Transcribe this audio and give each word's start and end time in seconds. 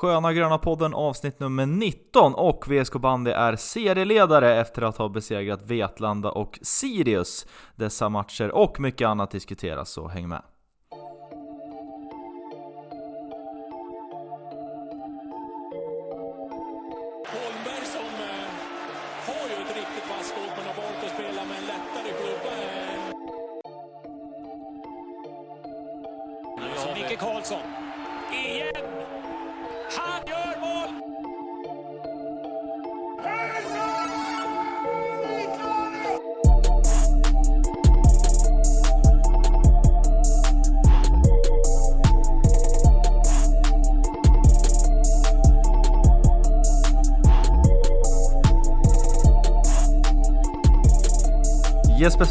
Sköna 0.00 0.32
Gröna 0.32 0.58
podden 0.58 0.94
avsnitt 0.94 1.40
nummer 1.40 1.66
19 1.66 2.34
och 2.34 2.64
VSK 2.68 2.92
Bandy 2.92 3.30
är 3.30 3.56
serieledare 3.56 4.60
efter 4.60 4.82
att 4.82 4.96
ha 4.96 5.08
besegrat 5.08 5.66
Vetlanda 5.66 6.30
och 6.30 6.58
Sirius. 6.62 7.46
Dessa 7.76 8.08
matcher 8.08 8.50
och 8.50 8.80
mycket 8.80 9.08
annat 9.08 9.30
diskuteras, 9.30 9.90
så 9.90 10.08
häng 10.08 10.28
med. 10.28 10.42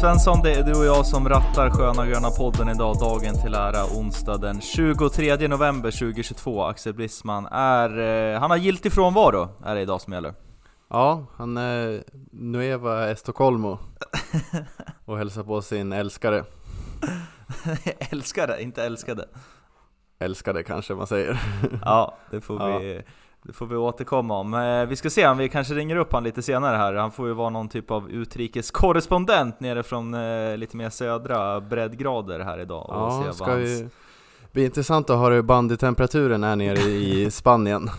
Svensson, 0.08 0.40
det 0.42 0.52
är 0.52 0.64
du 0.64 0.78
och 0.78 0.84
jag 0.84 1.06
som 1.06 1.28
rattar 1.28 1.70
Sköna 1.70 2.06
Gröna 2.06 2.30
podden 2.30 2.68
idag, 2.68 2.96
dagen 3.00 3.42
till 3.42 3.54
ära, 3.54 3.84
onsdag 3.84 4.36
den 4.36 4.60
23 4.60 5.48
november 5.48 5.90
2022. 5.90 6.64
Axel 6.64 6.94
Brisman 6.94 7.46
är, 7.46 7.98
eh, 7.98 8.40
han 8.40 8.50
har 8.50 8.56
giltig 8.56 8.92
frånvaro, 8.92 9.48
är 9.64 9.74
det 9.74 9.80
idag 9.80 10.00
som 10.00 10.12
gäller. 10.12 10.34
Ja, 10.90 11.26
han 11.36 11.56
är 11.56 12.04
Nueva 12.32 13.10
Estocolmo 13.10 13.78
och 15.04 15.18
hälsar 15.18 15.42
på 15.42 15.62
sin 15.62 15.92
älskare. 15.92 16.44
älskade, 18.10 18.62
inte 18.62 18.84
älskade. 18.84 19.28
Älskade 20.18 20.62
kanske 20.62 20.94
man 20.94 21.06
säger. 21.06 21.40
Ja, 21.84 22.16
det 22.30 22.40
får 22.40 22.80
vi, 22.80 23.02
det 23.42 23.52
får 23.52 23.66
vi 23.66 23.76
återkomma 23.76 24.38
om. 24.38 24.54
Eh, 24.54 24.84
Vi 24.86 24.96
ska 24.96 25.10
se 25.10 25.26
om 25.28 25.38
vi 25.38 25.48
kanske 25.48 25.74
ringer 25.74 25.96
upp 25.96 26.12
han 26.12 26.24
lite 26.24 26.42
senare 26.42 26.76
här. 26.76 26.94
Han 26.94 27.10
får 27.12 27.26
ju 27.28 27.34
vara 27.34 27.50
någon 27.50 27.68
typ 27.68 27.90
av 27.90 28.10
utrikeskorrespondent 28.10 29.60
nere 29.60 29.82
från 29.82 30.14
eh, 30.14 30.56
lite 30.56 30.76
mer 30.76 30.90
södra 30.90 31.60
breddgrader 31.60 32.40
här 32.40 32.58
idag. 32.60 32.88
Och 32.90 32.94
Ja, 32.96 33.24
se 33.26 33.32
ska 33.36 33.44
hans, 33.44 33.68
ju 33.68 33.88
bli 34.52 34.64
intressant 34.64 35.10
att 35.10 35.18
höra 35.18 35.34
hur 35.34 35.42
bandytemperaturen 35.42 36.44
är 36.44 36.56
nere 36.56 36.78
i 36.80 37.30
Spanien. 37.30 37.90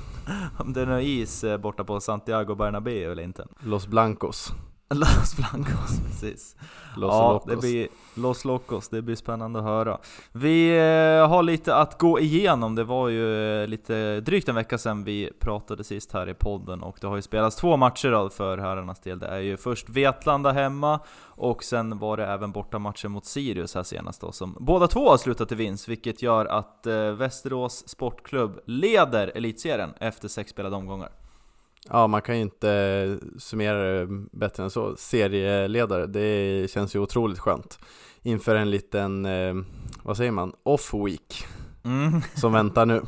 om 0.57 0.73
det 0.73 0.81
är 0.81 0.85
någon 0.85 0.99
is 0.99 1.43
eh, 1.43 1.57
borta 1.57 1.83
på 1.83 1.99
Santiago 1.99 2.55
Bernabéu 2.55 3.11
eller 3.11 3.23
inte. 3.23 3.45
Los 3.59 3.87
Blancos. 3.87 4.51
Los 4.93 5.35
Blancos, 5.35 5.99
precis. 6.05 6.55
Los 6.97 7.13
ja, 7.13 7.33
Locos. 7.33 7.49
det 7.49 7.57
blir 7.57 7.87
Los 8.15 8.45
Locos, 8.45 8.89
det 8.89 9.01
blir 9.01 9.15
spännande 9.15 9.59
att 9.59 9.65
höra. 9.65 9.97
Vi 10.31 10.69
eh, 10.69 11.27
har 11.29 11.43
lite 11.43 11.75
att 11.75 11.97
gå 11.97 12.19
igenom, 12.19 12.75
det 12.75 12.83
var 12.83 13.09
ju 13.09 13.61
eh, 13.61 13.67
lite 13.67 14.19
drygt 14.19 14.49
en 14.49 14.55
vecka 14.55 14.77
sedan 14.77 15.03
vi 15.03 15.29
pratade 15.39 15.83
sist 15.83 16.11
här 16.11 16.29
i 16.29 16.33
podden 16.33 16.83
och 16.83 16.97
det 17.01 17.07
har 17.07 17.15
ju 17.15 17.21
spelats 17.21 17.55
två 17.55 17.77
matcher 17.77 18.11
då 18.11 18.29
för 18.29 18.57
herrarnas 18.57 18.99
del. 18.99 19.19
Det 19.19 19.27
är 19.27 19.39
ju 19.39 19.57
först 19.57 19.89
Vetlanda 19.89 20.51
hemma 20.51 20.99
och 21.21 21.63
sen 21.63 21.99
var 21.99 22.17
det 22.17 22.25
även 22.25 22.51
bortamatchen 22.51 23.11
mot 23.11 23.25
Sirius 23.25 23.75
här 23.75 23.83
senast 23.83 24.21
då, 24.21 24.31
som 24.31 24.57
båda 24.59 24.87
två 24.87 25.09
har 25.09 25.17
slutat 25.17 25.51
i 25.51 25.55
vinst, 25.55 25.87
vilket 25.87 26.21
gör 26.21 26.45
att 26.45 26.87
eh, 26.87 27.11
Västerås 27.11 27.89
Sportklubb 27.89 28.59
leder 28.65 29.31
elitserien 29.35 29.93
efter 29.99 30.27
sex 30.27 30.51
spelade 30.51 30.75
omgångar. 30.75 31.09
Ja, 31.89 32.07
man 32.07 32.21
kan 32.21 32.35
ju 32.35 32.41
inte 32.41 33.19
summera 33.37 33.83
det 33.83 34.07
bättre 34.31 34.63
än 34.63 34.69
så. 34.69 34.95
Serieledare, 34.97 36.05
det 36.05 36.71
känns 36.71 36.95
ju 36.95 36.99
otroligt 36.99 37.39
skönt. 37.39 37.79
Inför 38.21 38.55
en 38.55 38.71
liten, 38.71 39.25
eh, 39.25 39.53
vad 40.03 40.17
säger 40.17 40.31
man, 40.31 40.53
off-week 40.63 41.45
Mm. 41.83 42.21
som 42.35 42.53
väntar 42.53 42.85
nu. 42.85 43.01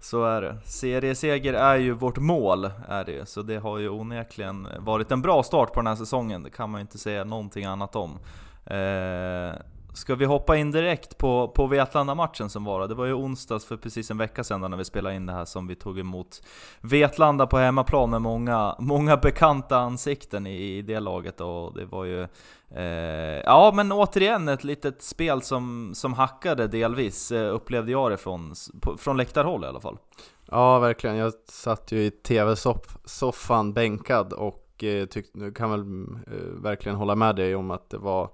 Så 0.00 0.24
är 0.24 0.42
det. 0.42 0.60
Serieseger 0.64 1.54
är 1.54 1.76
ju 1.76 1.92
vårt 1.92 2.18
mål, 2.18 2.70
är 2.88 3.04
det. 3.04 3.28
Så 3.28 3.42
det 3.42 3.56
har 3.56 3.78
ju 3.78 3.88
onekligen 3.88 4.68
varit 4.78 5.10
en 5.10 5.22
bra 5.22 5.42
start 5.42 5.72
på 5.72 5.80
den 5.80 5.86
här 5.86 5.96
säsongen, 5.96 6.42
det 6.42 6.50
kan 6.50 6.70
man 6.70 6.78
ju 6.78 6.82
inte 6.82 6.98
säga 6.98 7.24
någonting 7.24 7.64
annat 7.64 7.96
om. 7.96 8.18
Eh, 8.66 9.54
ska 9.94 10.14
vi 10.14 10.24
hoppa 10.24 10.56
in 10.56 10.70
direkt 10.70 11.18
på, 11.18 11.48
på 11.48 11.66
Vetlanda-matchen 11.66 12.48
som 12.48 12.64
var 12.64 12.80
då? 12.80 12.86
Det 12.86 12.94
var 12.94 13.06
ju 13.06 13.12
onsdags 13.12 13.64
för 13.64 13.76
precis 13.76 14.10
en 14.10 14.18
vecka 14.18 14.44
sedan 14.44 14.70
när 14.70 14.76
vi 14.76 14.84
spelade 14.84 15.16
in 15.16 15.26
det 15.26 15.32
här 15.32 15.44
som 15.44 15.66
vi 15.66 15.74
tog 15.74 15.98
emot 15.98 16.42
Vetlanda 16.80 17.46
på 17.46 17.58
hemmaplan 17.58 18.10
med 18.10 18.22
många, 18.22 18.76
många 18.78 19.16
bekanta 19.16 19.78
ansikten 19.78 20.46
i, 20.46 20.76
i 20.78 20.82
det 20.82 21.00
laget 21.00 21.40
och 21.40 21.74
det 21.74 21.84
var 21.84 22.04
ju 22.04 22.28
Eh, 22.74 23.40
ja 23.44 23.72
men 23.74 23.92
återigen 23.92 24.48
ett 24.48 24.64
litet 24.64 25.02
spel 25.02 25.42
som, 25.42 25.92
som 25.94 26.14
hackade 26.14 26.68
delvis, 26.68 27.32
eh, 27.32 27.54
upplevde 27.54 27.92
jag 27.92 28.10
det 28.10 28.16
från, 28.16 28.54
på, 28.80 28.96
från 28.96 29.16
läktarhåll 29.16 29.64
i 29.64 29.66
alla 29.66 29.80
fall. 29.80 29.98
Ja, 30.46 30.78
verkligen. 30.78 31.16
Jag 31.16 31.32
satt 31.48 31.92
ju 31.92 32.04
i 32.04 32.10
tv-soffan 32.10 33.72
bänkad 33.72 34.32
och 34.32 34.84
eh, 34.84 35.06
tyck, 35.06 35.26
kan 35.54 35.70
väl 35.70 35.80
eh, 36.26 36.62
verkligen 36.62 36.98
hålla 36.98 37.14
med 37.14 37.36
dig 37.36 37.54
om 37.54 37.70
att 37.70 37.90
det 37.90 37.98
var 37.98 38.30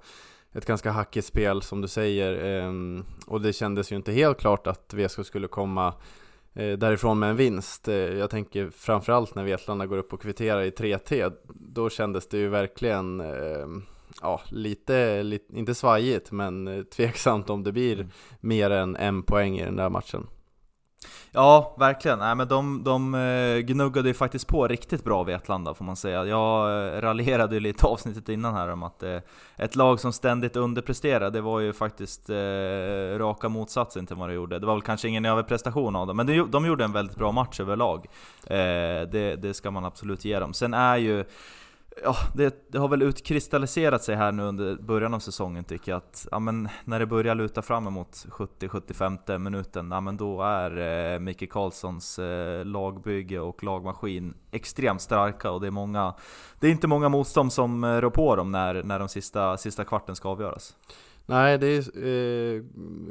ett 0.53 0.67
ganska 0.67 0.91
hackigt 0.91 1.27
spel 1.27 1.63
som 1.63 1.81
du 1.81 1.89
säger. 1.89 2.45
ehm, 2.45 3.05
och 3.27 3.41
det 3.41 3.53
kändes 3.53 3.93
ju 3.93 3.97
inte 3.97 4.13
helt 4.13 4.39
klart 4.39 4.67
att 4.67 4.95
VSK 4.95 5.27
skulle 5.27 5.49
komma 5.49 5.95
eh, 6.55 6.79
därifrån 6.79 7.19
med 7.19 7.31
en 7.31 7.37
vinst. 7.37 7.89
Eh, 7.89 7.95
jag 7.95 8.31
tänker 8.31 8.71
framförallt 8.71 9.35
när 9.35 9.45
Vetlanda 9.45 9.87
går 9.87 9.99
upp 9.99 10.13
och 10.13 10.23
kvitterar 10.23 10.63
i 10.63 10.71
3T. 10.71 11.33
Då 11.49 11.91
kändes 11.91 12.29
det 12.29 12.39
ju 12.39 12.49
verkligen 12.49 13.21
ehm, 13.21 13.83
Ja, 14.23 14.41
lite, 14.51 15.23
lite, 15.23 15.57
inte 15.57 15.75
svajigt, 15.75 16.33
men 16.33 16.69
eh, 16.69 16.83
tveksamt 16.83 17.51
om 17.51 17.65
det 17.65 17.73
blir 17.73 18.09
mer 18.41 18.71
än 18.71 18.97
en 18.97 19.23
poäng 19.23 19.59
i 19.59 19.65
den 19.65 19.77
där 19.77 19.91
matchen. 19.91 20.27
Ja, 21.33 21.75
verkligen. 21.79 22.19
Nej, 22.19 22.35
men 22.35 22.49
de, 22.49 22.85
de 22.85 23.15
eh, 23.15 23.59
gnuggade 23.59 24.09
ju 24.09 24.15
faktiskt 24.15 24.47
på 24.47 24.69
riktigt 24.69 25.05
bra 25.05 25.23
Vetlanda 25.23 25.75
får 25.75 25.85
man 25.85 25.97
säga. 25.97 26.25
Jag 26.25 26.87
eh, 26.95 27.01
raljerade 27.01 27.55
ju 27.55 27.61
lite 27.61 27.87
avsnittet 27.93 28.29
innan 28.29 28.55
här 28.55 28.69
om 28.69 28.83
att 28.83 29.03
eh, 29.03 29.19
ett 29.57 29.77
lag 29.77 30.01
som 30.01 30.13
ständigt 30.13 30.57
underpresterar, 30.57 31.31
det 31.31 31.41
var 31.41 31.61
ju 31.61 31.73
faktiskt 31.73 32.31
eh, 32.31 33.19
raka 33.19 33.49
motsatsen 33.49 34.07
till 34.07 34.17
vad 34.17 34.29
de 34.29 34.35
gjorde. 34.35 34.59
Det 34.59 34.67
var 34.67 34.75
väl 34.75 34.83
kanske 34.83 35.09
ingen 35.09 35.25
överprestation 35.25 35.97
av 35.97 36.07
dem, 36.07 36.17
men 36.17 36.27
de, 36.27 36.51
de 36.51 36.67
gjorde 36.67 36.85
en 36.85 36.93
väldigt 36.93 37.17
bra 37.17 37.33
match 37.33 37.61
överlag. 37.61 38.07
Eh, 38.47 38.57
det, 39.11 39.37
det 39.43 39.55
ska 39.55 39.71
man 39.71 39.85
absolut 39.85 40.25
ge 40.25 40.39
dem. 40.39 40.55
Sen 40.55 40.75
är 40.75 40.97
ju 40.97 41.25
Ja, 42.03 42.17
det, 42.35 42.73
det 42.73 42.79
har 42.79 42.89
väl 42.89 43.03
utkristalliserat 43.03 44.03
sig 44.03 44.17
här 44.17 44.33
nu 44.33 44.43
under 44.43 44.77
början 44.77 45.15
av 45.15 45.19
säsongen 45.19 45.65
tycker 45.65 45.93
jag 45.93 45.97
att 45.97 46.27
ja, 46.31 46.39
men 46.39 46.69
när 46.85 46.99
det 46.99 47.07
börjar 47.07 47.35
luta 47.35 47.63
fram 47.63 47.87
emot 47.87 48.27
70-75 48.31 49.39
minuten, 49.39 49.91
ja, 49.91 50.01
men 50.01 50.17
då 50.17 50.43
är 50.43 50.79
eh, 51.15 51.19
Micke 51.19 51.53
Karlssons 51.53 52.19
eh, 52.19 52.65
lagbygge 52.65 53.41
och 53.41 53.63
lagmaskin 53.63 54.35
extremt 54.51 55.01
starka 55.01 55.51
och 55.51 55.61
det 55.61 55.67
är, 55.67 55.71
många, 55.71 56.15
det 56.61 56.67
är 56.67 56.71
inte 56.71 56.87
många 56.87 57.09
motstånd 57.09 57.53
som 57.53 57.85
eh, 57.85 58.01
rår 58.01 58.11
på 58.11 58.37
dem 58.37 58.53
när, 58.53 58.83
när 58.83 58.99
de 58.99 59.09
sista, 59.09 59.57
sista 59.57 59.85
kvarten 59.85 60.17
ska 60.17 60.29
avgöras. 60.29 60.75
Nej, 61.31 61.59
det 61.59 61.67
är, 61.67 61.81
eh, 61.97 62.63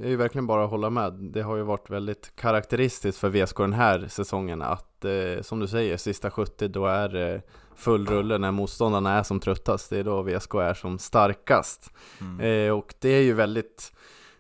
är 0.04 0.10
ju 0.10 0.16
verkligen 0.16 0.48
bara 0.48 0.64
att 0.64 0.70
hålla 0.70 0.90
med. 0.90 1.14
Det 1.14 1.42
har 1.42 1.56
ju 1.56 1.64
varit 1.64 1.90
väldigt 1.90 2.36
karaktäristiskt 2.36 3.20
för 3.20 3.30
VSK 3.30 3.58
den 3.58 3.74
här 3.74 4.06
säsongen 4.10 4.62
att, 4.62 5.06
eh, 5.06 5.42
som 5.42 5.60
du 5.60 5.68
säger, 5.68 5.98
sista 5.98 6.32
70 6.32 6.68
då 6.68 6.86
är 6.86 7.10
det 7.10 7.42
full 7.76 8.08
rulle 8.08 8.38
när 8.38 8.52
motståndarna 8.52 9.20
är 9.20 9.24
som 9.24 9.40
tröttast. 9.40 9.90
Det 9.90 9.98
är 9.98 10.04
då 10.04 10.22
VSK 10.22 10.54
är 10.54 10.74
som 10.74 11.00
starkast. 11.00 11.94
Mm. 12.22 12.40
Eh, 12.40 12.74
och 12.74 12.94
det 13.00 13.10
är 13.10 13.22
ju 13.22 13.34
väldigt 13.34 13.94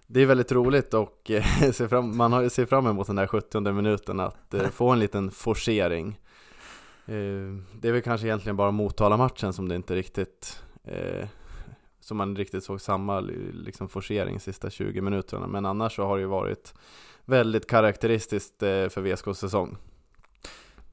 det 0.07 0.21
är 0.21 0.25
väldigt 0.25 0.51
roligt 0.51 0.93
och 0.93 1.31
se 1.73 1.87
fram, 1.87 2.17
man 2.17 2.33
har, 2.33 2.49
ser 2.49 2.65
fram 2.65 2.87
emot 2.87 3.07
den 3.07 3.15
där 3.15 3.27
70 3.27 3.71
minuten 3.71 4.19
att 4.19 4.55
få 4.71 4.89
en 4.89 4.99
liten 4.99 5.31
forcering. 5.31 6.19
Det 7.73 7.87
är 7.87 7.91
väl 7.91 8.01
kanske 8.01 8.27
egentligen 8.27 8.55
bara 8.55 8.71
Motala-matchen 8.71 9.53
som 9.53 9.67
det 9.67 9.75
inte 9.75 9.95
riktigt 9.95 10.63
så 12.07 12.09
som 12.09 12.17
man 12.17 12.35
riktigt 12.35 12.63
såg 12.63 12.81
samma 12.81 13.19
liksom, 13.19 13.89
forcering 13.89 14.39
sista 14.39 14.69
20 14.69 15.01
minuterna. 15.01 15.47
Men 15.47 15.65
annars 15.65 15.95
så 15.95 16.03
har 16.03 16.17
det 16.17 16.21
ju 16.21 16.27
varit 16.27 16.73
väldigt 17.25 17.67
karaktäristiskt 17.67 18.63
eh, 18.63 18.89
för 18.89 19.01
VSKs 19.01 19.39
säsong. 19.39 19.77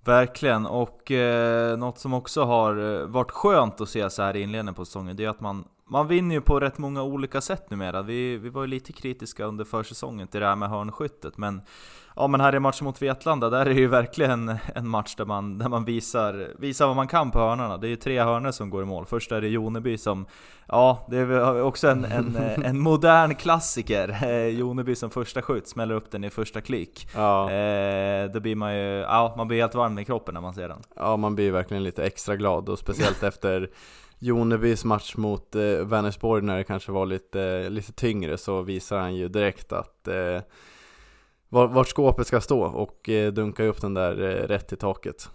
Verkligen, 0.05 0.67
och 0.67 1.11
eh, 1.11 1.79
något 1.79 1.99
som 1.99 2.15
också 2.15 2.45
har 2.45 3.01
eh, 3.01 3.07
varit 3.07 3.31
skönt 3.31 3.81
att 3.81 3.89
se 3.89 4.11
så 4.11 4.23
här 4.23 4.37
i 4.37 4.43
inledningen 4.43 4.75
på 4.75 4.85
säsongen, 4.85 5.17
det 5.17 5.25
är 5.25 5.29
att 5.29 5.41
man, 5.41 5.65
man 5.95 6.09
vinner 6.09 6.35
ju 6.35 6.41
på 6.41 6.61
rätt 6.61 6.79
många 6.79 7.03
olika 7.03 7.41
sätt 7.41 7.71
numera. 7.71 8.03
Vi, 8.03 8.37
vi 8.37 8.49
var 8.49 8.63
ju 8.63 8.67
lite 8.67 8.93
kritiska 8.93 9.45
under 9.45 9.65
försäsongen 9.65 10.29
till 10.29 10.41
det 10.41 10.47
här 10.47 10.57
med 10.57 10.69
hörnskyttet, 10.69 11.39
men 11.39 11.63
Ja 12.17 12.27
men 12.27 12.41
här 12.41 12.55
i 12.55 12.61
matchen 12.61 12.85
mot 12.85 13.03
Vetlanda, 13.03 13.51
där 13.51 13.61
är 13.61 13.75
det 13.75 13.81
ju 13.81 13.87
verkligen 13.87 14.57
en 14.75 14.89
match 14.89 15.15
där 15.15 15.25
man, 15.25 15.59
där 15.59 15.69
man 15.69 15.85
visar, 15.85 16.49
visar 16.59 16.87
vad 16.87 16.97
man 16.97 17.09
kan 17.09 17.31
på 17.31 17.39
hörnorna. 17.39 17.77
Det 17.77 17.87
är 17.87 17.89
ju 17.89 17.97
tre 17.97 18.23
hörnor 18.23 18.51
som 18.51 18.71
går 18.71 18.83
i 18.83 18.87
mål. 18.87 19.07
Först 19.07 19.33
är 19.33 19.41
det 19.41 19.49
Joneby 19.49 19.99
som, 19.99 20.27
ja 20.69 21.07
det 21.11 21.19
är 21.19 21.63
också 21.63 21.89
en, 21.89 22.05
en, 22.05 22.37
en 22.65 22.79
modern 22.79 23.35
klassiker. 23.35 24.19
Eh, 24.23 24.47
Joneby 24.47 24.95
som 24.95 25.11
första 25.11 25.43
skjut, 25.43 25.69
smäller 25.69 25.95
upp 25.95 26.11
den 26.11 26.25
i 26.25 26.31
första 26.31 26.61
klick. 26.61 27.09
Ja. 27.15 27.51
Eh, 27.51 28.31
då 28.31 28.41
blir 28.41 28.57
man 28.57 28.75
ju, 28.75 28.99
ja 29.01 29.35
man 29.37 29.49
blir 29.49 29.59
helt 29.59 29.75
varm 29.75 29.99
i 29.99 30.05
kroppen 30.05 30.35
när 30.35 30.41
man 30.41 30.55
ser 30.55 30.69
den. 30.69 30.83
Ja 30.97 31.17
man 31.17 31.35
blir 31.35 31.53
verkligen 31.53 31.83
lite 31.83 32.05
extra 32.05 32.37
glad 32.37 32.69
och 32.69 32.79
speciellt 32.79 33.23
efter 33.23 33.71
Jonebys 34.19 34.85
match 34.85 35.17
mot 35.17 35.55
eh, 35.55 35.63
Vänersborg 35.63 36.43
när 36.43 36.57
det 36.57 36.65
kanske 36.65 36.93
var 36.93 37.07
lite, 37.07 37.69
lite 37.69 37.93
tyngre 37.93 38.39
så 38.39 38.63
visar 38.63 38.99
han 38.99 39.15
ju 39.15 39.29
direkt 39.29 39.73
att 39.73 40.09
eh, 40.09 40.41
vart 41.49 41.89
skåpet 41.89 42.27
ska 42.27 42.41
stå 42.41 42.63
och 42.63 43.09
eh, 43.09 43.33
dunka 43.33 43.65
upp 43.65 43.81
den 43.81 43.95
där 43.95 44.21
eh, 44.21 44.49
rätt 44.49 44.73
i 44.73 44.77
taket. 44.77 45.31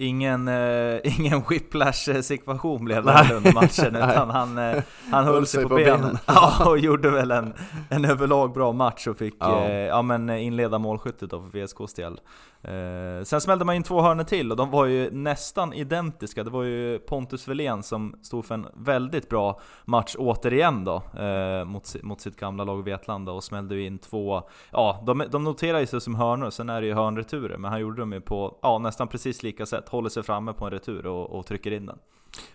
Ingen, 0.00 0.48
eh, 0.48 1.00
ingen 1.18 1.42
whiplash 1.48 2.22
situation 2.22 2.84
blev 2.84 3.04
det 3.04 3.30
under 3.34 3.52
matchen 3.52 3.96
utan 4.10 4.30
han, 4.30 4.58
eh, 4.58 4.82
han 5.10 5.24
höll 5.24 5.46
sig 5.46 5.62
på, 5.62 5.68
på 5.68 5.74
benen. 5.74 6.00
benen. 6.00 6.18
ja, 6.26 6.70
och 6.70 6.78
gjorde 6.78 7.10
väl 7.10 7.30
en, 7.30 7.54
en 7.88 8.04
överlag 8.04 8.52
bra 8.52 8.72
match 8.72 9.06
och 9.06 9.16
fick 9.16 9.34
ja. 9.38 9.64
Eh, 9.64 9.72
ja, 9.72 10.02
men 10.02 10.30
inleda 10.30 10.78
målskyttet 10.78 11.30
då 11.30 11.40
för 11.40 11.64
VSKs 11.64 11.94
del. 11.94 12.20
Eh, 12.62 13.24
sen 13.24 13.40
smällde 13.40 13.64
man 13.64 13.74
in 13.74 13.82
två 13.82 14.00
hörnor 14.00 14.24
till 14.24 14.50
och 14.50 14.56
de 14.56 14.70
var 14.70 14.86
ju 14.86 15.10
nästan 15.10 15.72
identiska. 15.72 16.44
Det 16.44 16.50
var 16.50 16.62
ju 16.62 16.98
Pontus 16.98 17.48
Velén 17.48 17.82
som 17.82 18.18
stod 18.22 18.44
för 18.44 18.54
en 18.54 18.66
väldigt 18.74 19.28
bra 19.28 19.60
match 19.84 20.16
återigen 20.18 20.84
då 20.84 21.02
eh, 21.18 21.64
mot, 21.64 22.02
mot 22.02 22.20
sitt 22.20 22.36
gamla 22.36 22.64
lag 22.64 22.84
Vetlanda 22.84 23.32
och 23.32 23.44
smällde 23.44 23.80
in 23.80 23.98
två, 23.98 24.42
ja 24.70 25.02
de, 25.06 25.24
de 25.30 25.44
noterar 25.44 25.80
ju 25.80 25.86
sig 25.86 26.00
som 26.00 26.14
hörnor, 26.14 26.50
sen 26.50 26.68
är 26.68 26.80
det 26.80 26.86
ju 26.86 26.94
hörnreturer, 26.94 27.56
men 27.56 27.70
han 27.70 27.80
gjorde 27.80 28.02
dem 28.02 28.12
ju 28.12 28.20
på 28.20 28.58
ja, 28.62 28.78
nästan 28.78 29.08
precis 29.08 29.42
lika 29.42 29.66
sätt, 29.66 29.88
håller 29.88 30.08
sig 30.08 30.22
framme 30.22 30.52
på 30.52 30.64
en 30.64 30.70
retur 30.70 31.06
och, 31.06 31.30
och 31.30 31.46
trycker 31.46 31.72
in 31.72 31.86
den. 31.86 31.98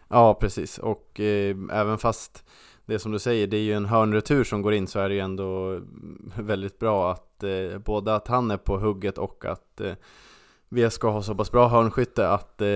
Ja 0.08 0.34
precis, 0.34 0.78
och 0.78 1.20
eh, 1.20 1.56
även 1.72 1.98
fast 1.98 2.44
det 2.86 3.00
som 3.00 3.12
du 3.12 3.20
säger, 3.20 3.48
det 3.48 3.58
är 3.58 3.62
ju 3.62 3.74
en 3.74 3.86
hörnretur 3.86 4.44
som 4.44 4.62
går 4.62 4.74
in 4.74 4.88
så 4.88 5.00
är 5.00 5.10
det 5.10 5.16
ju 5.16 5.22
ändå 5.22 5.82
väldigt 6.38 6.80
bra 6.80 7.12
att 7.12 7.44
eh, 7.44 7.78
både 7.78 8.16
att 8.16 8.28
han 8.28 8.52
är 8.52 8.58
på 8.58 8.78
hugget 8.78 9.18
och 9.18 9.46
att 9.46 9.82
eh, 9.82 10.90
ska 10.90 11.10
ha 11.10 11.22
så 11.22 11.36
pass 11.36 11.52
bra 11.52 11.68
hörnskytte 11.68 12.30
att 12.30 12.62
eh, 12.62 12.68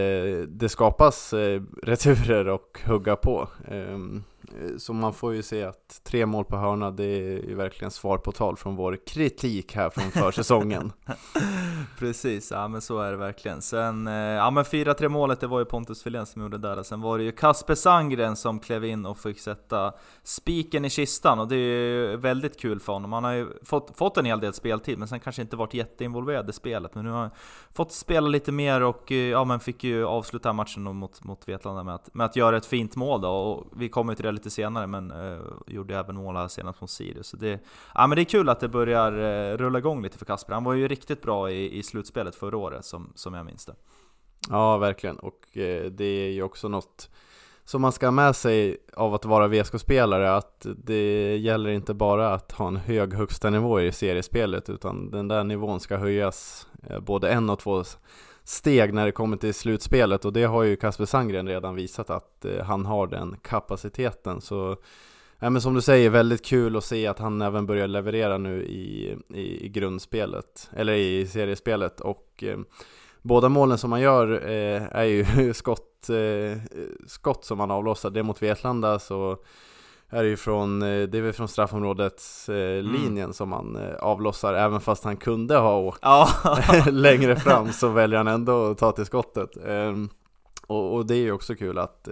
det 0.48 0.70
skapas 0.70 1.34
eh, 1.34 1.62
returer 1.84 2.48
och 2.48 2.80
hugga 2.86 3.16
på. 3.16 3.48
Ehm, 3.68 4.24
Eh, 4.52 4.78
så 4.78 4.94
man 4.94 5.14
får 5.14 5.34
ju 5.34 5.44
se 5.44 5.64
att 5.64 6.02
tre 6.04 6.26
mål 6.26 6.46
på 6.46 6.58
hörna, 6.58 6.92
det 6.92 7.04
är 7.04 7.48
ju 7.48 7.56
verkligen 7.56 7.92
svar 7.92 8.18
på 8.18 8.32
tal 8.32 8.58
från 8.58 8.76
vår 8.76 8.98
kritik 9.08 9.76
här 9.76 9.90
från 9.90 10.12
försäsongen. 10.12 10.92
Precis, 12.00 12.52
ja 12.52 12.68
men 12.68 12.82
så 12.82 13.00
är 13.00 13.12
det 13.12 13.18
verkligen. 13.18 13.62
Sen, 13.62 14.08
eh, 14.08 14.14
ja 14.14 14.52
men 14.52 14.64
4-3 14.64 15.10
målet, 15.10 15.40
det 15.40 15.48
var 15.48 15.60
ju 15.60 15.66
Pontus 15.66 16.04
Filén 16.04 16.26
som 16.26 16.42
gjorde 16.42 16.58
där. 16.58 16.84
Sen 16.84 17.02
var 17.02 17.18
det 17.18 17.24
ju 17.24 17.32
Kasper 17.32 17.76
Sangren 17.76 18.36
som 18.36 18.60
klev 18.60 18.86
in 18.86 19.06
och 19.06 19.18
fick 19.18 19.40
sätta 19.40 19.94
spiken 20.24 20.86
i 20.86 20.90
kistan. 20.90 21.40
Och 21.40 21.48
det 21.48 21.56
är 21.56 21.60
ju 21.60 22.18
väldigt 22.18 22.60
kul 22.60 22.80
för 22.80 22.94
honom. 22.94 23.14
Han 23.14 23.24
har 23.24 23.32
ju 23.32 23.48
fått, 23.64 23.98
fått 23.98 24.18
en 24.18 24.26
hel 24.26 24.40
del 24.40 24.54
speltid, 24.54 24.98
men 24.98 25.08
sen 25.08 25.20
kanske 25.20 25.42
inte 25.42 25.56
varit 25.56 25.74
jätteinvolverad 25.74 26.50
i 26.50 26.54
spelet. 26.54 26.96
Men 26.96 27.06
nu 27.06 27.12
har 27.12 27.20
han 27.20 27.30
fått 27.74 27.92
spela 27.92 28.28
lite 28.28 28.52
mer 28.52 28.82
och 28.82 29.12
eh, 29.12 29.18
ja 29.18 29.44
men 29.44 29.60
fick 29.60 29.84
ju 29.84 30.06
avsluta 30.06 30.54
matchen 30.54 30.84
mot, 30.84 31.24
mot 31.24 31.48
Vetlanda 31.48 31.84
med 31.84 31.96
att, 31.96 32.14
med 32.14 32.26
att 32.26 32.36
göra 32.36 32.58
ett 32.58 32.66
fint 32.66 32.96
mål 32.96 33.22
då. 33.22 33.30
Och 33.30 33.68
vi 33.76 33.90
kommer 33.90 34.16
till 34.16 34.26
det 34.26 34.32
lite 34.38 34.50
senare, 34.50 34.88
men 34.88 35.12
eh, 35.12 35.40
gjorde 35.68 35.98
även 35.98 36.16
mål 36.16 36.36
här 36.36 36.48
senast 36.48 36.82
mot 36.82 36.90
Sirius. 36.90 37.28
Så 37.28 37.38
det, 37.38 37.60
ja, 37.96 38.08
men 38.08 38.16
det 38.16 38.22
är 38.22 38.26
kul 38.26 38.50
att 38.50 38.60
det 38.60 38.68
börjar 38.68 39.12
eh, 39.12 39.58
rulla 39.58 39.80
igång 39.80 40.04
lite 40.04 40.18
för 40.18 40.26
Kasper. 40.26 40.54
Han 40.54 40.64
var 40.64 40.74
ju 40.74 40.88
riktigt 40.88 41.22
bra 41.22 41.52
i, 41.52 41.78
i 41.78 41.84
slutspelet 41.84 42.36
förra 42.36 42.58
året, 42.58 42.86
som, 42.86 43.12
som 43.16 43.34
jag 43.34 43.46
minns 43.46 43.66
det. 43.66 43.76
Ja, 44.50 44.78
verkligen. 44.78 45.20
Och 45.20 45.58
eh, 45.58 45.92
det 45.92 46.06
är 46.06 46.32
ju 46.32 46.44
också 46.44 46.68
något 46.68 47.10
som 47.66 47.82
man 47.82 47.92
ska 47.92 48.08
ha 48.08 48.12
med 48.12 48.36
sig 48.36 48.78
av 48.94 49.14
att 49.14 49.26
vara 49.26 49.48
VSK-spelare, 49.48 50.36
att 50.36 50.66
det 50.84 51.38
gäller 51.38 51.70
inte 51.70 51.94
bara 51.94 52.34
att 52.34 52.52
ha 52.52 52.68
en 52.68 52.78
hög 52.78 53.14
högsta 53.14 53.50
nivå 53.50 53.82
i 53.82 53.92
seriespelet, 53.92 54.70
utan 54.70 55.12
den 55.12 55.28
där 55.28 55.44
nivån 55.44 55.80
ska 55.80 55.98
höjas 55.98 56.68
eh, 56.90 57.00
både 57.00 57.30
en 57.30 57.50
och 57.50 57.60
två 57.60 57.84
steg 58.48 58.94
när 58.94 59.06
det 59.06 59.12
kommer 59.12 59.38
till 59.38 59.54
slutspelet 59.54 60.26
och 60.26 60.34
det 60.34 60.44
har 60.44 60.64
ju 60.64 60.76
Kasper 60.76 61.06
Sandgren 61.06 61.48
redan 61.48 61.76
visat 61.76 62.10
att 62.10 62.46
eh, 62.46 62.64
han 62.64 62.86
har 62.86 63.08
den 63.08 63.36
kapaciteten. 63.42 64.42
Så 64.42 64.78
ja, 65.40 65.50
men 65.50 65.62
som 65.62 65.74
du 65.74 65.82
säger, 65.82 66.10
väldigt 66.10 66.46
kul 66.46 66.78
att 66.78 66.84
se 66.84 67.08
att 67.08 67.20
han 67.20 67.42
även 67.42 67.66
börjar 67.66 67.88
leverera 67.88 68.38
nu 68.38 68.64
i, 68.64 69.18
i, 69.34 69.66
i 69.66 69.70
grundspelet, 69.70 70.70
eller 70.74 70.94
i 70.94 71.28
seriespelet. 71.28 72.02
Och 72.02 72.44
eh, 72.44 72.58
båda 73.22 73.50
målen 73.50 73.78
som 73.78 73.92
han 73.92 74.02
gör 74.02 74.50
eh, 74.50 74.84
är 74.92 75.04
ju 75.04 75.54
skott, 75.54 76.10
eh, 76.10 76.62
skott 77.08 77.46
som 77.46 77.60
han 77.60 77.72
avlossar. 77.72 78.10
Det 78.10 78.24
mot 78.24 78.42
Vetlanda 78.42 79.00
så 79.00 79.38
är 80.10 80.24
det 80.24 80.30
ju 80.30 80.38
från, 80.38 80.82
eh, 80.82 81.08
det 81.08 81.18
är 81.18 81.22
väl 81.22 81.34
från 81.34 81.48
straffområdets 81.48 82.50
eh, 82.50 82.80
mm. 82.80 82.92
linjen 82.94 83.18
mm. 83.18 83.34
som 83.34 83.52
han 83.52 83.76
eh, 83.76 83.96
avlossar 83.96 84.54
Även 84.54 84.82
fast 84.82 85.04
han 85.04 85.18
kunde 85.18 85.58
ha 85.58 85.78
åkt 85.78 86.00
ja. 86.02 86.30
längre 86.92 87.36
fram 87.36 87.72
så 87.74 87.90
väljer 87.90 88.18
han 88.18 88.28
ändå 88.28 88.72
att 88.72 88.78
ta 88.78 88.92
till 88.92 89.06
skottet 89.06 89.58
ehm, 89.66 90.10
och, 90.68 90.96
och, 90.96 91.06
det 91.06 91.16
är 91.16 91.22
ju 91.22 91.32
också 91.32 91.56
kul 91.56 91.78
att, 91.78 92.08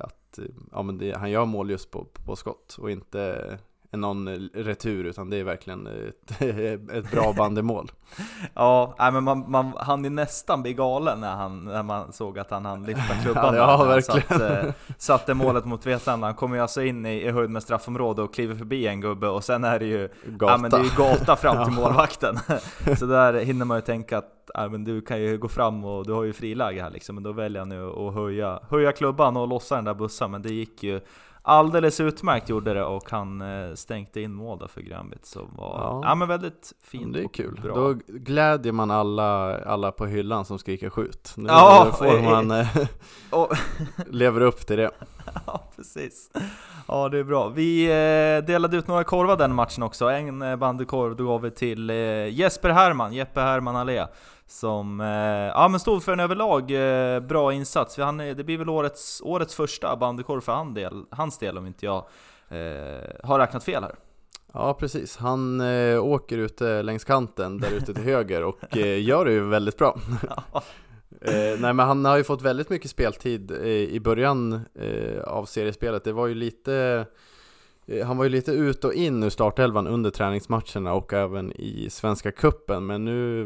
att 0.00 0.38
ja, 0.72 0.82
men 0.82 0.98
det, 0.98 1.16
han 1.16 1.30
gör 1.30 1.44
mål 1.44 1.70
just 1.70 1.90
på, 1.90 2.06
på 2.26 2.36
skott 2.36 2.76
och 2.80 2.90
inte 2.90 3.58
någon 3.96 4.48
retur 4.54 5.04
utan 5.04 5.30
det 5.30 5.36
är 5.36 5.44
verkligen 5.44 5.86
ett, 5.86 6.40
ett 6.92 7.10
bra 7.10 7.32
bandemål. 7.36 7.92
ja, 8.54 8.94
men 8.98 9.24
man, 9.24 9.50
man 9.50 9.72
hann 9.76 10.04
ju 10.04 10.10
nästan 10.10 10.62
bli 10.62 10.74
galen 10.74 11.20
när, 11.20 11.34
han, 11.34 11.64
när 11.64 11.82
man 11.82 12.12
såg 12.12 12.38
att 12.38 12.50
han 12.50 12.64
hann 12.64 12.82
lyfta 12.82 13.14
klubban. 13.22 13.54
ja, 13.54 13.78
ja 13.78 13.84
verkligen. 13.84 14.28
Satt, 14.28 14.64
eh, 14.64 14.72
satte 14.98 15.34
målet 15.34 15.64
mot 15.64 15.86
Vetlanda. 15.86 16.26
Han 16.26 16.34
kommer 16.34 16.56
ju 16.56 16.62
alltså 16.62 16.82
in 16.82 17.06
i, 17.06 17.22
i 17.22 17.30
höjd 17.30 17.50
med 17.50 17.62
straffområde 17.62 18.22
och 18.22 18.34
kliver 18.34 18.54
förbi 18.54 18.86
en 18.86 19.00
gubbe 19.00 19.28
och 19.28 19.44
sen 19.44 19.64
är 19.64 19.78
det 19.78 19.86
ju 19.86 20.08
gata, 20.24 20.52
ja, 20.52 20.58
men 20.58 20.70
det 20.70 20.76
är 20.76 20.84
ju 20.84 20.96
gata 20.96 21.36
fram 21.36 21.64
till 21.64 21.74
målvakten. 21.74 22.38
Så 22.98 23.06
där 23.06 23.34
hinner 23.34 23.64
man 23.64 23.78
ju 23.78 23.82
tänka 23.82 24.18
att 24.18 24.34
ja, 24.54 24.68
men 24.68 24.84
du 24.84 25.00
kan 25.00 25.20
ju 25.20 25.38
gå 25.38 25.48
fram 25.48 25.84
och 25.84 26.06
du 26.06 26.12
har 26.12 26.24
ju 26.24 26.32
friläge 26.32 26.82
här 26.82 26.90
liksom. 26.90 27.14
Men 27.14 27.24
då 27.24 27.32
väljer 27.32 27.60
han 27.60 27.70
ju 27.70 28.08
att 28.08 28.14
höja, 28.14 28.60
höja 28.70 28.92
klubban 28.92 29.36
och 29.36 29.48
lossa 29.48 29.74
den 29.74 29.84
där 29.84 29.94
bussen. 29.94 30.30
Men 30.30 30.42
det 30.42 30.54
gick 30.54 30.82
ju 30.82 31.00
alldeles 31.46 32.00
utmärkt 32.00 32.48
gjorde 32.48 32.74
det 32.74 32.84
och 32.84 33.10
han 33.10 33.40
eh, 33.40 33.74
stänkte 33.74 34.20
in 34.20 34.34
mål 34.34 34.58
där 34.58 34.66
för 34.66 34.80
Grönbyt. 34.80 35.26
Så 35.26 35.40
var 35.40 35.78
ja. 35.80 36.00
ja 36.04 36.14
men 36.14 36.28
väldigt 36.28 36.72
fint 36.82 37.14
Det 37.14 37.22
är 37.22 37.28
kul. 37.28 37.60
Bra. 37.62 37.74
Då 37.74 37.94
glädjer 38.06 38.72
man 38.72 38.90
alla, 38.90 39.58
alla 39.64 39.92
på 39.92 40.06
hyllan 40.06 40.44
som 40.44 40.58
skriker 40.58 40.90
skjut. 40.90 41.32
Nu 41.36 41.48
ja, 41.48 41.94
får 41.98 42.22
man 42.22 42.50
eh, 42.50 42.66
och, 43.30 43.52
lever 44.10 44.40
upp 44.40 44.66
till 44.66 44.76
det. 44.76 44.90
Ja, 45.46 45.62
precis. 45.76 46.30
Ja, 46.88 47.08
det 47.08 47.18
är 47.18 47.24
bra. 47.24 47.48
Vi 47.48 47.84
eh, 47.84 48.46
delade 48.46 48.76
ut 48.76 48.86
några 48.86 49.04
korvar 49.04 49.36
den 49.36 49.54
matchen 49.54 49.82
också. 49.82 50.08
En 50.08 50.58
bandykorv 50.58 51.16
då 51.16 51.24
gav 51.24 51.42
vi 51.42 51.50
till 51.50 51.90
Jesper 52.30 52.70
Herman, 52.70 53.12
Jeppe 53.12 53.40
Herman 53.40 53.76
Allé 53.76 54.06
som 54.46 55.00
eh, 55.00 55.06
ja, 55.06 55.68
men 55.68 55.80
stod 55.80 56.02
för 56.02 56.12
en 56.12 56.20
överlag 56.20 56.70
eh, 56.70 57.20
bra 57.20 57.52
insats. 57.52 57.98
Han, 57.98 58.16
det 58.16 58.44
blir 58.44 58.58
väl 58.58 58.68
årets, 58.68 59.22
årets 59.24 59.54
första 59.54 59.96
bandykorv 59.96 60.40
för 60.40 60.52
han 60.52 60.74
del, 60.74 61.04
hans 61.10 61.38
del 61.38 61.58
om 61.58 61.66
inte 61.66 61.86
jag 61.86 61.96
eh, 62.48 63.10
har 63.22 63.38
räknat 63.38 63.64
fel 63.64 63.82
här. 63.82 63.94
Ja 64.52 64.74
precis, 64.74 65.16
han 65.16 65.60
eh, 65.60 66.04
åker 66.04 66.38
ute 66.38 66.82
längs 66.82 67.04
kanten 67.04 67.60
där 67.60 67.70
ute 67.70 67.94
till 67.94 68.04
höger 68.04 68.44
och 68.44 68.76
eh, 68.76 69.02
gör 69.02 69.24
det 69.24 69.32
ju 69.32 69.48
väldigt 69.48 69.78
bra. 69.78 69.98
eh, 71.20 71.32
nej 71.58 71.72
men 71.72 71.78
han 71.78 72.04
har 72.04 72.16
ju 72.16 72.24
fått 72.24 72.42
väldigt 72.42 72.70
mycket 72.70 72.90
speltid 72.90 73.50
i 73.90 74.00
början 74.00 74.60
av 75.24 75.44
seriespelet. 75.44 76.04
Det 76.04 76.12
var 76.12 76.26
ju 76.26 76.34
lite 76.34 76.72
Eh, 76.72 77.06
han 78.04 78.16
var 78.16 78.24
ju 78.24 78.30
lite 78.30 78.52
ut 78.52 78.84
och 78.84 78.94
in 78.94 79.22
ur 79.22 79.30
startelvan 79.30 79.86
under 79.86 80.10
träningsmatcherna 80.10 80.92
och 80.92 81.12
även 81.12 81.52
i 81.52 81.90
Svenska 81.90 82.32
Kuppen 82.32 82.86
men 82.86 83.04
nu 83.04 83.44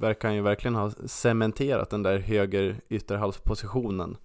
verkar 0.00 0.28
han 0.28 0.36
ju 0.36 0.42
verkligen 0.42 0.74
ha 0.74 0.90
cementerat 1.06 1.90
den 1.90 2.02
där 2.02 2.18
höger 2.18 2.80
ytterhalspositionen. 2.88 4.16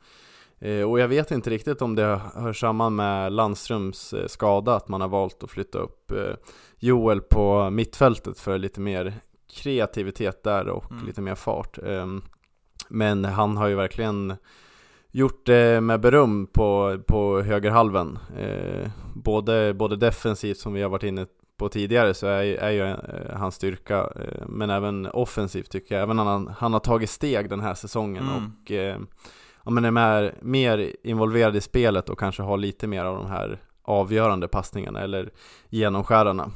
Eh, 0.59 0.89
och 0.91 0.99
jag 0.99 1.07
vet 1.07 1.31
inte 1.31 1.49
riktigt 1.49 1.81
om 1.81 1.95
det 1.95 2.21
hör 2.35 2.53
samman 2.53 2.95
med 2.95 3.33
Landströms 3.33 4.13
eh, 4.13 4.27
skada, 4.27 4.75
att 4.75 4.87
man 4.87 5.01
har 5.01 5.07
valt 5.07 5.43
att 5.43 5.51
flytta 5.51 5.77
upp 5.77 6.11
Joel 6.79 7.21
på 7.21 7.69
mittfältet 7.69 8.39
för 8.39 8.57
lite 8.57 8.81
mer 8.81 9.13
kreativitet 9.53 10.43
där 10.43 10.67
och 10.67 10.91
mm. 10.91 11.05
lite 11.05 11.21
mer 11.21 11.35
fart. 11.35 11.77
Ehm, 11.77 12.21
men 12.89 13.25
han 13.25 13.57
har 13.57 13.67
ju 13.67 13.75
verkligen 13.75 14.35
gjort 15.13 15.45
det 15.45 15.81
med 15.81 15.99
beröm 15.99 16.47
på, 16.47 16.99
på 17.07 17.41
högerhalven. 17.41 18.19
Eh, 18.39 18.89
både, 19.13 19.73
både 19.73 19.95
defensivt 19.95 20.57
som 20.57 20.73
vi 20.73 20.81
har 20.81 20.89
varit 20.89 21.03
inne 21.03 21.25
på 21.57 21.69
tidigare 21.69 22.13
så 22.13 22.27
är, 22.27 22.43
är 22.43 22.71
ju 22.71 22.81
eh, 22.81 23.37
hans 23.37 23.55
styrka, 23.55 23.97
eh, 23.99 24.47
men 24.47 24.69
även 24.69 25.05
offensivt 25.05 25.71
tycker 25.71 25.95
jag. 25.95 26.03
Även 26.03 26.19
han, 26.19 26.47
han 26.57 26.73
har 26.73 26.79
tagit 26.79 27.09
steg 27.09 27.49
den 27.49 27.61
här 27.61 27.73
säsongen 27.73 28.23
mm. 28.23 28.35
och 28.35 28.71
eh, 28.71 28.99
ja, 29.63 29.71
men 29.71 29.85
är 29.85 29.91
mer, 29.91 30.35
mer 30.41 30.95
involverad 31.03 31.55
i 31.55 31.61
spelet 31.61 32.09
och 32.09 32.19
kanske 32.19 32.43
har 32.43 32.57
lite 32.57 32.87
mer 32.87 33.05
av 33.05 33.15
de 33.17 33.27
här 33.27 33.61
avgörande 33.83 34.47
passningarna 34.47 35.01
eller 35.01 35.29
genomskärarna. 35.69 36.51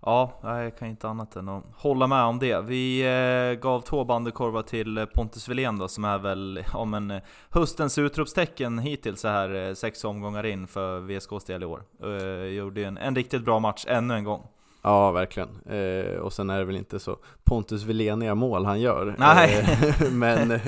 Ja, 0.00 0.38
jag 0.42 0.78
kan 0.78 0.88
inte 0.88 1.08
annat 1.08 1.36
än 1.36 1.48
att 1.48 1.64
hålla 1.76 2.06
med 2.06 2.24
om 2.24 2.38
det. 2.38 2.60
Vi 2.60 3.00
eh, 3.00 3.60
gav 3.60 3.80
två 3.80 4.04
bandykorvar 4.04 4.62
till 4.62 5.06
Pontus 5.14 5.48
Wilén 5.48 5.78
då, 5.78 5.88
som 5.88 6.04
är 6.04 6.18
väl 6.18 6.64
ja, 6.72 6.84
men, 6.84 7.10
eh, 7.10 7.22
höstens 7.50 7.98
utropstecken 7.98 8.78
hittills 8.78 9.20
så 9.20 9.28
här 9.28 9.68
eh, 9.68 9.74
sex 9.74 10.04
omgångar 10.04 10.46
in 10.46 10.66
för 10.66 11.00
VSKs 11.00 11.44
del 11.44 11.62
i 11.62 11.66
år. 11.66 11.82
Eh, 12.02 12.44
gjorde 12.44 12.84
en, 12.84 12.98
en 12.98 13.16
riktigt 13.16 13.44
bra 13.44 13.58
match 13.58 13.84
ännu 13.88 14.14
en 14.14 14.24
gång. 14.24 14.46
Ja, 14.82 15.10
verkligen. 15.10 15.48
Eh, 15.66 16.16
och 16.16 16.32
sen 16.32 16.50
är 16.50 16.58
det 16.58 16.64
väl 16.64 16.76
inte 16.76 16.98
så 16.98 17.18
Pontus 17.44 17.84
Wileniga 17.84 18.34
mål 18.34 18.64
han 18.64 18.80
gör. 18.80 19.14
Nej. 19.18 19.66
Eh, 20.00 20.12
men, 20.12 20.60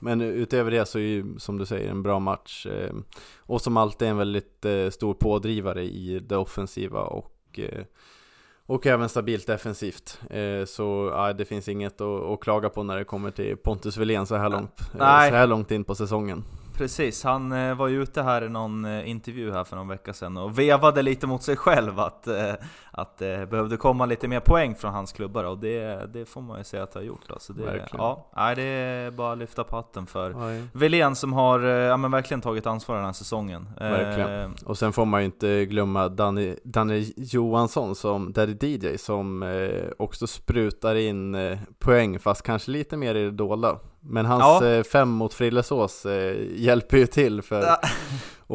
men 0.00 0.20
utöver 0.20 0.70
det 0.70 0.86
så 0.86 0.98
är 0.98 1.02
ju, 1.02 1.38
som 1.38 1.58
du 1.58 1.66
säger, 1.66 1.90
en 1.90 2.02
bra 2.02 2.18
match. 2.18 2.66
Eh, 2.66 2.94
och 3.38 3.60
som 3.60 3.76
alltid 3.76 4.08
en 4.08 4.16
väldigt 4.16 4.64
eh, 4.64 4.90
stor 4.90 5.14
pådrivare 5.14 5.82
i 5.82 6.20
det 6.20 6.36
offensiva 6.36 7.00
och 7.00 7.58
eh, 7.58 7.84
och 8.68 8.86
även 8.86 9.08
stabilt 9.08 9.46
defensivt. 9.46 10.20
Eh, 10.30 10.64
så 10.66 11.10
ja, 11.14 11.32
det 11.32 11.44
finns 11.44 11.68
inget 11.68 12.00
att, 12.00 12.22
att, 12.22 12.40
klaga 12.40 12.68
på 12.68 12.82
när 12.82 12.96
det 12.96 13.04
kommer 13.04 13.30
till 13.30 13.56
Pontus 13.56 13.96
Wilén 13.96 14.26
så 14.26 14.36
här 14.36 14.48
långt, 14.48 14.80
så 14.98 15.04
här 15.04 15.46
långt 15.46 15.70
in 15.70 15.84
på 15.84 15.94
säsongen. 15.94 16.44
Precis, 16.78 17.24
han 17.24 17.52
eh, 17.52 17.74
var 17.74 17.88
ju 17.88 18.02
ute 18.02 18.22
här 18.22 18.44
i 18.44 18.48
någon 18.48 18.84
eh, 18.84 19.10
intervju 19.10 19.52
här 19.52 19.64
för 19.64 19.76
någon 19.76 19.88
vecka 19.88 20.12
sedan 20.12 20.36
och 20.36 20.58
vevade 20.58 21.02
lite 21.02 21.26
mot 21.26 21.42
sig 21.42 21.56
själv 21.56 22.00
att, 22.00 22.26
eh, 22.26 22.52
att 22.90 23.18
det 23.18 23.50
behövde 23.50 23.76
komma 23.76 24.06
lite 24.06 24.28
mer 24.28 24.40
poäng 24.40 24.74
från 24.74 24.92
hans 24.92 25.12
klubbar 25.12 25.44
och 25.44 25.58
det, 25.58 26.06
det 26.12 26.24
får 26.24 26.40
man 26.40 26.58
ju 26.58 26.64
säga 26.64 26.82
att 26.82 26.92
det 26.92 26.98
har 26.98 27.04
gjort. 27.04 27.30
Alltså 27.30 27.52
det, 27.52 27.64
verkligen. 27.64 28.04
ja, 28.04 28.26
nej, 28.36 28.56
det 28.56 28.62
är 28.62 29.10
bara 29.10 29.32
att 29.32 29.38
lyfta 29.38 29.64
på 29.64 29.76
hatten 29.76 30.06
för 30.06 30.34
Wilén 30.78 31.16
som 31.16 31.32
har 31.32 31.60
ja, 31.60 31.96
men 31.96 32.10
verkligen 32.10 32.40
tagit 32.40 32.66
ansvar 32.66 32.96
den 32.96 33.04
här 33.04 33.12
säsongen. 33.12 33.68
Verkligen. 33.76 34.54
Och 34.64 34.78
sen 34.78 34.92
får 34.92 35.04
man 35.04 35.20
ju 35.20 35.24
inte 35.24 35.64
glömma 35.64 36.08
Danny, 36.08 36.56
Danny 36.64 37.12
Johansson 37.16 37.94
som 37.94 38.32
Daddy 38.32 38.76
DJ 38.76 38.98
som 38.98 39.44
också 39.98 40.26
sprutar 40.26 40.94
in 40.94 41.36
poäng 41.78 42.18
fast 42.18 42.42
kanske 42.42 42.70
lite 42.70 42.96
mer 42.96 43.14
i 43.14 43.24
det 43.24 43.30
dolda. 43.30 43.78
Men 44.10 44.26
hans 44.26 44.62
ja. 44.62 44.66
Eh, 44.66 44.82
fem 44.82 45.08
mot 45.08 45.34
Frillesås 45.34 46.06
eh, 46.06 46.36
hjälper 46.54 46.96
ju 46.96 47.06
till 47.06 47.42
för 47.42 47.62
ja. 47.62 47.78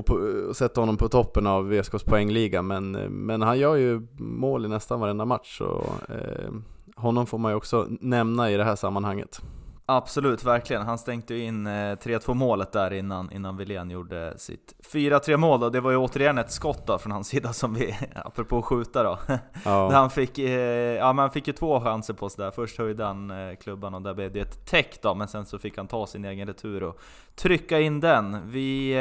att 0.50 0.57
sätta 0.57 0.81
honom 0.81 0.98
på 0.98 1.10
toppen 1.10 1.48
av 1.48 1.69
VSKs 1.69 2.03
poängliga. 2.03 2.62
Men, 2.62 2.95
eh, 2.95 3.10
men 3.10 3.41
han 3.41 3.60
gör 3.60 3.75
ju 3.75 4.07
mål 4.17 4.65
i 4.65 4.67
nästan 4.67 5.00
varenda 5.00 5.25
match. 5.25 5.57
Så, 5.57 5.83
eh, 6.10 6.51
honom 6.95 7.25
får 7.25 7.38
man 7.38 7.51
ju 7.51 7.55
också 7.55 7.88
nämna 7.89 8.51
i 8.51 8.57
det 8.57 8.63
här 8.63 8.75
sammanhanget. 8.75 9.41
Absolut, 9.85 10.43
verkligen. 10.43 10.81
Han 10.81 10.97
stänkte 10.97 11.33
ju 11.33 11.43
in 11.43 11.67
3-2 11.67 12.29
eh, 12.29 12.35
målet 12.35 12.71
där 12.71 12.93
innan, 12.93 13.31
innan 13.31 13.57
Wilén 13.57 13.89
gjorde 13.89 14.33
sitt 14.37 14.75
4-3 14.93 15.37
mål 15.37 15.63
och 15.63 15.71
det 15.71 15.81
var 15.81 15.91
ju 15.91 15.97
återigen 15.97 16.37
ett 16.37 16.51
skott 16.51 16.87
då 16.87 16.97
från 16.97 17.11
hans 17.11 17.27
sida 17.33 17.53
som 17.53 17.73
vi, 17.73 17.95
apropå 18.15 18.61
skjuta 18.61 19.03
då. 19.03 19.17
Ja. 19.65 19.91
han 19.93 20.09
fick, 20.09 20.39
eh, 20.39 20.51
ja, 20.95 21.13
man 21.13 21.31
fick 21.31 21.47
ju 21.47 21.53
två 21.53 21.81
chanser 21.81 22.13
på 22.13 22.29
sig 22.29 22.45
där. 22.45 22.51
Först 22.51 22.77
höjde 22.77 23.05
han 23.05 23.31
eh, 23.31 23.55
klubban 23.55 23.93
och 23.93 24.01
där 24.01 24.13
blev 24.13 24.31
det 24.31 24.39
ett 24.39 24.65
täck 24.65 24.99
då, 25.01 25.15
men 25.15 25.27
sen 25.27 25.45
så 25.45 25.59
fick 25.59 25.77
han 25.77 25.87
ta 25.87 26.07
sin 26.07 26.25
egen 26.25 26.47
retur 26.47 26.83
och 26.83 26.99
trycka 27.35 27.79
in 27.79 27.99
den. 27.99 28.51
Vi 28.51 28.93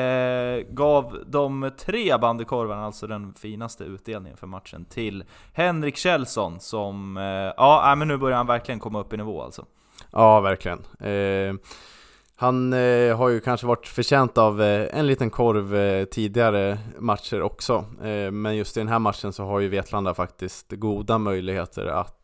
gav 0.71 1.19
de 1.27 1.71
tre 1.79 2.19
bandykorvarna, 2.19 2.85
alltså 2.85 3.07
den 3.07 3.35
finaste 3.35 3.85
utdelningen 3.85 4.37
för 4.37 4.47
matchen, 4.47 4.85
till 4.85 5.25
Henrik 5.53 5.97
Kjellson 5.97 6.61
som, 6.61 7.17
ja 7.57 7.95
men 7.99 8.09
nu 8.09 8.17
börjar 8.17 8.37
han 8.37 8.47
verkligen 8.47 8.79
komma 8.79 9.01
upp 9.01 9.13
i 9.13 9.17
nivå 9.17 9.43
alltså. 9.43 9.65
Ja, 10.13 10.41
verkligen. 10.41 10.79
Eh, 11.01 11.55
han 12.37 12.73
eh, 12.73 13.17
har 13.17 13.29
ju 13.29 13.41
kanske 13.41 13.67
varit 13.67 13.87
förtjänt 13.87 14.39
av 14.39 14.63
eh, 14.63 14.99
en 14.99 15.07
liten 15.07 15.31
korv 15.31 16.05
tidigare 16.05 16.79
matcher 16.99 17.43
också. 17.43 17.85
Men 18.33 18.57
just 18.57 18.77
i 18.77 18.81
den 18.81 18.89
här 18.89 18.99
matchen 18.99 19.33
så 19.33 19.45
har 19.45 19.61
ju 19.61 19.69
Vetlanda 19.69 20.15
faktiskt 20.15 20.73
goda 20.73 21.19
möjligheter 21.19 21.87
att 21.87 22.19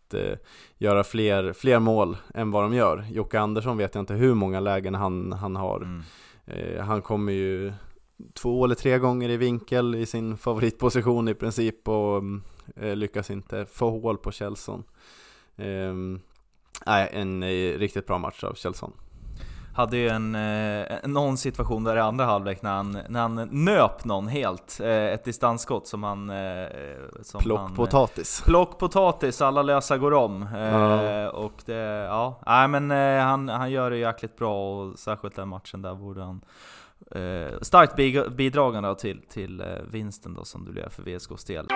göra 0.79 1.05
fler, 1.05 1.53
fler 1.53 1.79
mål 1.79 2.17
än 2.35 2.51
vad 2.51 2.65
de 2.65 2.75
gör. 2.75 3.07
Jocke 3.11 3.41
Andersson 3.41 3.77
vet 3.77 3.95
jag 3.95 4.03
inte 4.03 4.15
hur 4.15 4.35
många 4.35 4.61
lägen 4.61 4.95
han, 4.95 5.33
han 5.33 5.57
har. 5.57 5.81
Mm. 5.81 6.87
han 6.87 7.03
kommer 7.03 7.33
ju 7.33 7.73
två 8.35 8.65
eller 8.65 8.75
tre 8.75 8.99
gånger 8.99 9.29
i 9.29 9.37
vinkel 9.37 9.95
i 9.95 10.07
sin 10.07 10.37
favoritposition 10.37 11.29
i 11.29 11.35
princip 11.35 11.89
och 11.89 12.23
lyckas 12.77 13.31
inte 13.31 13.67
få 13.67 13.91
hål 13.91 14.19
på 14.19 14.33
Kjellson. 14.33 14.85
Um, 15.57 16.21
Nej, 16.87 17.09
en 17.13 17.43
eh, 17.43 17.79
riktigt 17.79 18.07
bra 18.07 18.19
match 18.19 18.45
av 18.45 18.55
Kjellson. 18.55 18.93
Hade 19.75 19.97
ju 19.97 20.09
en, 20.09 20.35
eh, 20.35 20.97
någon 21.05 21.37
situation 21.37 21.85
där 21.85 21.97
i 21.97 22.01
andra 22.01 22.25
halvlek 22.25 22.63
när 22.63 22.71
han, 22.71 22.99
när 23.09 23.21
han 23.21 23.49
nöp 23.51 24.05
någon 24.05 24.29
helt. 24.29 24.81
Eh, 24.81 24.89
ett 24.89 25.25
distansskott 25.25 25.87
som 25.87 26.03
han... 26.03 26.33
Som 27.23 27.41
plockpotatis. 27.41 28.41
Han, 28.41 28.51
plockpotatis, 28.51 29.43
alla 29.43 29.63
lösa 29.63 29.99
går 29.99 30.15
om. 30.15 30.43
Eh, 30.43 31.27
och 31.27 31.53
det, 31.65 31.75
ja, 32.09 32.41
nej 32.47 32.69
men 32.69 32.91
han, 33.21 33.49
han 33.49 33.71
gör 33.71 33.91
det 33.91 33.97
jäkligt 33.97 34.37
bra 34.37 34.81
och 34.81 34.99
särskilt 34.99 35.37
den 35.37 35.49
matchen 35.49 35.83
där 35.83 35.95
borde 35.95 36.23
han 36.23 36.41
starkt 37.63 37.97
bidragande 38.37 38.95
till, 38.95 39.23
till 39.29 39.65
vinsten 39.91 40.35
då 40.35 40.45
som 40.45 40.65
det 40.65 40.73
blev 40.73 40.89
för 40.89 41.03
VSKs 41.03 41.45
del. 41.45 41.67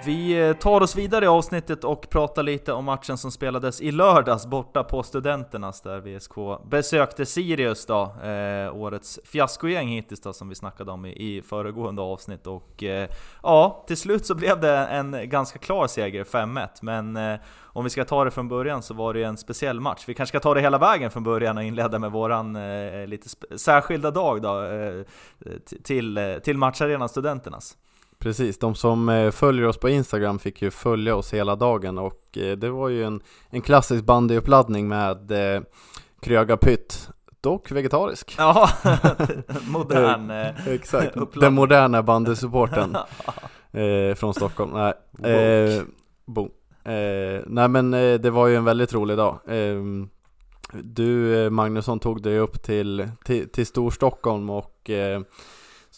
Vi 0.00 0.48
eh, 0.48 0.52
tar 0.52 0.80
oss 0.80 0.96
vidare 0.96 1.24
i 1.24 1.28
avsnittet 1.28 1.84
och 1.84 2.10
pratar 2.10 2.42
lite 2.42 2.72
om 2.72 2.84
matchen 2.84 3.18
som 3.18 3.30
spelades 3.30 3.80
i 3.80 3.90
lördags 3.90 4.46
borta 4.46 4.84
på 4.84 5.02
Studenternas 5.02 5.80
där 5.80 6.00
VSK 6.00 6.64
besökte 6.70 7.26
Sirius 7.26 7.86
då, 7.86 8.02
eh, 8.02 8.76
årets 8.76 9.20
fiaskogäng 9.24 9.88
hittills 9.88 10.20
då 10.20 10.32
som 10.32 10.48
vi 10.48 10.54
snackade 10.54 10.92
om 10.92 11.06
i, 11.06 11.36
i 11.36 11.42
föregående 11.42 12.02
avsnitt 12.02 12.46
och 12.46 12.82
eh, 12.82 13.08
ja, 13.42 13.84
till 13.86 13.96
slut 13.96 14.26
så 14.26 14.34
blev 14.34 14.60
det 14.60 14.76
en 14.76 15.28
ganska 15.28 15.58
klar 15.58 15.86
seger, 15.86 16.24
5-1, 16.24 16.68
men 16.80 17.16
eh, 17.16 17.40
om 17.62 17.84
vi 17.84 17.90
ska 17.90 18.04
ta 18.04 18.24
det 18.24 18.30
från 18.30 18.48
början 18.48 18.82
så 18.82 18.94
var 18.94 19.14
det 19.14 19.18
ju 19.20 19.24
en 19.24 19.36
speciell 19.36 19.80
match. 19.80 20.04
Vi 20.06 20.14
kanske 20.14 20.30
ska 20.30 20.40
ta 20.40 20.54
det 20.54 20.60
hela 20.60 20.78
vägen 20.78 21.10
från 21.10 21.22
början 21.22 21.56
och 21.56 21.64
inleda 21.64 21.98
med 21.98 22.12
våran 22.12 22.56
eh, 22.56 23.06
lite 23.06 23.28
särskilda 23.58 24.10
dag 24.10 24.42
då, 24.42 24.62
eh, 24.62 25.04
till, 25.84 26.18
eh, 26.18 26.34
till 26.38 26.58
matcharenan 26.58 27.08
Studenternas. 27.08 27.76
Precis, 28.22 28.58
de 28.58 28.74
som 28.74 29.08
eh, 29.08 29.30
följer 29.30 29.66
oss 29.66 29.78
på 29.78 29.88
Instagram 29.88 30.38
fick 30.38 30.62
ju 30.62 30.70
följa 30.70 31.16
oss 31.16 31.34
hela 31.34 31.56
dagen 31.56 31.98
och 31.98 32.38
eh, 32.38 32.56
det 32.56 32.70
var 32.70 32.88
ju 32.88 33.04
en, 33.04 33.20
en 33.50 33.60
klassisk 33.60 34.04
bandyuppladdning 34.04 34.88
med 34.88 35.30
eh, 35.30 35.62
Kröga 36.20 36.56
Pytt 36.56 37.08
Dock 37.40 37.70
vegetarisk. 37.70 38.34
Ja, 38.38 38.70
modern 39.68 40.30
Exakt, 40.66 41.16
den 41.40 41.54
moderna 41.54 42.02
bandysupporten 42.02 42.96
eh, 43.72 44.14
från 44.14 44.34
Stockholm. 44.34 44.70
Nej, 44.72 44.92
eh, 45.32 45.82
boom. 46.26 46.50
Eh, 46.84 47.42
nej 47.46 47.68
men 47.68 47.90
det 47.90 48.30
var 48.30 48.46
ju 48.46 48.56
en 48.56 48.64
väldigt 48.64 48.94
rolig 48.94 49.16
dag. 49.16 49.38
Ehm, 49.48 50.08
du 50.72 51.50
Magnusson 51.50 52.00
tog 52.00 52.22
dig 52.22 52.38
upp 52.38 52.62
till, 52.62 53.08
till, 53.24 53.48
till 53.48 53.66
Storstockholm 53.66 54.50
och 54.50 54.90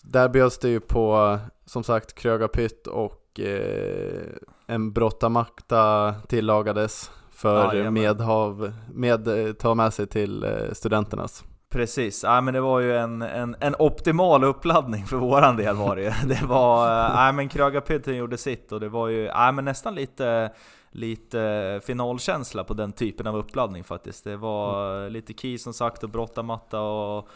där 0.02 0.28
bjöds 0.28 0.58
det 0.58 0.68
ju 0.68 0.80
på 0.80 1.38
som 1.64 1.84
sagt 1.84 2.14
Krögarpytt 2.14 2.86
och 2.86 3.40
eh, 3.40 4.26
en 4.66 4.92
brottamakta 4.92 6.14
tillagades 6.28 7.10
för 7.30 7.74
ja, 7.74 7.90
medhav, 7.90 8.72
med, 8.92 9.28
eh, 9.28 9.52
ta 9.52 9.74
med 9.74 9.94
sig 9.94 10.06
till 10.06 10.44
eh, 10.44 10.72
studenternas. 10.72 11.44
Precis, 11.70 12.22
ja, 12.24 12.40
men 12.40 12.54
det 12.54 12.60
var 12.60 12.80
ju 12.80 12.96
en, 12.96 13.22
en, 13.22 13.56
en 13.60 13.74
optimal 13.78 14.44
uppladdning 14.44 15.04
för 15.04 15.16
våran 15.16 15.56
del 15.56 15.76
var 15.76 15.96
det 15.96 16.02
ju. 16.02 16.10
Det 16.28 16.42
var, 16.46 16.86
eh, 16.86 17.26
ja, 17.26 17.32
men 17.32 17.48
Krögarpytten 17.48 18.16
gjorde 18.16 18.36
sitt 18.36 18.72
och 18.72 18.80
det 18.80 18.88
var 18.88 19.08
ju 19.08 19.24
ja, 19.24 19.52
men 19.52 19.64
nästan 19.64 19.94
lite 19.94 20.50
lite 20.90 21.80
finalkänsla 21.84 22.64
på 22.64 22.74
den 22.74 22.92
typen 22.92 23.26
av 23.26 23.36
uppladdning 23.36 23.84
faktiskt. 23.84 24.24
Det 24.24 24.36
var 24.36 24.96
mm. 24.96 25.12
lite 25.12 25.32
key 25.32 25.58
som 25.58 25.72
sagt 25.72 26.04
och 26.04 26.10
brottamatta 26.10 26.80
och 26.80 27.28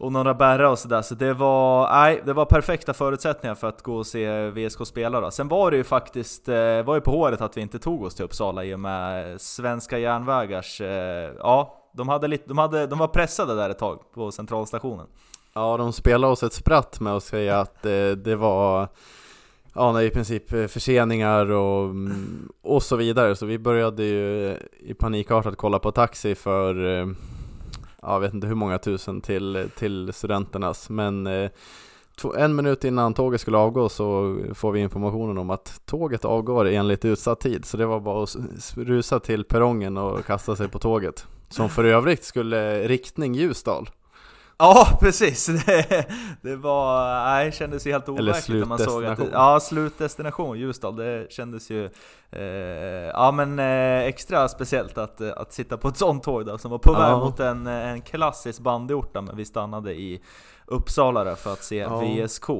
och 0.00 0.12
några 0.12 0.34
bärra 0.34 0.70
och 0.70 0.78
sådär, 0.78 1.02
så 1.02 1.14
det 1.14 1.34
var, 1.34 1.88
nej, 1.92 2.22
det 2.26 2.32
var 2.32 2.44
perfekta 2.44 2.94
förutsättningar 2.94 3.54
för 3.54 3.68
att 3.68 3.82
gå 3.82 3.96
och 3.96 4.06
se 4.06 4.50
VSK 4.50 4.86
spela 4.86 5.20
då. 5.20 5.30
Sen 5.30 5.48
var 5.48 5.70
det 5.70 5.76
ju 5.76 5.84
faktiskt, 5.84 6.48
eh, 6.48 6.82
var 6.82 6.94
ju 6.94 7.00
på 7.00 7.10
håret 7.10 7.40
att 7.40 7.56
vi 7.56 7.60
inte 7.60 7.78
tog 7.78 8.02
oss 8.02 8.14
till 8.14 8.24
Uppsala 8.24 8.64
i 8.64 8.74
och 8.74 8.80
med 8.80 9.40
Svenska 9.40 9.98
Järnvägars, 9.98 10.80
eh, 10.80 11.30
ja, 11.38 11.90
de, 11.92 12.08
hade 12.08 12.28
lite, 12.28 12.44
de, 12.48 12.58
hade, 12.58 12.86
de 12.86 12.98
var 12.98 13.08
pressade 13.08 13.54
där 13.54 13.70
ett 13.70 13.78
tag 13.78 14.00
på 14.14 14.30
centralstationen. 14.30 15.06
Ja, 15.54 15.76
de 15.76 15.92
spelade 15.92 16.32
oss 16.32 16.42
ett 16.42 16.52
spratt 16.52 17.00
med 17.00 17.12
att 17.12 17.22
säga 17.22 17.60
att 17.60 17.86
eh, 17.86 18.10
det 18.10 18.36
var 18.36 18.88
Ja, 19.74 19.92
nej 19.92 20.06
i 20.06 20.10
princip 20.10 20.52
eh, 20.52 20.66
förseningar 20.66 21.50
och, 21.50 21.84
mm, 21.84 22.48
och 22.62 22.82
så 22.82 22.96
vidare, 22.96 23.36
så 23.36 23.46
vi 23.46 23.58
började 23.58 24.04
ju 24.04 24.56
i 24.80 24.94
panikartat 24.94 25.56
kolla 25.56 25.78
på 25.78 25.92
taxi 25.92 26.34
för 26.34 27.00
eh, 27.00 27.06
jag 28.02 28.20
vet 28.20 28.34
inte 28.34 28.46
hur 28.46 28.54
många 28.54 28.78
tusen 28.78 29.20
till, 29.20 29.68
till 29.78 30.12
studenternas 30.12 30.90
men 30.90 31.26
eh, 31.26 31.50
en 32.36 32.56
minut 32.56 32.84
innan 32.84 33.14
tåget 33.14 33.40
skulle 33.40 33.58
avgå 33.58 33.88
så 33.88 34.38
får 34.54 34.72
vi 34.72 34.80
informationen 34.80 35.38
om 35.38 35.50
att 35.50 35.80
tåget 35.86 36.24
avgår 36.24 36.68
enligt 36.68 37.04
utsatt 37.04 37.40
tid. 37.40 37.64
Så 37.64 37.76
det 37.76 37.86
var 37.86 38.00
bara 38.00 38.22
att 38.22 38.36
rusa 38.76 39.20
till 39.20 39.44
perrongen 39.44 39.96
och 39.96 40.24
kasta 40.24 40.56
sig 40.56 40.68
på 40.68 40.78
tåget. 40.78 41.26
Som 41.48 41.68
för 41.68 41.84
övrigt 41.84 42.24
skulle 42.24 42.88
riktning 42.88 43.34
Ljusdal. 43.34 43.90
Ja, 44.60 44.86
precis! 45.00 45.46
Det, 45.46 46.06
det 46.42 46.56
var, 46.56 47.14
nej, 47.24 47.46
det 47.46 47.52
kändes 47.52 47.86
ju 47.86 47.92
helt 47.92 48.08
overkligt 48.08 48.58
när 48.58 48.66
man 48.66 48.78
såg 48.78 49.04
att 49.04 49.18
Ja, 49.32 49.60
slutdestination 49.60 50.58
Ljusdal, 50.58 50.96
det 50.96 51.32
kändes 51.32 51.70
ju 51.70 51.84
eh, 52.30 52.42
Ja 53.14 53.32
men 53.32 53.58
eh, 53.58 54.06
extra 54.06 54.48
speciellt 54.48 54.98
att, 54.98 55.20
att 55.20 55.52
sitta 55.52 55.76
på 55.76 55.88
ett 55.88 55.96
sånt 55.96 56.22
tåg 56.22 56.46
då, 56.46 56.58
som 56.58 56.70
var 56.70 56.78
på 56.78 56.92
väg 56.92 57.12
mot 57.12 57.40
en, 57.40 57.66
en 57.66 58.02
klassisk 58.02 58.60
bandyort 58.60 59.14
men 59.14 59.36
vi 59.36 59.44
stannade 59.44 59.94
i 59.94 60.22
Uppsala 60.66 61.24
där 61.24 61.34
för 61.34 61.52
att 61.52 61.64
se 61.64 61.76
ja. 61.76 62.00
VSK 62.00 62.50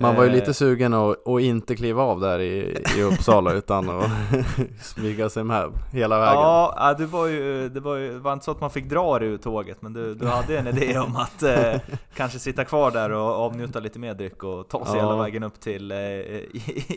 man 0.00 0.16
var 0.16 0.24
ju 0.24 0.30
lite 0.30 0.46
eh. 0.46 0.52
sugen 0.52 0.94
att, 0.94 1.28
att 1.28 1.40
inte 1.40 1.76
kliva 1.76 2.02
av 2.02 2.20
där 2.20 2.38
i, 2.38 2.84
i 2.96 3.02
Uppsala 3.02 3.52
utan 3.54 3.90
att 3.90 4.10
smyga 4.82 5.28
sig 5.28 5.44
med 5.44 5.70
hela 5.92 6.18
vägen 6.18 6.34
Ja, 6.34 6.94
det 6.98 7.06
var 7.06 7.26
ju, 7.26 7.68
det 7.68 7.80
var 7.80 7.96
ju 7.96 8.12
det 8.12 8.18
var 8.18 8.32
inte 8.32 8.44
så 8.44 8.50
att 8.50 8.60
man 8.60 8.70
fick 8.70 8.84
dra 8.84 9.18
det 9.18 9.26
ur 9.26 9.38
tåget 9.38 9.82
men 9.82 9.92
du, 9.92 10.14
du 10.14 10.26
hade 10.26 10.58
en 10.58 10.66
idé 10.66 10.98
om 10.98 11.16
att 11.16 11.42
eh, 11.42 11.80
kanske 12.14 12.38
sitta 12.38 12.64
kvar 12.64 12.90
där 12.90 13.10
och 13.10 13.20
avnjuta 13.20 13.80
lite 13.80 13.98
mer 13.98 14.14
dryck 14.14 14.44
och 14.44 14.68
ta 14.68 14.86
sig 14.86 14.96
ja. 14.96 15.00
hela 15.00 15.22
vägen 15.22 15.42
upp 15.42 15.60
till 15.60 15.90
eh, 15.92 15.98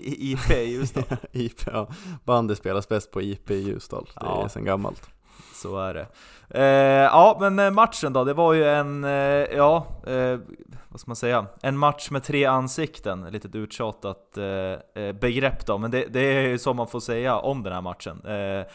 IP 0.04 0.52
i 0.52 0.64
Ljusdal 0.64 1.04
IP, 1.32 1.60
ja. 1.66 1.88
Bandy 2.24 2.56
spelas 2.56 2.90
bäst 2.90 3.12
på 3.12 3.22
IP 3.22 3.52
i 3.52 3.56
Ljusdal, 3.56 4.06
det 4.06 4.26
ja. 4.26 4.44
är 4.44 4.48
sen 4.48 4.66
gammalt 4.66 5.10
Så 5.54 5.80
är 5.80 5.94
det 5.94 6.08
eh, 6.50 6.64
Ja 7.04 7.38
men 7.40 7.60
eh, 7.60 7.72
matchen 7.72 8.14
då, 8.14 8.24
det 8.24 8.34
var 8.34 8.54
ju 8.54 8.70
en, 8.70 9.04
eh, 9.04 9.10
ja 9.58 9.88
vad 10.90 11.00
ska 11.00 11.10
man 11.10 11.16
säga, 11.16 11.46
en 11.62 11.78
match 11.78 12.12
med 12.12 12.24
tre 12.24 12.46
ansikten, 12.46 13.24
ett 13.24 13.34
litet 13.34 13.56
uttjatat 13.56 14.38
eh, 14.38 15.04
eh 15.04 15.14
begrepp 15.14 15.66
då, 15.66 15.78
men 15.78 15.92
det, 15.92 16.06
det 16.06 16.20
är 16.20 16.48
ju 16.48 16.58
så 16.58 16.74
man 16.74 16.88
får 16.88 17.00
säga 17.00 17.38
om 17.38 17.64
den 17.64 17.74
här 17.74 17.82
matchen. 17.82 18.22
Eh, 18.26 18.66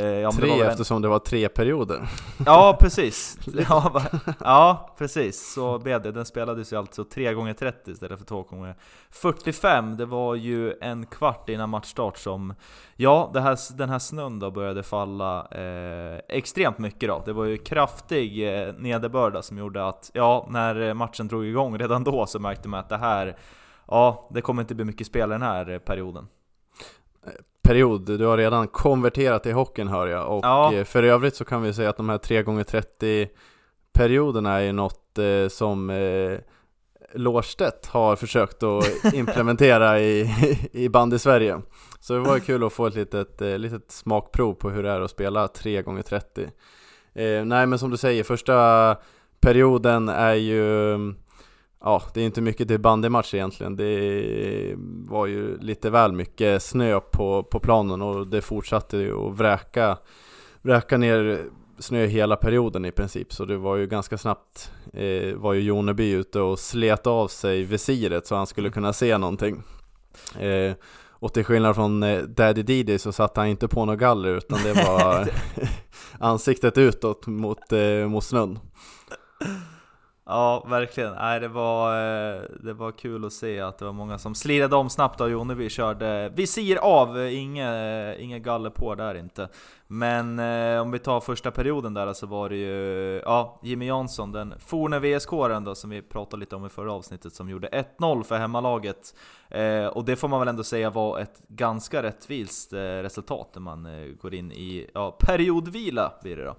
ja, 0.00 0.32
tre 0.32 0.46
det 0.46 0.66
eftersom 0.66 0.96
en... 0.96 1.02
det 1.02 1.08
var 1.08 1.18
tre 1.18 1.48
perioder. 1.48 2.08
Ja, 2.46 2.76
precis. 2.80 3.38
Ja, 3.68 4.02
ja, 4.40 4.94
precis. 4.98 5.52
Så 5.54 5.78
blev 5.78 6.02
det. 6.02 6.12
Den 6.12 6.24
spelades 6.24 6.72
ju 6.72 6.76
alltså 6.76 7.04
3 7.04 7.34
gånger 7.34 7.54
30 7.54 7.90
istället 7.90 8.18
för 8.18 8.26
2 8.26 8.42
gånger 8.42 8.74
45 9.10 9.96
Det 9.96 10.06
var 10.06 10.34
ju 10.34 10.74
en 10.80 11.06
kvart 11.06 11.48
innan 11.48 11.70
matchstart 11.70 12.18
som, 12.18 12.54
ja, 12.96 13.30
här, 13.34 13.76
den 13.76 13.88
här 13.88 13.98
snön 13.98 14.38
då 14.38 14.50
började 14.50 14.82
falla 14.82 15.46
eh, 15.50 16.20
extremt 16.28 16.78
mycket 16.78 17.08
då. 17.08 17.22
Det 17.26 17.32
var 17.32 17.44
ju 17.44 17.58
kraftig 17.58 18.48
eh, 18.48 18.74
nederbörda 18.74 19.42
som 19.42 19.58
gjorde 19.58 19.86
att, 19.86 20.10
ja, 20.14 20.46
när 20.50 20.94
matchen 20.94 21.28
drog 21.28 21.46
igång 21.46 21.78
redan 21.78 22.04
då 22.04 22.26
så 22.26 22.38
märkte 22.38 22.68
man 22.68 22.80
att 22.80 22.88
det 22.88 22.98
här, 22.98 23.36
ja, 23.88 24.28
det 24.30 24.40
kommer 24.40 24.62
inte 24.62 24.74
bli 24.74 24.84
mycket 24.84 25.06
spel 25.06 25.28
den 25.28 25.42
här 25.42 25.78
perioden 25.78 26.28
period. 27.72 28.18
Du 28.18 28.24
har 28.24 28.36
redan 28.36 28.68
konverterat 28.68 29.42
till 29.42 29.54
hockeyn 29.54 29.88
hör 29.88 30.06
jag. 30.06 30.36
Och 30.36 30.44
ja. 30.44 30.74
Eh, 30.74 30.84
för 30.84 31.02
övrigt 31.02 31.36
så 31.36 31.44
kan 31.44 31.62
vi 31.62 31.72
säga 31.72 31.90
att 31.90 31.96
de 31.96 32.08
här 32.08 32.18
3x30 32.18 33.28
perioderna 33.92 34.60
är 34.60 34.72
något 34.72 35.18
eh, 35.18 35.48
som 35.48 35.90
eh, 35.90 36.38
Lårstedt 37.14 37.86
har 37.86 38.16
försökt 38.16 38.62
att 38.62 38.84
implementera 39.14 40.00
i, 40.00 40.30
i 40.72 40.88
band 40.88 41.14
i 41.14 41.18
Sverige. 41.18 41.60
Så 42.00 42.12
det 42.12 42.20
var 42.20 42.34
ju 42.34 42.40
kul 42.40 42.64
att 42.64 42.72
få 42.72 42.86
ett 42.86 42.94
litet, 42.94 43.42
eh, 43.42 43.58
litet 43.58 43.90
smakprov 43.90 44.54
på 44.54 44.70
hur 44.70 44.82
det 44.82 44.90
är 44.90 45.00
att 45.00 45.10
spela 45.10 45.46
3x30. 45.46 46.42
Eh, 47.14 47.44
nej 47.44 47.66
men 47.66 47.78
som 47.78 47.90
du 47.90 47.96
säger, 47.96 48.24
första 48.24 48.96
perioden 49.40 50.08
är 50.08 50.34
ju 50.34 50.96
Ja, 51.84 52.02
det 52.14 52.20
är 52.20 52.24
inte 52.24 52.40
mycket 52.40 52.68
till 52.68 52.80
bandymatch 52.80 53.34
egentligen. 53.34 53.76
Det 53.76 54.74
var 55.08 55.26
ju 55.26 55.58
lite 55.58 55.90
väl 55.90 56.12
mycket 56.12 56.62
snö 56.62 57.00
på, 57.00 57.42
på 57.42 57.60
planen 57.60 58.02
och 58.02 58.26
det 58.26 58.42
fortsatte 58.42 58.96
ju 58.96 59.14
att 59.14 59.38
vräka, 59.38 59.98
vräka 60.62 60.96
ner 60.96 61.44
snö 61.78 62.06
hela 62.06 62.36
perioden 62.36 62.84
i 62.84 62.92
princip. 62.92 63.32
Så 63.32 63.44
det 63.44 63.56
var 63.56 63.76
ju 63.76 63.86
ganska 63.86 64.18
snabbt 64.18 64.72
eh, 64.92 65.34
var 65.34 65.52
ju 65.52 65.60
Joneby 65.60 66.10
ute 66.10 66.40
och 66.40 66.58
slet 66.58 67.06
av 67.06 67.28
sig 67.28 67.62
visiret 67.62 68.26
så 68.26 68.36
han 68.36 68.46
skulle 68.46 68.70
kunna 68.70 68.92
se 68.92 69.18
någonting. 69.18 69.62
Eh, 70.38 70.72
och 71.10 71.34
till 71.34 71.44
skillnad 71.44 71.74
från 71.74 72.02
eh, 72.02 72.22
Daddy 72.22 72.62
Didi 72.62 72.98
så 72.98 73.12
satte 73.12 73.40
han 73.40 73.48
inte 73.48 73.68
på 73.68 73.84
något 73.84 73.98
galler 73.98 74.36
utan 74.36 74.58
det 74.64 74.72
var 74.72 75.28
ansiktet 76.18 76.78
utåt 76.78 77.26
mot, 77.26 77.72
eh, 77.72 78.08
mot 78.08 78.24
snön. 78.24 78.58
Ja, 80.32 80.64
verkligen. 80.68 81.14
Nej, 81.14 81.40
det, 81.40 81.48
var, 81.48 81.96
eh, 81.96 82.42
det 82.62 82.72
var 82.72 82.92
kul 82.92 83.24
att 83.24 83.32
se 83.32 83.60
att 83.60 83.78
det 83.78 83.84
var 83.84 83.92
många 83.92 84.18
som 84.18 84.34
slirade 84.34 84.76
om 84.76 84.90
snabbt 84.90 85.20
och 85.20 85.30
Jonnevi 85.30 85.68
körde 85.68 86.32
visir 86.34 86.76
av, 86.76 87.18
eh, 87.18 87.38
inga, 87.40 87.74
eh, 87.74 88.24
inga 88.24 88.38
galler 88.38 88.70
på 88.70 88.94
där 88.94 89.14
inte. 89.14 89.48
Men 89.86 90.38
om 90.80 90.90
vi 90.90 90.98
tar 90.98 91.20
första 91.20 91.50
perioden 91.50 91.94
där 91.94 92.12
så 92.12 92.26
var 92.26 92.48
det 92.48 92.56
ju 92.56 93.20
ja, 93.24 93.60
Jimmy 93.62 93.86
Jansson, 93.86 94.32
den 94.32 94.54
forne 94.58 94.98
VSK-aren 94.98 95.64
då 95.64 95.74
som 95.74 95.90
vi 95.90 96.02
pratade 96.02 96.40
lite 96.40 96.56
om 96.56 96.66
i 96.66 96.68
förra 96.68 96.92
avsnittet, 96.92 97.34
som 97.34 97.50
gjorde 97.50 97.68
1-0 97.68 98.22
för 98.24 98.38
hemmalaget. 98.38 99.14
Och 99.92 100.04
det 100.04 100.16
får 100.16 100.28
man 100.28 100.38
väl 100.40 100.48
ändå 100.48 100.64
säga 100.64 100.90
var 100.90 101.18
ett 101.18 101.42
ganska 101.48 102.02
rättvist 102.02 102.72
resultat 102.72 103.48
när 103.54 103.60
man 103.60 103.88
går 104.22 104.34
in 104.34 104.52
i 104.52 104.90
ja, 104.94 105.16
periodvila 105.20 106.12
blir 106.22 106.36
det 106.36 106.44
då. 106.44 106.54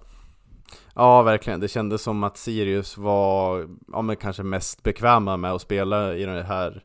Ja, 0.95 1.21
verkligen. 1.21 1.59
Det 1.59 1.67
kändes 1.67 2.01
som 2.01 2.23
att 2.23 2.37
Sirius 2.37 2.97
var 2.97 3.67
ja, 3.91 4.01
men 4.01 4.15
kanske 4.15 4.43
mest 4.43 4.83
bekväma 4.83 5.37
med 5.37 5.51
att 5.51 5.61
spela 5.61 6.15
i 6.15 6.25
de 6.25 6.31
här 6.31 6.83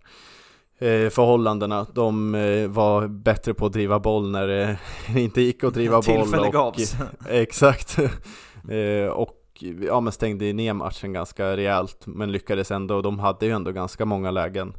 eh, 0.79 1.11
förhållandena. 1.11 1.87
De 1.94 2.35
eh, 2.35 2.68
var 2.68 3.07
bättre 3.07 3.55
på 3.55 3.66
att 3.66 3.72
driva 3.72 3.98
boll 3.98 4.31
när 4.31 4.46
det 4.46 4.79
inte 5.20 5.40
gick 5.40 5.64
att 5.64 5.74
driva 5.74 5.96
boll. 5.96 6.03
Tillfälle 6.03 6.51
gavs. 6.51 6.96
exakt. 7.29 7.98
eh, 8.70 9.09
och 9.11 9.64
ja, 9.81 10.01
men 10.01 10.12
stängde 10.12 10.53
ner 10.53 10.72
matchen 10.72 11.12
ganska 11.12 11.57
rejält, 11.57 12.07
men 12.07 12.33
lyckades 12.33 12.70
ändå. 12.70 13.03
De 13.03 13.18
hade 13.18 13.46
ju 13.46 13.53
ändå 13.53 13.72
ganska 13.72 14.05
många 14.05 14.31
lägen. 14.31 14.74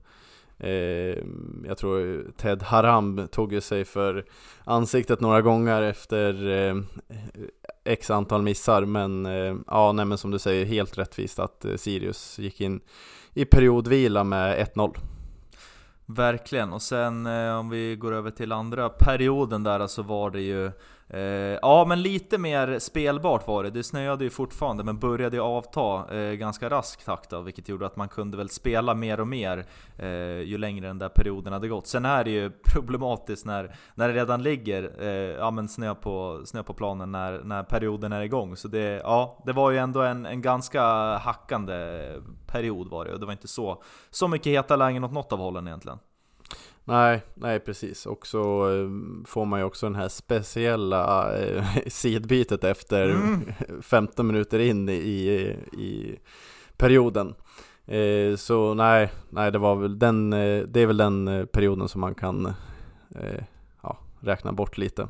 Eh, 0.59 1.17
jag 1.67 1.77
tror 1.77 2.25
Ted 2.37 2.63
Haram 2.63 3.27
tog 3.31 3.53
ju 3.53 3.61
sig 3.61 3.85
för 3.85 4.25
ansiktet 4.63 5.19
några 5.19 5.41
gånger 5.41 5.81
efter 5.81 6.47
eh, 6.49 6.75
x 7.83 8.11
antal 8.11 8.41
missar 8.41 8.85
men 8.85 9.25
eh, 9.25 9.55
ja, 9.67 9.91
nej 9.91 10.05
men 10.05 10.17
som 10.17 10.31
du 10.31 10.39
säger 10.39 10.65
helt 10.65 10.97
rättvist 10.97 11.39
att 11.39 11.65
eh, 11.65 11.75
Sirius 11.75 12.39
gick 12.39 12.61
in 12.61 12.81
i 13.33 13.45
periodvila 13.45 14.23
med 14.23 14.67
1-0 14.75 14.97
Verkligen, 16.05 16.73
och 16.73 16.81
sen 16.81 17.25
eh, 17.25 17.55
om 17.55 17.69
vi 17.69 17.95
går 17.95 18.13
över 18.13 18.31
till 18.31 18.51
andra 18.51 18.89
perioden 18.89 19.63
där 19.63 19.87
så 19.87 20.03
var 20.03 20.31
det 20.31 20.41
ju 20.41 20.71
Eh, 21.09 21.21
ja, 21.61 21.85
men 21.87 22.01
lite 22.01 22.37
mer 22.37 22.79
spelbart 22.79 23.47
var 23.47 23.63
det. 23.63 23.69
Det 23.69 23.83
snöade 23.83 24.23
ju 24.23 24.29
fortfarande, 24.29 24.83
men 24.83 24.99
började 24.99 25.37
ju 25.37 25.43
avta 25.43 26.15
eh, 26.17 26.33
ganska 26.33 26.69
raskt 26.69 27.05
takt 27.05 27.29
då, 27.29 27.41
vilket 27.41 27.69
gjorde 27.69 27.85
att 27.85 27.95
man 27.95 28.09
kunde 28.09 28.37
väl 28.37 28.49
spela 28.49 28.93
mer 28.93 29.19
och 29.19 29.27
mer 29.27 29.65
eh, 29.97 30.39
ju 30.39 30.57
längre 30.57 30.87
den 30.87 30.97
där 30.97 31.09
perioden 31.09 31.53
hade 31.53 31.67
gått. 31.67 31.87
Sen 31.87 32.05
är 32.05 32.23
det 32.23 32.31
ju 32.31 32.51
problematiskt 32.73 33.45
när, 33.45 33.75
när 33.95 34.07
det 34.07 34.13
redan 34.13 34.43
ligger 34.43 34.91
eh, 34.99 35.09
ja, 35.09 35.51
men 35.51 35.67
snö, 35.67 35.95
på, 35.95 36.41
snö 36.45 36.63
på 36.63 36.73
planen 36.73 37.11
när, 37.11 37.43
när 37.43 37.63
perioden 37.63 38.13
är 38.13 38.21
igång. 38.21 38.55
Så 38.55 38.67
det, 38.67 39.01
ja, 39.03 39.43
det 39.45 39.53
var 39.53 39.71
ju 39.71 39.77
ändå 39.77 40.01
en, 40.01 40.25
en 40.25 40.41
ganska 40.41 40.83
hackande 41.17 42.07
period 42.47 42.89
var 42.89 43.05
det, 43.05 43.13
och 43.13 43.19
det 43.19 43.25
var 43.25 43.33
inte 43.33 43.47
så, 43.47 43.83
så 44.09 44.27
mycket 44.27 44.53
heta 44.53 44.75
lägen 44.75 45.03
åt 45.03 45.11
något 45.11 45.33
av 45.33 45.39
hållen 45.39 45.67
egentligen. 45.67 45.99
Nej, 46.83 47.21
nej 47.35 47.59
precis. 47.59 48.05
Och 48.05 48.27
så 48.27 48.69
eh, 48.69 48.89
får 49.25 49.45
man 49.45 49.59
ju 49.59 49.65
också 49.65 49.85
den 49.85 49.95
här 49.95 50.07
speciella 50.07 51.35
eh, 51.37 51.65
sidbytet 51.87 52.63
efter 52.63 53.09
mm. 53.09 53.53
15 53.81 54.27
minuter 54.27 54.59
in 54.59 54.89
i, 54.89 55.29
i 55.73 56.19
perioden. 56.77 57.35
Eh, 57.85 58.35
så 58.35 58.73
nej, 58.73 59.11
nej, 59.29 59.51
det 59.51 59.57
var 59.57 59.75
väl 59.75 59.99
den, 59.99 60.29
det 60.29 60.77
är 60.77 60.85
väl 60.85 60.97
den 60.97 61.47
perioden 61.51 61.87
som 61.87 62.01
man 62.01 62.15
kan 62.15 62.53
ja, 63.83 63.97
räkna 64.19 64.51
bort 64.51 64.77
lite. 64.77 65.07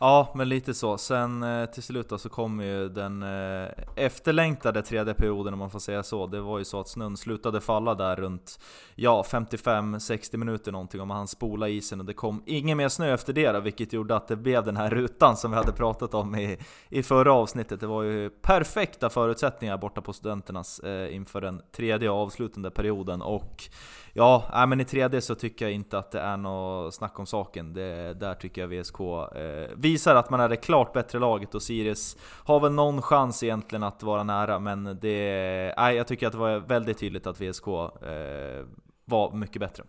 Ja, 0.00 0.32
men 0.34 0.48
lite 0.48 0.74
så. 0.74 0.98
Sen 0.98 1.42
eh, 1.42 1.66
till 1.66 1.82
slut 1.82 2.08
då, 2.08 2.18
så 2.18 2.28
kom 2.28 2.60
ju 2.60 2.88
den 2.88 3.22
eh, 3.22 3.68
efterlängtade 3.96 4.82
tredje 4.82 5.14
perioden 5.14 5.52
om 5.52 5.58
man 5.58 5.70
får 5.70 5.78
säga 5.78 6.02
så. 6.02 6.26
Det 6.26 6.40
var 6.40 6.58
ju 6.58 6.64
så 6.64 6.80
att 6.80 6.88
snön 6.88 7.16
slutade 7.16 7.60
falla 7.60 7.94
där 7.94 8.16
runt 8.16 8.60
ja, 8.94 9.24
55-60 9.30 10.36
minuter 10.36 10.72
någonting 10.72 11.00
och 11.00 11.08
han 11.08 11.28
spola 11.28 11.68
isen 11.68 12.00
och 12.00 12.06
det 12.06 12.14
kom 12.14 12.42
ingen 12.46 12.76
mer 12.76 12.88
snö 12.88 13.14
efter 13.14 13.32
det 13.32 13.52
då, 13.52 13.60
vilket 13.60 13.92
gjorde 13.92 14.16
att 14.16 14.28
det 14.28 14.36
blev 14.36 14.64
den 14.64 14.76
här 14.76 14.90
rutan 14.90 15.36
som 15.36 15.50
vi 15.50 15.56
hade 15.56 15.72
pratat 15.72 16.14
om 16.14 16.34
i, 16.34 16.58
i 16.88 17.02
förra 17.02 17.32
avsnittet. 17.32 17.80
Det 17.80 17.86
var 17.86 18.02
ju 18.02 18.30
perfekta 18.30 19.10
förutsättningar 19.10 19.78
borta 19.78 20.00
på 20.00 20.12
Studenternas 20.12 20.78
eh, 20.80 21.14
inför 21.14 21.40
den 21.40 21.62
tredje 21.72 22.10
avslutande 22.10 22.70
perioden 22.70 23.22
och 23.22 23.68
Ja, 24.12 24.64
men 24.68 24.80
i 24.80 24.84
3D 24.84 25.20
så 25.20 25.34
tycker 25.34 25.64
jag 25.64 25.72
inte 25.72 25.98
att 25.98 26.10
det 26.10 26.20
är 26.20 26.36
något 26.36 26.94
snack 26.94 27.18
om 27.18 27.26
saken. 27.26 27.72
Det, 27.72 28.14
där 28.14 28.34
tycker 28.34 28.60
jag 28.60 28.68
VSK 28.68 29.00
eh, 29.00 29.76
visar 29.76 30.14
att 30.14 30.30
man 30.30 30.40
är 30.40 30.48
det 30.48 30.56
klart 30.56 30.92
bättre 30.92 31.18
laget 31.18 31.54
och 31.54 31.62
Sirius 31.62 32.16
har 32.44 32.60
väl 32.60 32.72
någon 32.72 33.02
chans 33.02 33.42
egentligen 33.42 33.82
att 33.82 34.02
vara 34.02 34.22
nära, 34.22 34.58
men 34.58 34.98
det, 35.00 35.74
äh, 35.78 35.90
jag 35.90 36.06
tycker 36.06 36.26
att 36.26 36.32
det 36.32 36.38
var 36.38 36.58
väldigt 36.58 36.98
tydligt 36.98 37.26
att 37.26 37.40
VSK 37.40 37.68
eh, 37.68 38.66
var 39.04 39.32
mycket 39.32 39.60
bättre. 39.60 39.84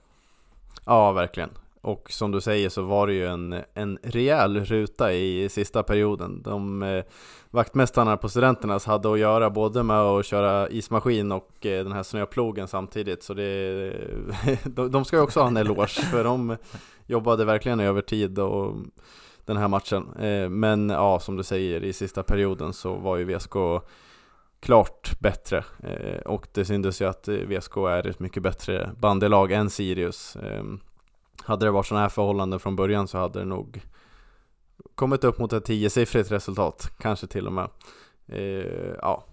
Ja, 0.86 1.12
verkligen 1.12 1.50
och 1.82 2.12
som 2.12 2.32
du 2.32 2.42
säger 2.42 2.70
så 2.70 2.82
var 2.82 3.08
det 3.08 3.14
ju 3.14 3.28
en, 3.28 3.56
en 3.74 4.00
rejäl 4.04 4.66
ruta 4.66 5.14
i 5.14 5.50
sista 5.50 5.84
perioden. 5.84 6.42
De 6.42 6.84
eh, 6.84 7.04
vaktmästarna 7.50 8.18
på 8.18 8.30
Studenternas 8.30 8.86
hade 8.86 9.14
att 9.14 9.20
göra 9.20 9.50
både 9.50 9.84
med 9.84 10.00
att 10.00 10.26
köra 10.26 10.70
ismaskin 10.70 11.32
och 11.32 11.66
eh, 11.66 11.84
den 11.84 11.92
här 11.92 12.04
snöplogen 12.04 12.68
samtidigt. 12.68 13.24
Så 13.24 13.34
det, 13.34 13.94
de, 14.64 14.92
de 14.92 15.06
ska 15.06 15.16
ju 15.16 15.22
också 15.22 15.40
ha 15.40 15.48
en 15.48 15.58
eloge 15.58 15.88
för 15.88 16.24
de 16.24 16.58
jobbade 17.06 17.46
verkligen 17.46 17.80
över 17.80 18.02
tid 18.02 18.40
och 18.40 18.76
den 19.46 19.58
här 19.58 19.68
matchen. 19.68 20.08
Eh, 20.20 20.50
men 20.50 20.90
ja, 20.90 21.20
som 21.20 21.38
du 21.38 21.44
säger, 21.44 21.84
i 21.84 21.94
sista 21.94 22.24
perioden 22.24 22.74
så 22.74 22.96
var 22.96 23.18
ju 23.18 23.26
VSK 23.26 23.56
klart 24.60 25.20
bättre 25.20 25.64
eh, 25.84 26.20
och 26.26 26.48
det 26.54 26.66
syntes 26.66 27.02
ju 27.02 27.06
att 27.06 27.28
VSK 27.28 27.78
är 27.78 28.08
ett 28.08 28.20
mycket 28.20 28.44
bättre 28.44 28.92
bandelag 29.00 29.52
än 29.52 29.70
Sirius. 29.70 30.36
Ehm, 30.36 30.80
hade 31.50 31.66
det 31.66 31.72
varit 31.72 31.86
sådana 31.86 32.02
här 32.02 32.10
förhållanden 32.10 32.60
från 32.60 32.76
början 32.76 33.08
så 33.08 33.18
hade 33.18 33.40
det 33.40 33.46
nog 33.46 33.82
kommit 34.96 35.24
upp 35.24 35.40
mot 35.40 35.54
ett 35.54 35.66
tiosiffrigt 35.66 36.32
resultat, 36.32 36.92
kanske 37.00 37.28
till 37.28 37.48
och 37.48 37.54
med. 37.54 37.70
Eh, 38.28 38.96
ja. 39.02 39.24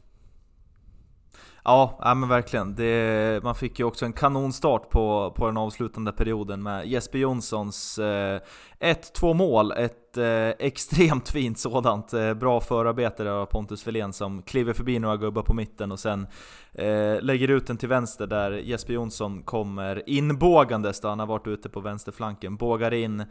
Ja, 1.69 1.99
ja 2.01 2.15
men 2.15 2.29
verkligen. 2.29 2.75
Det, 2.75 3.41
man 3.43 3.55
fick 3.55 3.79
ju 3.79 3.85
också 3.85 4.05
en 4.05 4.13
kanonstart 4.13 4.91
på, 4.91 5.35
på 5.37 5.47
den 5.47 5.57
avslutande 5.57 6.13
perioden 6.13 6.63
med 6.63 6.87
Jesper 6.87 7.19
Jonssons 7.19 7.99
1-2 7.99 9.29
eh, 9.29 9.35
mål. 9.35 9.73
Ett 9.73 10.17
eh, 10.17 10.49
extremt 10.49 11.29
fint 11.29 11.59
sådant. 11.59 12.13
Eh, 12.13 12.35
bra 12.35 12.61
förarbete 12.61 13.25
där 13.25 13.31
av 13.31 13.47
Pontus 13.47 13.87
Wilén 13.87 14.13
som 14.13 14.43
kliver 14.43 14.73
förbi 14.73 14.99
några 14.99 15.17
gubbar 15.17 15.43
på 15.43 15.55
mitten 15.55 15.93
och 15.93 16.01
sen 16.01 16.27
eh, 16.73 17.21
lägger 17.21 17.49
ut 17.49 17.67
den 17.67 17.77
till 17.77 17.89
vänster 17.89 18.27
där 18.27 18.51
Jesper 18.51 18.93
Jonsson 18.93 19.43
kommer 19.43 20.09
inbågandes 20.09 21.03
han 21.03 21.19
har 21.19 21.27
varit 21.27 21.47
ute 21.47 21.69
på 21.69 21.81
vänsterflanken. 21.81 22.57
Bågar 22.57 22.95
in, 22.95 23.25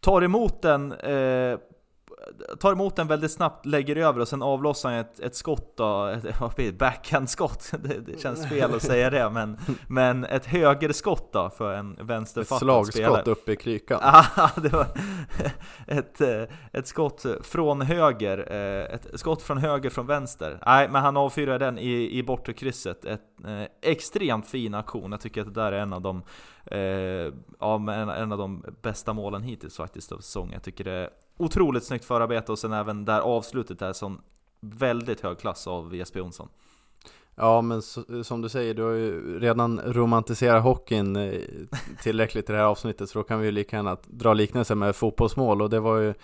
tar 0.00 0.22
emot 0.22 0.62
den 0.62 0.92
eh, 0.92 1.58
tar 2.60 2.72
emot 2.72 2.96
den 2.96 3.06
väldigt 3.06 3.30
snabbt, 3.30 3.66
lägger 3.66 3.96
över 3.96 4.20
och 4.20 4.28
sen 4.28 4.42
avlossar 4.42 4.90
han 4.90 4.98
ett, 4.98 5.20
ett 5.20 5.36
skott 5.36 5.76
då, 5.76 6.06
ett 6.06 6.78
backhandskott, 6.78 7.72
det, 7.82 8.00
det 8.00 8.20
känns 8.20 8.48
fel 8.48 8.74
att 8.74 8.82
säga 8.82 9.10
det 9.10 9.30
men, 9.30 9.58
men 9.88 10.24
ett 10.24 10.46
högerskott 10.46 11.32
då 11.32 11.50
för 11.50 11.72
en 11.72 12.06
vänsterfattad 12.06 12.58
spelare. 12.58 12.80
Ett 12.80 12.94
slagskott 12.94 13.28
uppe 13.28 13.52
i 13.52 13.56
krykan. 13.56 14.00
Ja, 14.02 14.50
det 14.56 14.68
var 14.68 14.86
ett, 15.86 16.20
ett 16.72 16.86
skott 16.86 17.26
från 17.42 17.80
höger, 17.80 18.38
eh, 18.50 18.94
ett 18.94 19.06
skott 19.14 19.42
från 19.42 19.58
höger 19.58 19.90
från 19.90 20.06
vänster. 20.06 20.58
Nej, 20.66 20.88
men 20.88 21.02
han 21.02 21.16
avfyrar 21.16 21.58
den 21.58 21.78
i, 21.78 22.18
i 22.18 22.22
bortre 22.22 22.52
krysset. 22.52 23.04
Ett 23.04 23.20
eh, 23.46 23.90
extremt 23.90 24.46
fin 24.46 24.74
aktion, 24.74 25.12
jag 25.12 25.20
tycker 25.20 25.40
att 25.40 25.54
det 25.54 25.60
där 25.60 25.72
är 25.72 25.78
en 25.80 25.92
av 25.92 26.00
de 26.00 26.22
eh, 26.70 27.32
ja, 27.60 27.74
en, 27.74 28.08
en 28.08 28.32
av 28.32 28.38
de 28.38 28.64
bästa 28.82 29.12
målen 29.12 29.42
hittills 29.42 29.76
faktiskt 29.76 30.12
av 30.12 30.18
säsongen. 30.18 30.52
Jag 30.52 30.62
tycker 30.62 30.84
det 30.84 30.92
är 30.92 31.10
otroligt 31.36 31.84
snyggt 31.84 32.04
förarbete 32.04 32.52
och 32.52 32.58
sen 32.58 32.72
även 32.72 33.04
där 33.04 33.20
avslutet 33.20 33.82
är 33.82 33.92
sån 33.92 34.20
väldigt 34.60 35.20
hög 35.20 35.38
klass 35.38 35.66
av 35.66 35.96
Jesper 35.96 36.18
Jonsson. 36.18 36.48
Ja 37.34 37.60
men 37.60 37.82
så, 37.82 38.24
som 38.24 38.42
du 38.42 38.48
säger, 38.48 38.74
du 38.74 38.82
har 38.82 38.92
ju 38.92 39.38
redan 39.40 39.80
romantiserat 39.80 40.62
hockeyn 40.62 41.16
eh, 41.16 41.40
tillräckligt 42.02 42.50
i 42.50 42.52
det 42.52 42.58
här 42.58 42.64
avsnittet 42.64 43.10
så 43.10 43.18
då 43.18 43.22
kan 43.22 43.40
vi 43.40 43.46
ju 43.46 43.52
lika 43.52 43.76
gärna 43.76 43.96
dra 44.06 44.34
liknelser 44.34 44.74
med 44.74 44.96
fotbollsmål 44.96 45.62
och 45.62 45.70
det 45.70 45.80
var 45.80 45.98
ju 45.98 46.14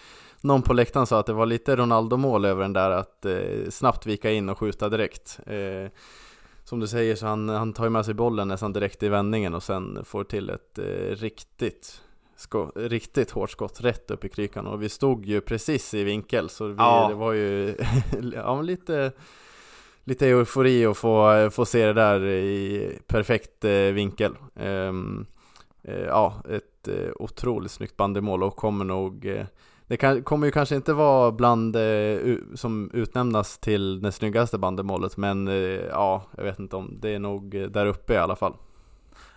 någon 0.40 0.62
på 0.62 0.72
läktaren 0.72 1.06
sa 1.06 1.20
att 1.20 1.26
det 1.26 1.32
var 1.32 1.46
lite 1.46 1.76
Ronaldo-mål 1.76 2.44
över 2.44 2.62
den 2.62 2.72
där 2.72 2.90
att 2.90 3.24
eh, 3.24 3.70
snabbt 3.70 4.06
vika 4.06 4.30
in 4.30 4.48
och 4.48 4.58
skjuta 4.58 4.88
direkt. 4.88 5.40
Eh, 5.46 5.90
som 6.64 6.80
du 6.80 6.86
säger 6.86 7.16
så 7.16 7.26
han, 7.26 7.48
han 7.48 7.72
tar 7.72 7.84
ju 7.84 7.90
med 7.90 8.04
sig 8.04 8.14
bollen 8.14 8.48
nästan 8.48 8.72
direkt 8.72 9.02
i 9.02 9.08
vändningen 9.08 9.54
och 9.54 9.62
sen 9.62 10.04
får 10.04 10.24
till 10.24 10.50
ett 10.50 10.78
eh, 10.78 11.16
riktigt 11.16 12.02
skott, 12.36 12.72
riktigt 12.76 13.30
hårt 13.30 13.50
skott 13.50 13.80
rätt 13.80 14.10
upp 14.10 14.24
i 14.24 14.28
krykan 14.28 14.66
och 14.66 14.82
vi 14.82 14.88
stod 14.88 15.26
ju 15.26 15.40
precis 15.40 15.94
i 15.94 16.04
vinkel 16.04 16.48
så 16.48 16.66
vi, 16.66 16.74
ja. 16.78 17.08
det 17.08 17.14
var 17.14 17.32
ju 17.32 17.76
ja, 18.34 18.62
lite 18.62 19.12
lite 20.04 20.28
eufori 20.28 20.86
att 20.86 20.96
få, 20.96 21.50
få 21.50 21.66
se 21.66 21.86
det 21.86 21.92
där 21.92 22.24
i 22.26 22.98
perfekt 23.06 23.64
eh, 23.64 23.72
vinkel. 23.72 24.36
Um, 24.54 25.26
eh, 25.82 26.00
ja, 26.00 26.42
ett 26.48 26.88
eh, 26.88 27.10
otroligt 27.16 27.70
snyggt 27.70 27.96
bandemål 27.96 28.42
och 28.42 28.56
kommer 28.56 28.84
nog 28.84 29.26
eh, 29.26 29.46
det 29.94 29.98
kan, 29.98 30.22
kommer 30.22 30.46
ju 30.46 30.52
kanske 30.52 30.74
inte 30.74 30.92
vara 30.92 31.32
bland 31.32 31.76
eh, 31.76 32.36
som 32.54 32.90
utnämnas 32.92 33.58
till 33.58 34.02
det 34.02 34.12
snyggaste 34.12 34.58
bandemålet 34.58 35.16
men 35.16 35.48
eh, 35.48 35.54
ja, 35.90 36.22
jag 36.36 36.44
vet 36.44 36.58
inte 36.58 36.76
om 36.76 36.98
det 37.00 37.14
är 37.14 37.18
nog 37.18 37.70
där 37.70 37.86
uppe 37.86 38.14
i 38.14 38.16
alla 38.16 38.36
fall. 38.36 38.54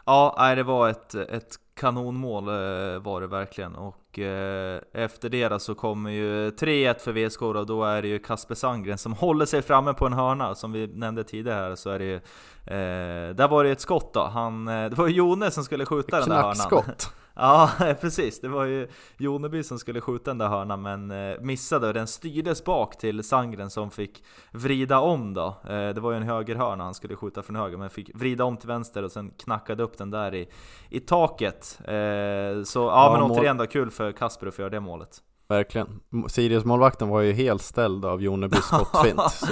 Ja, 0.05 0.35
nej, 0.37 0.55
det 0.55 0.63
var 0.63 0.89
ett, 0.89 1.15
ett 1.15 1.55
kanonmål 1.75 2.47
eh, 2.47 2.99
var 2.99 3.21
det 3.21 3.27
verkligen. 3.27 3.75
Och 3.75 4.19
eh, 4.19 4.81
efter 4.93 5.29
det 5.29 5.61
så 5.61 5.75
kommer 5.75 6.09
ju 6.09 6.49
3-1 6.49 6.99
för 6.99 7.11
VSK 7.11 7.41
och 7.41 7.65
då. 7.65 7.83
Är 7.83 8.01
det 8.01 8.07
ju 8.07 8.19
Kasper 8.19 8.55
Sandgren 8.55 8.97
som 8.97 9.13
håller 9.13 9.45
sig 9.45 9.61
framme 9.61 9.93
på 9.93 10.05
en 10.05 10.13
hörna. 10.13 10.55
Som 10.55 10.71
vi 10.71 10.87
nämnde 10.87 11.23
tidigare 11.23 11.59
här 11.59 11.75
så 11.75 11.89
är 11.89 11.99
det 11.99 12.05
ju 12.05 12.15
eh, 12.15 13.35
Där 13.35 13.47
var 13.47 13.63
det 13.63 13.71
ett 13.71 13.81
skott 13.81 14.13
då, 14.13 14.23
han, 14.23 14.65
det 14.65 14.93
var 14.95 15.07
ju 15.07 15.13
Jone 15.13 15.51
som 15.51 15.63
skulle 15.63 15.85
skjuta 15.85 16.19
den 16.19 16.29
där 16.29 16.35
hörnan. 16.35 16.55
Knackskott! 16.55 17.13
Ja, 17.37 17.71
precis. 18.01 18.41
Det 18.41 18.47
var 18.47 18.65
ju 18.65 18.87
Joneby 19.17 19.63
som 19.63 19.79
skulle 19.79 20.01
skjuta 20.01 20.29
den 20.29 20.37
där 20.37 20.47
hörnan 20.47 20.81
men 20.81 21.11
eh, 21.11 21.39
missade 21.41 21.87
och 21.87 21.93
den 21.93 22.07
styrdes 22.07 22.63
bak 22.63 22.97
till 22.97 23.23
Sangren 23.23 23.69
som 23.69 23.91
fick 23.91 24.23
vrida 24.51 24.99
om 24.99 25.33
då. 25.33 25.45
Eh, 25.69 25.89
det 25.89 25.99
var 25.99 26.11
ju 26.11 26.17
en 26.17 26.23
högerhörna 26.23 26.83
han 26.83 26.93
skulle 26.93 27.15
skjuta 27.15 27.43
från 27.43 27.55
höger 27.55 27.77
men 27.77 27.89
fick 27.89 28.15
vrida 28.15 28.43
om 28.43 28.57
till 28.57 28.67
vänster 28.67 29.03
och 29.03 29.11
sen 29.11 29.31
knackade 29.37 29.83
upp 29.83 29.97
den 29.97 30.11
där 30.11 30.35
i, 30.35 30.49
i 30.89 30.99
taket. 30.99 31.79
Eh, 31.83 32.63
så 32.63 32.79
ja, 32.79 33.17
men 33.19 33.31
återigen 33.31 33.57
då, 33.57 33.67
kul 33.67 33.91
för 33.91 34.11
Kasper 34.11 34.47
att 34.47 34.55
få 34.55 34.61
göra 34.61 34.69
det 34.69 34.79
målet. 34.79 35.23
Verkligen. 35.49 35.99
Sirius 36.27 36.65
målvakten 36.65 37.09
var 37.09 37.21
ju 37.21 37.33
helt 37.33 37.61
ställd 37.61 38.05
av 38.05 38.21
Jonebys 38.21 38.65
skottfint. 38.65 39.21
så 39.31 39.47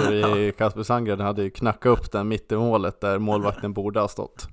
Kasper 0.58 0.82
Sandgren 0.82 1.20
hade 1.20 1.42
ju 1.42 1.50
knackat 1.50 1.98
upp 1.98 2.12
den 2.12 2.28
mitt 2.28 2.52
i 2.52 2.56
målet 2.56 3.00
där 3.00 3.18
målvakten 3.18 3.72
borde 3.72 4.00
ha 4.00 4.08
stått. 4.08 4.48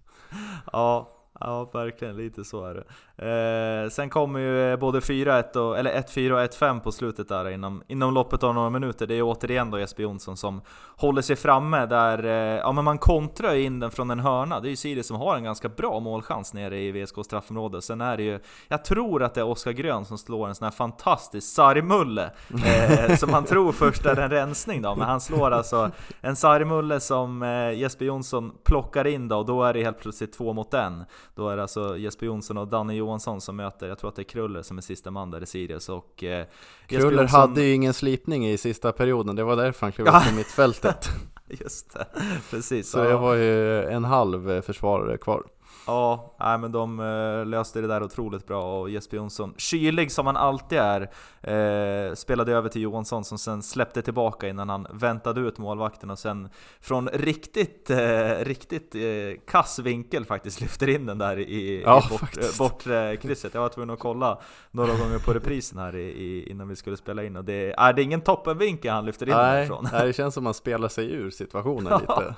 Ja, 0.71 1.09
Ja, 1.39 1.69
verkligen 1.73 2.17
lite 2.17 2.43
så 2.43 2.65
är 2.65 2.73
det. 2.73 2.83
Eh, 3.23 3.89
sen 3.89 4.09
kommer 4.09 4.39
ju 4.39 4.71
eh, 4.71 4.79
både 4.79 4.99
4-1 4.99 5.57
och, 5.57 5.79
eller 5.79 5.91
1-4 5.91 6.31
och 6.31 6.39
1-5 6.39 6.79
på 6.79 6.91
slutet 6.91 7.29
där 7.29 7.49
inom, 7.49 7.83
inom 7.87 8.13
loppet 8.13 8.43
av 8.43 8.53
några 8.53 8.69
minuter. 8.69 9.07
Det 9.07 9.15
är 9.15 9.21
återigen 9.21 9.71
då 9.71 9.79
Jesper 9.79 10.03
Jonsson 10.03 10.37
som 10.37 10.61
håller 10.97 11.21
sig 11.21 11.35
framme 11.35 11.85
där, 11.85 12.23
eh, 12.25 12.31
ja 12.57 12.71
men 12.71 12.83
man 12.83 12.97
kontrar 12.97 13.55
in 13.55 13.79
den 13.79 13.91
från 13.91 14.11
en 14.11 14.19
hörna. 14.19 14.59
Det 14.59 14.67
är 14.67 14.69
ju 14.69 14.75
Sirius 14.75 15.07
som 15.07 15.17
har 15.17 15.35
en 15.35 15.43
ganska 15.43 15.69
bra 15.69 15.99
målchans 15.99 16.53
nere 16.53 16.79
i 16.79 16.91
VSK 16.91 17.15
straffområde. 17.25 17.81
Sen 17.81 18.01
är 18.01 18.17
det 18.17 18.23
ju, 18.23 18.39
jag 18.67 18.85
tror 18.85 19.23
att 19.23 19.33
det 19.33 19.41
är 19.41 19.45
Oskar 19.45 19.71
Grön 19.71 20.05
som 20.05 20.17
slår 20.17 20.47
en 20.47 20.55
sån 20.55 20.65
här 20.65 20.71
fantastisk 20.71 21.55
sargmulle. 21.55 22.31
Eh, 22.65 23.15
som 23.15 23.31
man 23.31 23.43
tror 23.45 23.71
först 23.71 24.05
är 24.05 24.19
en 24.19 24.29
rensning 24.29 24.81
då, 24.81 24.95
men 24.95 25.07
han 25.07 25.21
slår 25.21 25.51
alltså 25.51 25.91
en 26.21 26.35
sargmulle 26.35 26.99
som 26.99 27.43
eh, 27.43 27.71
Jesper 27.73 28.05
Jonsson 28.05 28.51
plockar 28.63 29.07
in 29.07 29.27
då 29.27 29.37
och 29.37 29.45
då 29.45 29.63
är 29.63 29.73
det 29.73 29.83
helt 29.83 29.99
plötsligt 29.99 30.33
två 30.33 30.53
mot 30.53 30.73
en. 30.73 31.03
Då 31.35 31.49
är 31.49 31.55
det 31.55 31.61
alltså 31.61 31.97
Jesper 31.97 32.25
Jonsson 32.25 32.57
och 32.57 32.67
Danne 32.67 32.95
Johansson 32.95 33.12
som 33.19 33.55
möter, 33.55 33.87
jag 33.87 33.97
tror 33.97 34.09
att 34.09 34.15
det 34.15 34.21
är 34.21 34.23
Kruller 34.23 34.61
som 34.61 34.77
är 34.77 34.81
sista 34.81 35.11
man 35.11 35.31
där 35.31 35.43
i 35.43 35.45
Sirius 35.45 35.89
och 35.89 36.23
eh, 36.23 36.45
Kruller 36.87 37.21
Jonsson... 37.21 37.39
hade 37.39 37.61
ju 37.61 37.73
ingen 37.73 37.93
slipning 37.93 38.47
i 38.47 38.57
sista 38.57 38.91
perioden, 38.91 39.35
det 39.35 39.43
var 39.43 39.55
därför 39.55 39.85
han 39.85 39.91
klev 39.91 40.07
upp 40.07 40.13
på 40.29 40.35
mittfältet. 40.35 41.09
Just 41.47 41.93
det, 41.93 42.05
precis. 42.49 42.89
Så 42.89 43.03
det 43.03 43.17
var 43.17 43.35
ju 43.35 43.83
en 43.83 44.03
halv 44.03 44.61
försvarare 44.61 45.17
kvar 45.17 45.43
Ja, 45.87 46.35
nej, 46.39 46.57
men 46.57 46.71
de 46.71 46.99
eh, 46.99 47.45
löste 47.45 47.81
det 47.81 47.87
där 47.87 48.03
otroligt 48.03 48.47
bra 48.47 48.79
och 48.79 48.89
Jesper 48.89 49.17
Jonsson, 49.17 49.53
kylig 49.57 50.11
som 50.11 50.25
han 50.25 50.37
alltid 50.37 50.79
är, 50.79 51.01
eh, 51.41 52.13
spelade 52.13 52.51
över 52.53 52.69
till 52.69 52.81
Johansson 52.81 53.23
som 53.23 53.37
sen 53.37 53.63
släppte 53.63 54.01
tillbaka 54.01 54.47
innan 54.47 54.69
han 54.69 54.87
väntade 54.91 55.41
ut 55.41 55.57
målvakten 55.57 56.09
och 56.09 56.19
sen 56.19 56.49
från 56.81 57.09
riktigt, 57.09 57.89
eh, 57.89 58.35
riktigt 58.39 58.95
eh, 58.95 59.01
kass 59.47 59.79
vinkel 59.79 60.25
faktiskt 60.25 60.61
lyfter 60.61 60.89
in 60.89 61.05
den 61.05 61.17
där 61.17 61.39
i, 61.39 61.83
ja, 61.85 62.03
i 62.05 62.09
bort, 62.09 62.57
bortre 62.57 63.17
krysset. 63.17 63.53
Jag 63.53 63.61
var 63.61 63.69
tvungen 63.69 63.89
att 63.89 63.99
kolla 63.99 64.39
några 64.71 64.97
gånger 64.97 65.19
på 65.19 65.33
reprisen 65.33 65.79
här 65.79 65.95
i, 65.95 66.03
i, 66.03 66.49
innan 66.51 66.67
vi 66.67 66.75
skulle 66.75 66.97
spela 66.97 67.23
in 67.23 67.37
och 67.37 67.45
det, 67.45 67.73
är 67.77 67.93
det 67.93 68.01
är 68.01 68.03
ingen 68.03 68.21
toppenvinkel 68.21 68.91
han 68.91 69.05
lyfter 69.05 69.25
in 69.25 69.35
nej, 69.35 69.55
den 69.55 69.63
ifrån. 69.63 69.87
Nej, 69.91 70.07
det 70.07 70.13
känns 70.13 70.33
som 70.33 70.43
att 70.43 70.43
man 70.43 70.53
spelar 70.53 70.87
sig 70.87 71.11
ur 71.11 71.29
situationen 71.29 71.99
lite. 72.01 72.35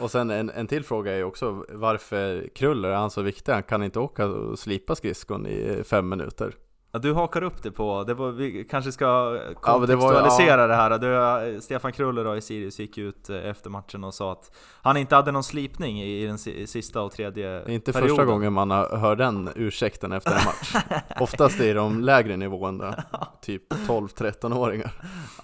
Och 0.00 0.10
sen 0.10 0.30
en, 0.30 0.50
en 0.50 0.66
till 0.66 0.84
fråga 0.84 1.12
är 1.12 1.16
ju 1.16 1.24
också 1.24 1.64
varför 1.68 2.48
Kruller 2.54 2.88
är 2.88 2.96
han 2.96 3.10
så 3.10 3.22
viktig? 3.22 3.52
Han 3.52 3.62
kan 3.62 3.82
inte 3.82 3.98
åka 3.98 4.26
och 4.26 4.58
slipa 4.58 4.94
skridskon 4.94 5.46
i 5.46 5.82
fem 5.84 6.08
minuter. 6.08 6.54
Ja, 6.92 6.98
du 6.98 7.12
hakar 7.12 7.42
upp 7.42 7.62
det 7.62 7.70
på, 7.70 8.04
det 8.04 8.14
var, 8.14 8.30
vi 8.30 8.64
kanske 8.64 8.92
ska 8.92 9.38
kontextualisera 9.60 9.80
ja, 9.80 9.86
det, 9.86 9.96
var, 9.96 10.78
ja. 10.78 10.98
det 10.98 11.06
här. 11.06 11.50
Du, 11.52 11.60
Stefan 11.60 11.92
Kruller 11.92 12.24
då 12.24 12.36
i 12.36 12.40
Sirius 12.40 12.78
gick 12.78 12.98
ut 12.98 13.30
eh, 13.30 13.36
efter 13.36 13.70
matchen 13.70 14.04
och 14.04 14.14
sa 14.14 14.32
att 14.32 14.56
han 14.82 14.96
inte 14.96 15.16
hade 15.16 15.32
någon 15.32 15.44
slipning 15.44 16.02
i 16.02 16.26
den 16.26 16.38
sista 16.38 17.02
och 17.02 17.12
tredje 17.12 17.48
är 17.48 17.70
inte 17.70 17.92
perioden. 17.92 18.16
första 18.16 18.24
gången 18.24 18.52
man 18.52 18.70
hör 18.70 19.16
den 19.16 19.50
ursäkten 19.56 20.12
efter 20.12 20.30
en 20.30 20.44
match. 20.44 20.74
Oftast 21.20 21.60
är 21.60 21.74
de 21.74 22.00
lägre 22.00 22.36
nivåerna, 22.36 23.04
typ 23.40 23.72
12-13-åringar. 23.72 24.92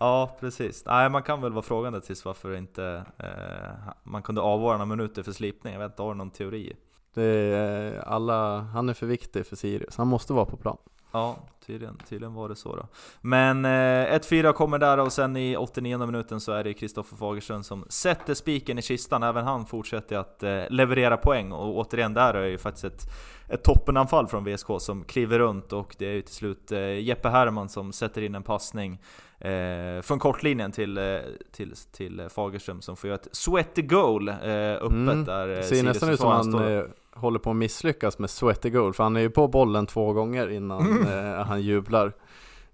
Ja, 0.00 0.36
precis. 0.40 0.84
Nej, 0.86 1.10
man 1.10 1.22
kan 1.22 1.40
väl 1.40 1.52
vara 1.52 1.62
frågande 1.62 2.00
tills 2.00 2.24
varför 2.24 2.56
inte 2.56 3.04
eh, 3.18 3.92
man 4.02 4.22
kunde 4.22 4.40
avvara 4.40 4.72
några 4.72 4.96
minuter 4.96 5.22
för 5.22 5.32
slipning. 5.32 5.72
Jag 5.72 5.80
vet 5.80 5.92
inte, 5.92 6.02
har 6.02 6.08
du 6.08 6.18
någon 6.18 6.30
teori? 6.30 6.76
Det 7.14 7.24
är 7.24 8.00
alla, 8.08 8.58
han 8.60 8.88
är 8.88 8.94
för 8.94 9.06
viktig 9.06 9.46
för 9.46 9.56
Sirius, 9.56 9.96
han 9.96 10.06
måste 10.06 10.32
vara 10.32 10.44
på 10.44 10.56
plan. 10.56 10.76
Ja, 11.12 11.36
tydligen, 11.66 11.98
tydligen 12.08 12.34
var 12.34 12.48
det 12.48 12.56
så 12.56 12.76
då. 12.76 12.86
Men 13.20 13.64
eh, 13.64 13.68
1-4 13.68 14.52
kommer 14.52 14.78
där 14.78 14.98
och 14.98 15.12
sen 15.12 15.36
i 15.36 15.56
89 15.56 16.06
minuten 16.06 16.40
så 16.40 16.52
är 16.52 16.64
det 16.64 16.74
Kristoffer 16.74 17.16
Fagerström 17.16 17.62
som 17.62 17.84
sätter 17.88 18.34
spiken 18.34 18.78
i 18.78 18.82
kistan. 18.82 19.22
Även 19.22 19.44
han 19.44 19.66
fortsätter 19.66 20.16
att 20.16 20.42
eh, 20.42 20.62
leverera 20.70 21.16
poäng 21.16 21.52
och 21.52 21.76
återigen 21.76 22.14
där 22.14 22.34
är 22.34 22.42
det 22.42 22.48
ju 22.48 22.58
faktiskt 22.58 22.84
ett, 22.84 23.02
ett 23.48 23.64
toppenanfall 23.64 24.26
från 24.26 24.44
VSK 24.44 24.66
som 24.78 25.04
kliver 25.04 25.38
runt 25.38 25.72
och 25.72 25.96
det 25.98 26.06
är 26.06 26.14
ju 26.14 26.22
till 26.22 26.34
slut 26.34 26.72
eh, 26.72 27.00
Jeppe 27.00 27.28
Herrman 27.28 27.68
som 27.68 27.92
sätter 27.92 28.22
in 28.22 28.34
en 28.34 28.42
passning 28.42 29.00
eh, 29.38 30.02
från 30.02 30.18
kortlinjen 30.18 30.72
till, 30.72 30.98
eh, 30.98 31.18
till, 31.52 31.74
till 31.92 32.28
Fagerström 32.30 32.80
som 32.80 32.96
får 32.96 33.08
göra 33.08 33.18
ett 33.18 33.28
sweaty 33.32 33.82
goal 33.82 34.28
eh, 34.28 34.34
öppet 34.34 34.90
Mm, 34.90 35.24
där. 35.24 35.48
Det 35.48 35.58
eh, 35.58 35.64
ser 35.64 35.82
nästan 35.82 36.10
ut 36.10 36.20
som 36.20 36.30
han 36.30 36.54
eh, 36.54 36.84
håller 37.16 37.38
på 37.38 37.50
att 37.50 37.56
misslyckas 37.56 38.18
med 38.18 38.30
sweaty 38.30 38.70
goal, 38.70 38.94
för 38.94 39.02
han 39.02 39.16
är 39.16 39.20
ju 39.20 39.30
på 39.30 39.48
bollen 39.48 39.86
två 39.86 40.12
gånger 40.12 40.48
innan 40.48 41.06
eh, 41.06 41.44
han 41.44 41.62
jublar. 41.62 42.06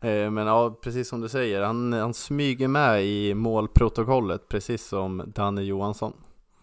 Eh, 0.00 0.30
men 0.30 0.46
ja, 0.46 0.78
precis 0.82 1.08
som 1.08 1.20
du 1.20 1.28
säger, 1.28 1.62
han, 1.62 1.92
han 1.92 2.14
smyger 2.14 2.68
med 2.68 3.04
i 3.04 3.34
målprotokollet, 3.34 4.48
precis 4.48 4.86
som 4.86 5.22
Danne 5.26 5.62
Johansson. 5.62 6.12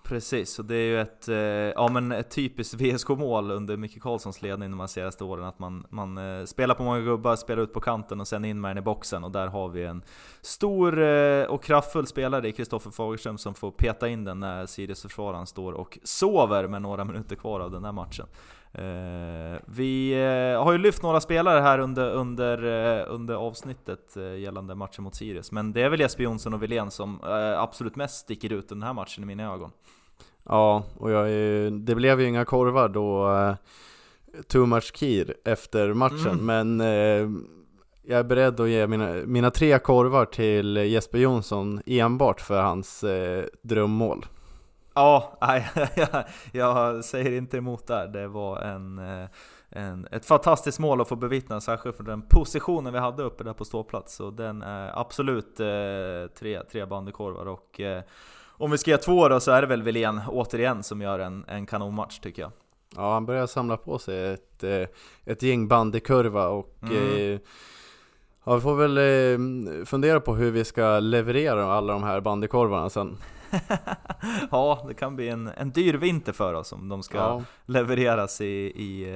Precis, 0.09 0.59
och 0.59 0.65
det 0.65 0.75
är 0.75 0.85
ju 0.85 1.01
ett, 1.01 1.27
eh, 1.27 1.35
ja, 1.35 1.89
men 1.91 2.11
ett 2.11 2.29
typiskt 2.29 2.81
VSK-mål 2.81 3.51
under 3.51 3.77
Micke 3.77 4.01
Karlssons 4.01 4.41
ledning 4.41 4.71
de 4.71 4.79
här 4.79 4.87
senaste 4.87 5.23
åren. 5.23 5.45
Att 5.45 5.59
man, 5.59 5.85
man 5.89 6.17
eh, 6.17 6.45
spelar 6.45 6.75
på 6.75 6.83
många 6.83 6.99
gubbar, 6.99 7.35
spelar 7.35 7.63
ut 7.63 7.73
på 7.73 7.79
kanten 7.79 8.21
och 8.21 8.27
sen 8.27 8.45
in 8.45 8.61
med 8.61 8.69
den 8.69 8.77
i 8.77 8.81
boxen. 8.81 9.23
Och 9.23 9.31
där 9.31 9.47
har 9.47 9.69
vi 9.69 9.83
en 9.83 10.03
stor 10.41 11.01
eh, 11.01 11.43
och 11.43 11.63
kraftfull 11.63 12.07
spelare 12.07 12.47
i 12.47 12.51
Kristoffer 12.51 12.91
Fagerström 12.91 13.37
som 13.37 13.53
får 13.53 13.71
peta 13.71 14.09
in 14.09 14.23
den 14.23 14.39
när 14.39 14.65
Sirius-försvararen 14.65 15.47
står 15.47 15.73
och 15.73 15.99
sover 16.03 16.67
med 16.67 16.81
några 16.81 17.05
minuter 17.05 17.35
kvar 17.35 17.59
av 17.59 17.71
den 17.71 17.85
här 17.85 17.91
matchen. 17.91 18.25
Vi 19.65 20.13
har 20.59 20.71
ju 20.71 20.77
lyft 20.77 21.03
några 21.03 21.21
spelare 21.21 21.59
här 21.59 21.79
under, 21.79 22.11
under, 22.11 22.63
under 23.05 23.35
avsnittet 23.35 24.17
gällande 24.37 24.75
matchen 24.75 25.03
mot 25.03 25.15
Sirius, 25.15 25.51
men 25.51 25.73
det 25.73 25.81
är 25.81 25.89
väl 25.89 25.99
Jesper 25.99 26.23
Jonsson 26.23 26.53
och 26.53 26.63
Wilén 26.63 26.91
som 26.91 27.19
absolut 27.57 27.95
mest 27.95 28.15
sticker 28.15 28.53
ut 28.53 28.69
den 28.69 28.83
här 28.83 28.93
matchen 28.93 29.23
i 29.23 29.25
mina 29.25 29.53
ögon. 29.53 29.71
Ja, 30.43 30.83
och 30.97 31.11
jag 31.11 31.27
det 31.73 31.95
blev 31.95 32.21
ju 32.21 32.27
inga 32.27 32.45
korvar 32.45 32.89
då 32.89 33.31
eh, 33.31 33.55
Too 34.47 34.65
much 34.65 34.91
kir 34.93 35.35
efter 35.45 35.93
matchen, 35.93 36.39
Mm. 36.39 36.45
men 36.77 36.81
eh, 36.81 37.29
jag 38.03 38.19
är 38.19 38.23
beredd 38.23 38.59
att 38.59 38.69
ge 38.69 38.87
mina, 38.87 39.13
mina 39.13 39.51
tre 39.51 39.79
korvar 39.79 40.25
till 40.25 40.75
Jesper 40.77 41.17
Jonsson 41.17 41.81
enbart 41.85 42.41
för 42.41 42.61
hans 42.61 43.03
eh, 43.03 43.45
drömmål. 43.61 44.25
Ja, 44.95 45.37
jag, 45.95 46.23
jag 46.51 47.05
säger 47.05 47.31
inte 47.31 47.57
emot 47.57 47.87
där. 47.87 48.07
Det 48.07 48.27
var 48.27 48.57
en, 48.61 49.01
en, 49.69 50.07
ett 50.11 50.25
fantastiskt 50.25 50.79
mål 50.79 51.01
att 51.01 51.07
få 51.07 51.15
bevittna, 51.15 51.61
särskilt 51.61 51.95
för 51.97 52.03
den 52.03 52.21
positionen 52.21 52.93
vi 52.93 52.99
hade 52.99 53.23
uppe 53.23 53.43
där 53.43 53.53
på 53.53 53.65
ståplats. 53.65 54.15
Så 54.15 54.31
den 54.31 54.61
är 54.61 54.99
absolut 54.99 55.59
eh, 55.59 56.33
tre, 56.39 56.61
tre 56.71 56.85
bandykorvar. 56.85 57.45
Och 57.45 57.79
eh, 57.79 58.03
om 58.59 58.71
vi 58.71 58.77
ska 58.77 58.91
ge 58.91 58.97
två 58.97 59.27
då 59.29 59.39
så 59.39 59.51
är 59.51 59.61
det 59.61 59.67
väl 59.67 59.83
Wilén 59.83 60.21
återigen 60.27 60.83
som 60.83 61.01
gör 61.01 61.19
en, 61.19 61.45
en 61.47 61.65
kanonmatch 61.65 62.19
tycker 62.19 62.41
jag. 62.41 62.51
Ja, 62.95 63.13
han 63.13 63.25
börjar 63.25 63.47
samla 63.47 63.77
på 63.77 63.99
sig 63.99 64.33
ett, 64.33 64.63
eh, 64.63 64.87
ett 65.25 65.43
gäng 65.43 65.67
bandykurva 65.67 66.47
och 66.47 66.75
Mm. 66.83 66.95
eh, 67.33 67.39
ja, 68.43 68.55
vi 68.55 68.61
får 68.61 68.75
väl 68.75 68.97
eh, 68.97 69.85
fundera 69.85 70.19
på 70.19 70.35
hur 70.35 70.51
vi 70.51 70.65
ska 70.65 70.99
leverera 70.99 71.73
alla 71.73 71.93
de 71.93 72.03
här 72.03 72.21
bandykorvarna 72.21 72.89
sen. 72.89 73.17
ja, 74.51 74.85
det 74.87 74.93
kan 74.93 75.15
bli 75.15 75.29
en, 75.29 75.47
en 75.57 75.71
dyr 75.71 75.93
vinter 75.93 76.33
för 76.33 76.53
oss 76.53 76.71
om 76.73 76.89
de 76.89 77.03
ska 77.03 77.17
Ja, 77.17 77.43
levereras 77.65 78.41
i, 78.41 78.45
i, 78.45 79.09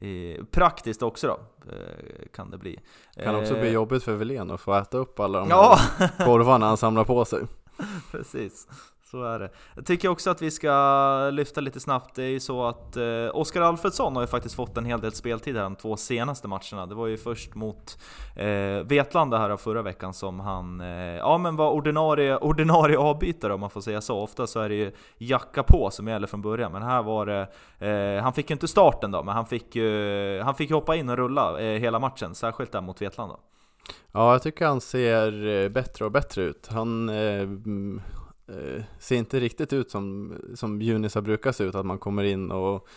eh, 0.00 0.44
praktiskt 0.50 1.02
också 1.02 1.26
då, 1.26 1.38
eh, 1.72 2.28
kan 2.34 2.50
det 2.50 2.58
bli. 2.58 2.78
kan 3.24 3.34
också 3.34 3.54
bli 3.54 3.70
jobbigt 3.70 4.02
för 4.02 4.12
Wilén 4.14 4.50
att 4.50 4.60
få 4.60 4.74
äta 4.74 4.98
upp 4.98 5.20
alla 5.20 5.38
de 5.38 5.48
Ja, 5.48 5.78
korvarna 6.18 6.66
han 6.66 6.76
samlar 6.76 7.04
på 7.04 7.24
sig. 7.24 7.40
precis. 8.10 8.66
Så 9.10 9.22
är 9.24 9.38
det. 9.38 9.50
Jag 9.74 9.86
tycker 9.86 10.08
också 10.08 10.30
att 10.30 10.42
vi 10.42 10.50
ska 10.50 11.30
lyfta 11.32 11.60
lite 11.60 11.80
snabbt, 11.80 12.14
det 12.14 12.22
är 12.22 12.28
ju 12.28 12.40
så 12.40 12.64
att 12.64 12.96
eh, 12.96 13.04
Oskar 13.32 13.60
Alfredsson 13.60 14.16
har 14.16 14.22
ju 14.22 14.26
faktiskt 14.26 14.54
fått 14.54 14.76
en 14.76 14.84
hel 14.84 15.00
del 15.00 15.12
speltid 15.12 15.56
här 15.56 15.62
de 15.62 15.76
två 15.76 15.96
senaste 15.96 16.48
matcherna. 16.48 16.86
Det 16.86 16.94
var 16.94 17.06
ju 17.06 17.16
först 17.16 17.54
mot 17.54 17.98
eh, 18.36 18.84
Vetlanda 18.84 19.38
här 19.38 19.56
förra 19.56 19.82
veckan 19.82 20.14
som 20.14 20.40
han, 20.40 20.80
eh, 20.80 21.16
ja 21.16 21.38
men 21.38 21.56
var 21.56 21.70
ordinarie, 21.70 22.36
ordinarie 22.36 22.98
avbytare 22.98 23.54
om 23.54 23.60
man 23.60 23.70
får 23.70 23.80
säga 23.80 24.00
så. 24.00 24.18
Ofta 24.18 24.46
så 24.46 24.60
är 24.60 24.68
det 24.68 24.74
ju 24.74 24.92
jacka 25.18 25.62
på 25.62 25.90
som 25.90 26.08
gäller 26.08 26.26
från 26.26 26.42
början, 26.42 26.72
men 26.72 26.82
här 26.82 27.02
var 27.02 27.26
det, 27.26 27.48
eh, 27.88 28.22
han 28.22 28.32
fick 28.32 28.50
ju 28.50 28.52
inte 28.52 28.68
starten 28.68 29.10
då, 29.10 29.22
men 29.22 29.34
han 29.34 29.46
fick 29.46 29.76
ju 29.76 30.40
han 30.44 30.54
fick 30.54 30.70
hoppa 30.70 30.96
in 30.96 31.08
och 31.08 31.16
rulla 31.16 31.60
eh, 31.60 31.80
hela 31.80 31.98
matchen, 31.98 32.34
särskilt 32.34 32.72
där 32.72 32.80
mot 32.80 33.02
Vetlanda. 33.02 33.36
Ja, 34.12 34.32
jag 34.32 34.42
tycker 34.42 34.66
han 34.66 34.80
ser 34.80 35.46
eh, 35.46 35.68
bättre 35.68 36.04
och 36.04 36.12
bättre 36.12 36.42
ut. 36.42 36.68
Han 36.70 37.08
eh, 37.08 37.40
mm, 37.42 38.00
eh, 38.48 38.82
ser 38.98 39.16
inte 39.16 39.40
riktigt 39.40 39.72
ut 39.72 39.90
som, 39.90 40.34
som 40.54 40.82
Junisar 40.82 41.20
brukar 41.20 41.52
se 41.52 41.64
ut, 41.64 41.74
att 41.74 41.86
man 41.86 41.98
kommer 41.98 42.24
in 42.24 42.50
och 42.50 42.88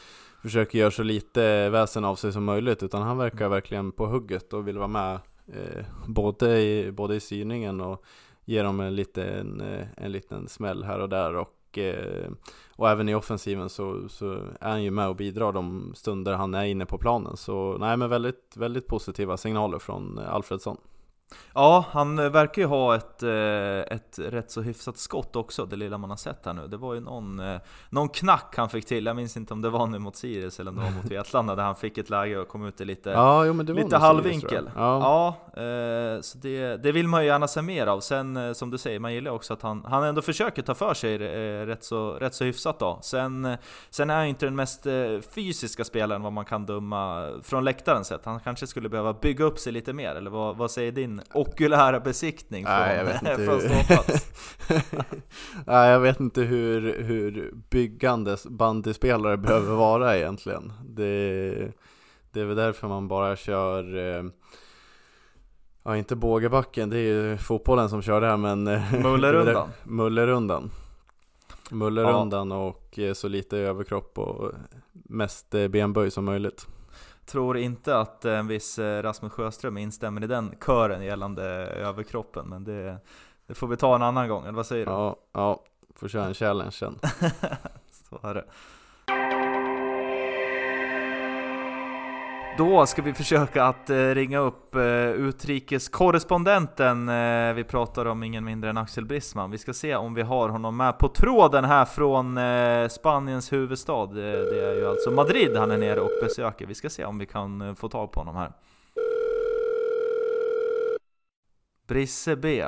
försöker 0.42 0.80
göra 0.80 0.92
så 0.92 1.04
lite 1.04 1.70
väsen 1.70 2.06
av 2.06 2.16
sig 2.16 2.34
som 2.34 2.44
möjligt, 2.44 2.84
utan 2.84 3.02
han 3.02 3.18
verkar 3.18 3.50
verkligen 3.50 3.92
på 3.92 4.08
hugget 4.08 4.54
och 4.54 4.68
vill 4.68 4.78
vara 4.78 4.88
med 4.88 5.20
eh, 5.48 5.86
både, 6.08 6.62
i, 6.62 6.92
både 6.92 7.16
i 7.16 7.20
styrningen 7.20 7.82
och 7.82 8.04
ge 8.46 8.64
dem 8.64 8.80
en 8.80 8.96
liten, 8.96 9.62
eh, 9.62 9.88
en 9.98 10.12
liten 10.12 10.48
smäll 10.48 10.84
här 10.84 11.00
och 11.00 11.10
där. 11.10 11.36
Och, 11.36 11.50
och, 11.72 11.78
eh, 11.78 12.32
och 12.76 12.90
även 12.90 13.10
i 13.10 13.16
offensiven 13.16 13.70
så, 13.70 14.10
så 14.10 14.34
är 14.60 14.70
han 14.70 14.84
ju 14.84 14.92
med 14.92 15.08
och 15.08 15.16
bidrar 15.16 15.52
de 15.52 15.94
stunder 15.96 16.34
han 16.34 16.54
är 16.54 16.66
inne 16.66 16.86
på 16.86 16.98
planen. 16.98 17.38
Så 17.38 17.78
nej, 17.80 17.98
men 17.98 18.10
väldigt, 18.10 18.54
väldigt 18.56 18.88
positiva 18.88 19.38
signaler 19.38 19.80
från 19.80 20.20
Alfredsson. 20.20 20.78
Ja, 21.54 21.86
han 21.92 22.20
eh, 22.20 22.30
verkar 22.30 22.62
ju 22.62 22.68
ha 22.68 22.96
ett, 22.96 23.24
eh, 23.24 23.96
ett 23.98 24.20
rätt 24.20 24.52
så 24.52 24.62
hyfsat 24.62 24.98
skott 24.98 25.36
också, 25.36 25.66
det 25.66 25.76
lilla 25.76 25.98
man 25.98 26.10
har 26.10 26.18
sett 26.18 26.46
här 26.46 26.54
nu. 26.54 26.68
Det 26.68 26.78
var 26.78 26.94
ju 26.94 27.00
någon, 27.00 27.40
eh, 27.40 27.60
någon 27.90 28.10
knack 28.10 28.54
han 28.58 28.70
fick 28.70 28.86
till, 28.86 29.06
jag 29.06 29.16
minns 29.16 29.38
inte 29.38 29.54
om 29.54 29.62
det 29.62 29.70
var 29.70 29.88
nu 29.88 30.00
mot 30.00 30.16
Sirius 30.16 30.60
eller 30.60 30.72
om 30.72 30.78
det 30.78 30.84
var 30.84 30.92
mot 30.92 31.06
Vetlanda, 31.06 31.56
där 31.56 31.64
han 31.64 31.76
fick 31.76 31.98
ett 31.98 32.10
läge 32.10 32.38
och 32.38 32.48
kom 32.48 32.66
ut 32.66 32.82
i 32.82 32.86
lite, 32.86 33.10
Ja, 33.10 33.46
jo, 33.46 33.54
lite 33.54 33.98
halvvinkel. 33.98 34.50
Sirius. 34.50 34.72
Ja. 34.76 35.36
Ja, 35.56 36.22
så 36.22 36.38
det, 36.38 36.78
det 36.78 36.92
vill 36.92 37.08
man 37.08 37.22
ju 37.22 37.28
gärna 37.28 37.48
se 37.48 37.62
mer 37.62 37.88
av. 37.88 38.00
Sen 38.00 38.56
som 38.56 38.72
du 38.72 38.78
säger, 38.78 39.00
man 39.00 39.14
gillar 39.14 39.32
också 39.32 39.54
att 39.54 39.62
han, 39.62 39.86
han 39.86 40.04
ändå 40.04 40.22
försöker 40.22 40.62
ta 40.62 40.76
för 40.76 40.94
sig 40.94 41.18
rätt, 41.66 41.84
så, 41.84 42.12
rätt 42.12 42.34
så 42.34 42.44
hyfsat 42.44 42.80
då. 42.80 43.00
Sen, 43.02 43.58
sen 43.90 44.10
är 44.10 44.16
han 44.16 44.24
ju 44.24 44.30
inte 44.30 44.46
den 44.46 44.56
mest 44.56 44.88
fysiska 45.36 45.84
spelaren 45.84 46.22
vad 46.22 46.34
man 46.34 46.46
kan 46.46 46.66
döma 46.66 47.30
från 47.44 47.64
läktarens 47.64 48.08
sett. 48.08 48.26
Han 48.26 48.40
kanske 48.40 48.68
skulle 48.68 48.90
behöva 48.90 49.14
bygga 49.14 49.46
upp 49.46 49.60
sig 49.60 49.74
lite 49.74 49.94
mer, 49.94 50.16
eller 50.16 50.32
vad, 50.32 50.58
vad 50.58 50.72
säger 50.72 50.92
din 50.92 51.21
okulära 51.34 52.00
besiktning 52.00 52.66
från, 52.66 52.76
Nej, 52.76 52.98
jag 52.98 53.06
vet 53.06 53.22
inte 53.22 53.36
från 53.46 53.62
hur- 53.62 53.84
ståplats? 53.84 54.28
Nej, 55.68 55.90
jag 55.90 56.00
vet 56.00 56.20
inte 56.20 56.42
hur, 56.42 57.04
hur 57.04 57.54
byggandes 57.70 58.48
bandyspelare 58.48 59.38
behöver 59.38 59.76
vara 59.76 60.18
egentligen. 60.18 60.74
Det, 60.86 61.72
det 62.32 62.42
är 62.42 62.46
väl 62.46 62.56
därför 62.56 62.88
man 62.88 63.08
bara 63.08 63.36
kör 63.36 63.98
eh, 64.18 64.24
Ja, 65.84 65.98
inte 65.98 66.16
bågebacken, 66.16 66.90
det 66.90 66.98
är 66.98 67.14
ju 67.14 67.38
fotbollen 67.38 67.90
som 67.90 68.02
kör 68.02 68.22
det 68.22 68.28
här 68.28 68.38
men 68.38 68.68
eh, 68.68 68.94
Mullerundan. 69.02 69.70
Mullerundan 69.84 70.72
Mullerundan 71.72 72.52
och 72.52 73.00
eh, 73.00 73.14
så 73.14 73.28
lite 73.28 73.58
överkropp 73.58 74.18
och 74.18 74.52
mest 74.92 75.50
benböj 75.70 76.12
som 76.12 76.26
möjligt 76.26 76.68
Tror 77.26 77.58
inte 77.58 77.98
att 77.98 78.26
en 78.26 78.48
viss 78.48 78.80
eh, 78.80 79.04
Rasmus 79.04 79.34
Sjöström 79.34 79.78
instämmer 79.78 80.24
i 80.24 80.28
den 80.28 80.56
kören 80.66 81.04
gällande 81.04 81.44
överkroppen, 81.68 82.48
men 82.48 82.64
det, 82.64 82.98
det 83.48 83.54
får 83.54 83.68
vi 83.68 83.78
ta 83.78 83.96
en 83.96 84.02
annan 84.02 84.30
gång, 84.30 84.44
eller 84.44 84.54
vad 84.54 84.66
säger 84.66 84.86
du? 84.86 84.92
Ja, 84.92 85.16
ja, 85.32 85.64
får 85.96 86.08
köra 86.08 86.26
en 86.26 86.34
challenge 86.34 86.72
sen 86.72 87.00
Så 87.92 88.28
är 88.28 88.34
det. 88.34 88.46
Då 92.58 92.86
ska 92.86 93.02
vi 93.02 93.14
försöka 93.14 93.64
att 93.64 93.90
eh, 93.90 93.96
ringa 93.96 94.40
upp 94.40 94.76
eh, 94.76 94.82
utrikeskorrespondenten. 95.12 97.10
Eh, 97.10 97.54
vi 97.54 97.64
pratar 97.64 98.06
om 98.06 98.24
ingen 98.24 98.44
mindre 98.44 98.70
än 98.70 98.78
Axel 98.78 99.06
Brisman. 99.06 99.52
Vi 99.52 99.58
ska 99.58 99.74
se 99.74 99.96
om 99.96 100.14
vi 100.14 100.22
har 100.22 100.50
honom 100.50 100.78
med 100.78 100.98
på 100.98 101.08
tråden 101.08 101.66
här 101.66 101.86
från 101.86 102.40
Spaniens 102.90 103.54
huvudstad. 103.54 104.06
Det 104.06 104.70
är 104.70 104.76
ju 104.76 104.90
alltså 104.90 105.12
Madrid 105.12 105.58
han 105.58 105.72
är 105.72 105.78
nere 105.78 106.00
och 106.00 106.12
besöker. 106.22 106.66
Vi 106.66 106.76
ska 106.76 106.90
se 106.90 107.06
om 107.06 107.18
vi 107.18 107.26
kan 107.26 107.76
få 107.76 107.90
tag 107.90 108.12
på 108.12 108.20
honom 108.20 108.36
här. 108.36 108.52
Brisse 111.88 112.36
B. 112.36 112.66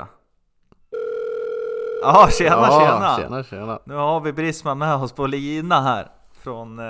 Ja, 2.01 2.27
tjena 2.31 2.55
ja, 2.55 2.79
tjena! 2.79 3.17
tjena, 3.17 3.43
tjena. 3.43 3.79
Nu 3.85 3.93
har 3.93 4.19
vi 4.19 4.33
Brisman 4.33 4.77
med 4.77 4.95
oss 4.95 5.11
på 5.11 5.27
lina 5.27 5.81
här 5.81 6.07
från 6.41 6.81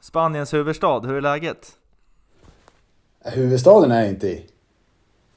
Spaniens 0.00 0.54
huvudstad. 0.54 1.00
Hur 1.00 1.14
är 1.14 1.20
läget? 1.20 1.79
Huvudstaden 3.24 3.90
är 3.92 4.00
jag 4.00 4.08
inte 4.08 4.28
i. 4.28 4.46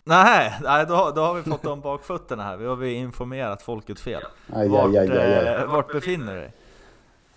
Nej, 0.03 0.53
nej 0.61 0.85
då, 0.85 1.11
då 1.15 1.21
har 1.21 1.33
vi 1.33 1.43
fått 1.43 1.63
de 1.63 1.81
bakfötterna 1.81 2.43
här. 2.43 2.57
Vi 2.57 2.65
har 2.65 2.75
vi 2.75 2.93
informerat 2.93 3.61
folket 3.61 3.99
fel. 3.99 4.21
Aj, 4.53 4.67
Vart, 4.67 4.89
aj, 4.89 4.97
aj, 4.97 5.09
aj, 5.17 5.33
aj. 5.47 5.47
eh, 5.55 5.65
vart 5.65 5.91
befinner 5.93 6.33
du 6.33 6.39
dig? 6.39 6.51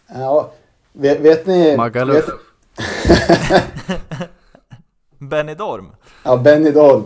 Ja, 0.08 0.50
Vet, 0.92 1.20
vet 1.20 1.46
ni... 1.46 1.76
Magaluf. 1.76 2.26
Vet, 2.26 2.34
Benidorm? 5.18 5.90
ja, 6.24 6.36
Benidorm. 6.36 7.04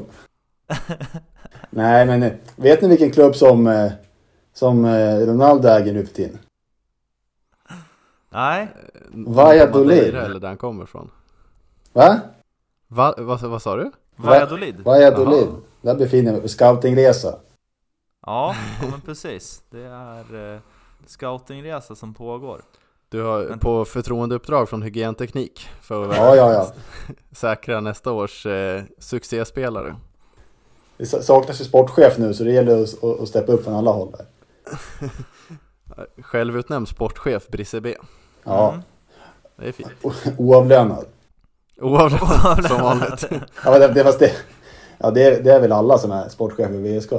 Nej, 1.70 2.06
men 2.06 2.22
eh, 2.22 2.32
vet 2.56 2.82
ni 2.82 2.88
vilken 2.88 3.10
klubb 3.10 3.36
som, 3.36 3.66
eh, 3.66 3.92
som 4.52 4.86
Ronaldo 5.26 5.68
äger 5.68 5.92
nu 5.92 6.06
för 6.06 6.14
tiden? 6.14 6.38
Nej? 8.30 8.68
Valladolid. 9.12 10.14
Eller 10.14 10.40
där 10.40 10.48
han 10.48 10.56
kommer 10.56 10.84
ifrån. 10.84 11.10
Va? 11.92 12.20
Va, 12.92 13.14
vad, 13.18 13.40
vad 13.40 13.62
sa 13.62 13.76
du? 13.76 13.90
Valladolid? 14.16 14.80
Valladolid. 14.80 15.48
Där 15.82 15.94
befinner 15.94 16.32
mig 16.32 16.40
på 16.40 16.48
scoutingresa. 16.48 17.34
Ja, 18.26 18.54
ja, 18.82 18.88
men 18.90 19.00
precis. 19.00 19.62
Det 19.70 19.82
är 19.84 20.54
eh, 20.54 20.60
scoutingresa 21.06 21.94
som 21.94 22.14
pågår. 22.14 22.62
Du 23.08 23.22
har 23.22 23.44
Men- 23.44 23.58
på 23.58 23.84
förtroendeuppdrag 23.84 24.68
från 24.68 24.82
Hygienteknik 24.82 25.68
för 25.82 26.08
att 26.08 26.16
Ja, 26.16 26.36
ja, 26.36 26.52
ja. 26.52 26.72
säkra 27.36 27.80
nästa 27.80 28.12
års 28.12 28.46
eh, 28.46 28.82
succéspelare. 28.98 29.96
Det 30.96 31.06
sa- 31.06 31.22
saknas 31.22 31.60
ju 31.60 31.64
sportchef 31.64 32.18
nu 32.18 32.34
så 32.34 32.44
det 32.44 32.52
gäller 32.52 32.82
att, 32.82 33.04
att, 33.04 33.20
att 33.20 33.28
steppa 33.28 33.52
upp 33.52 33.64
från 33.64 33.74
alla 33.74 33.90
håll 33.90 34.10
där. 34.18 34.26
Självutnämnd 36.22 36.88
sportchef 36.88 37.48
Brisse 37.48 37.80
B. 37.80 37.94
Ja, 38.44 38.68
Mm. 38.68 38.82
Det 39.56 39.68
är 39.68 39.72
fint. 39.72 39.88
o- 40.02 40.12
oavlönad. 40.38 41.04
Oavlönat 41.80 42.64
som 42.68 42.80
vanligt. 42.82 43.26
Ja, 43.64 43.70
men 43.70 43.80
det, 43.80 43.88
det, 43.88 44.04
fast 44.04 44.18
det, 44.18 44.32
ja, 44.98 45.10
det, 45.10 45.22
är- 45.24 45.42
det 45.42 45.52
är 45.52 45.60
väl 45.60 45.72
alla 45.72 45.98
som 45.98 46.10
är 46.10 46.28
sportchef 46.28 46.70
i 46.70 46.98
VSK. 46.98 47.12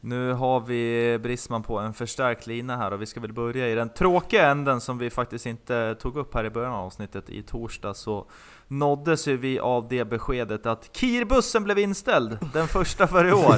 Nu 0.00 0.32
har 0.32 0.60
vi 0.60 1.18
Brisman 1.22 1.62
på 1.62 1.78
en 1.78 1.94
förstärkt 1.94 2.46
lina 2.46 2.76
här 2.76 2.92
och 2.92 3.02
vi 3.02 3.06
ska 3.06 3.20
väl 3.20 3.32
börja 3.32 3.68
i 3.68 3.74
den 3.74 3.88
tråkiga 3.88 4.50
änden 4.50 4.80
som 4.80 4.98
vi 4.98 5.10
faktiskt 5.10 5.46
inte 5.46 5.94
tog 6.00 6.16
upp 6.16 6.34
här 6.34 6.44
i 6.44 6.50
början 6.50 6.72
av 6.72 6.84
avsnittet. 6.86 7.30
I 7.30 7.42
torsdag 7.42 7.94
så 7.94 8.26
nåddes 8.68 9.28
ju 9.28 9.36
vi 9.36 9.58
av 9.58 9.88
det 9.88 10.04
beskedet 10.04 10.66
att 10.66 10.90
Kirbussen 10.96 11.64
blev 11.64 11.78
inställd, 11.78 12.38
den 12.52 12.68
första 12.68 13.06
för 13.06 13.28
i 13.28 13.32
år. 13.32 13.56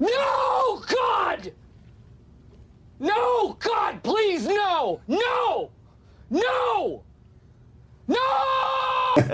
No, 0.00 0.78
God! 0.94 1.52
No, 2.98 3.46
God, 3.48 4.02
please, 4.02 4.48
no! 4.50 5.00
No! 5.06 5.70
No! 6.28 7.02
No! 8.06 8.14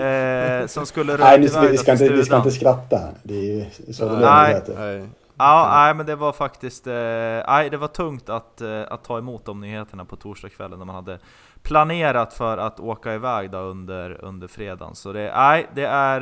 Eh, 0.01 0.67
som 0.67 0.85
skulle 0.85 1.17
Nej, 1.17 1.21
röra 1.31 1.37
ni, 1.37 1.49
ska- 1.49 1.61
vi, 1.61 1.77
ska 1.77 1.91
inte, 1.91 2.09
vi 2.09 2.23
ska 2.25 2.37
inte 2.37 2.51
skratta. 2.51 2.99
Det 3.23 3.33
är 3.33 3.41
ju 3.87 3.93
så 3.93 4.05
det 4.09 4.19
Nej. 4.19 4.61
Nej. 4.77 5.07
Ja, 5.37 5.69
nej 5.73 5.93
men 5.93 6.05
det 6.05 6.15
var 6.15 6.31
faktiskt, 6.31 6.87
eh, 6.87 6.93
nej 6.93 7.69
det 7.71 7.77
var 7.77 7.87
tungt 7.87 8.29
att, 8.29 8.61
eh, 8.61 8.81
att 8.89 9.03
ta 9.03 9.17
emot 9.17 9.45
de 9.45 9.59
nyheterna 9.61 10.05
på 10.05 10.15
torsdagskvällen 10.15 10.79
när 10.79 10.85
man 10.85 10.95
hade 10.95 11.19
planerat 11.63 12.33
för 12.33 12.57
att 12.57 12.79
åka 12.79 13.13
iväg 13.13 13.51
då 13.51 13.57
under, 13.57 14.25
under 14.25 14.47
fredagen. 14.47 14.95
Så 14.95 15.13
det, 15.13 15.31
nej, 15.35 15.67
det 15.75 15.85
är 15.85 16.21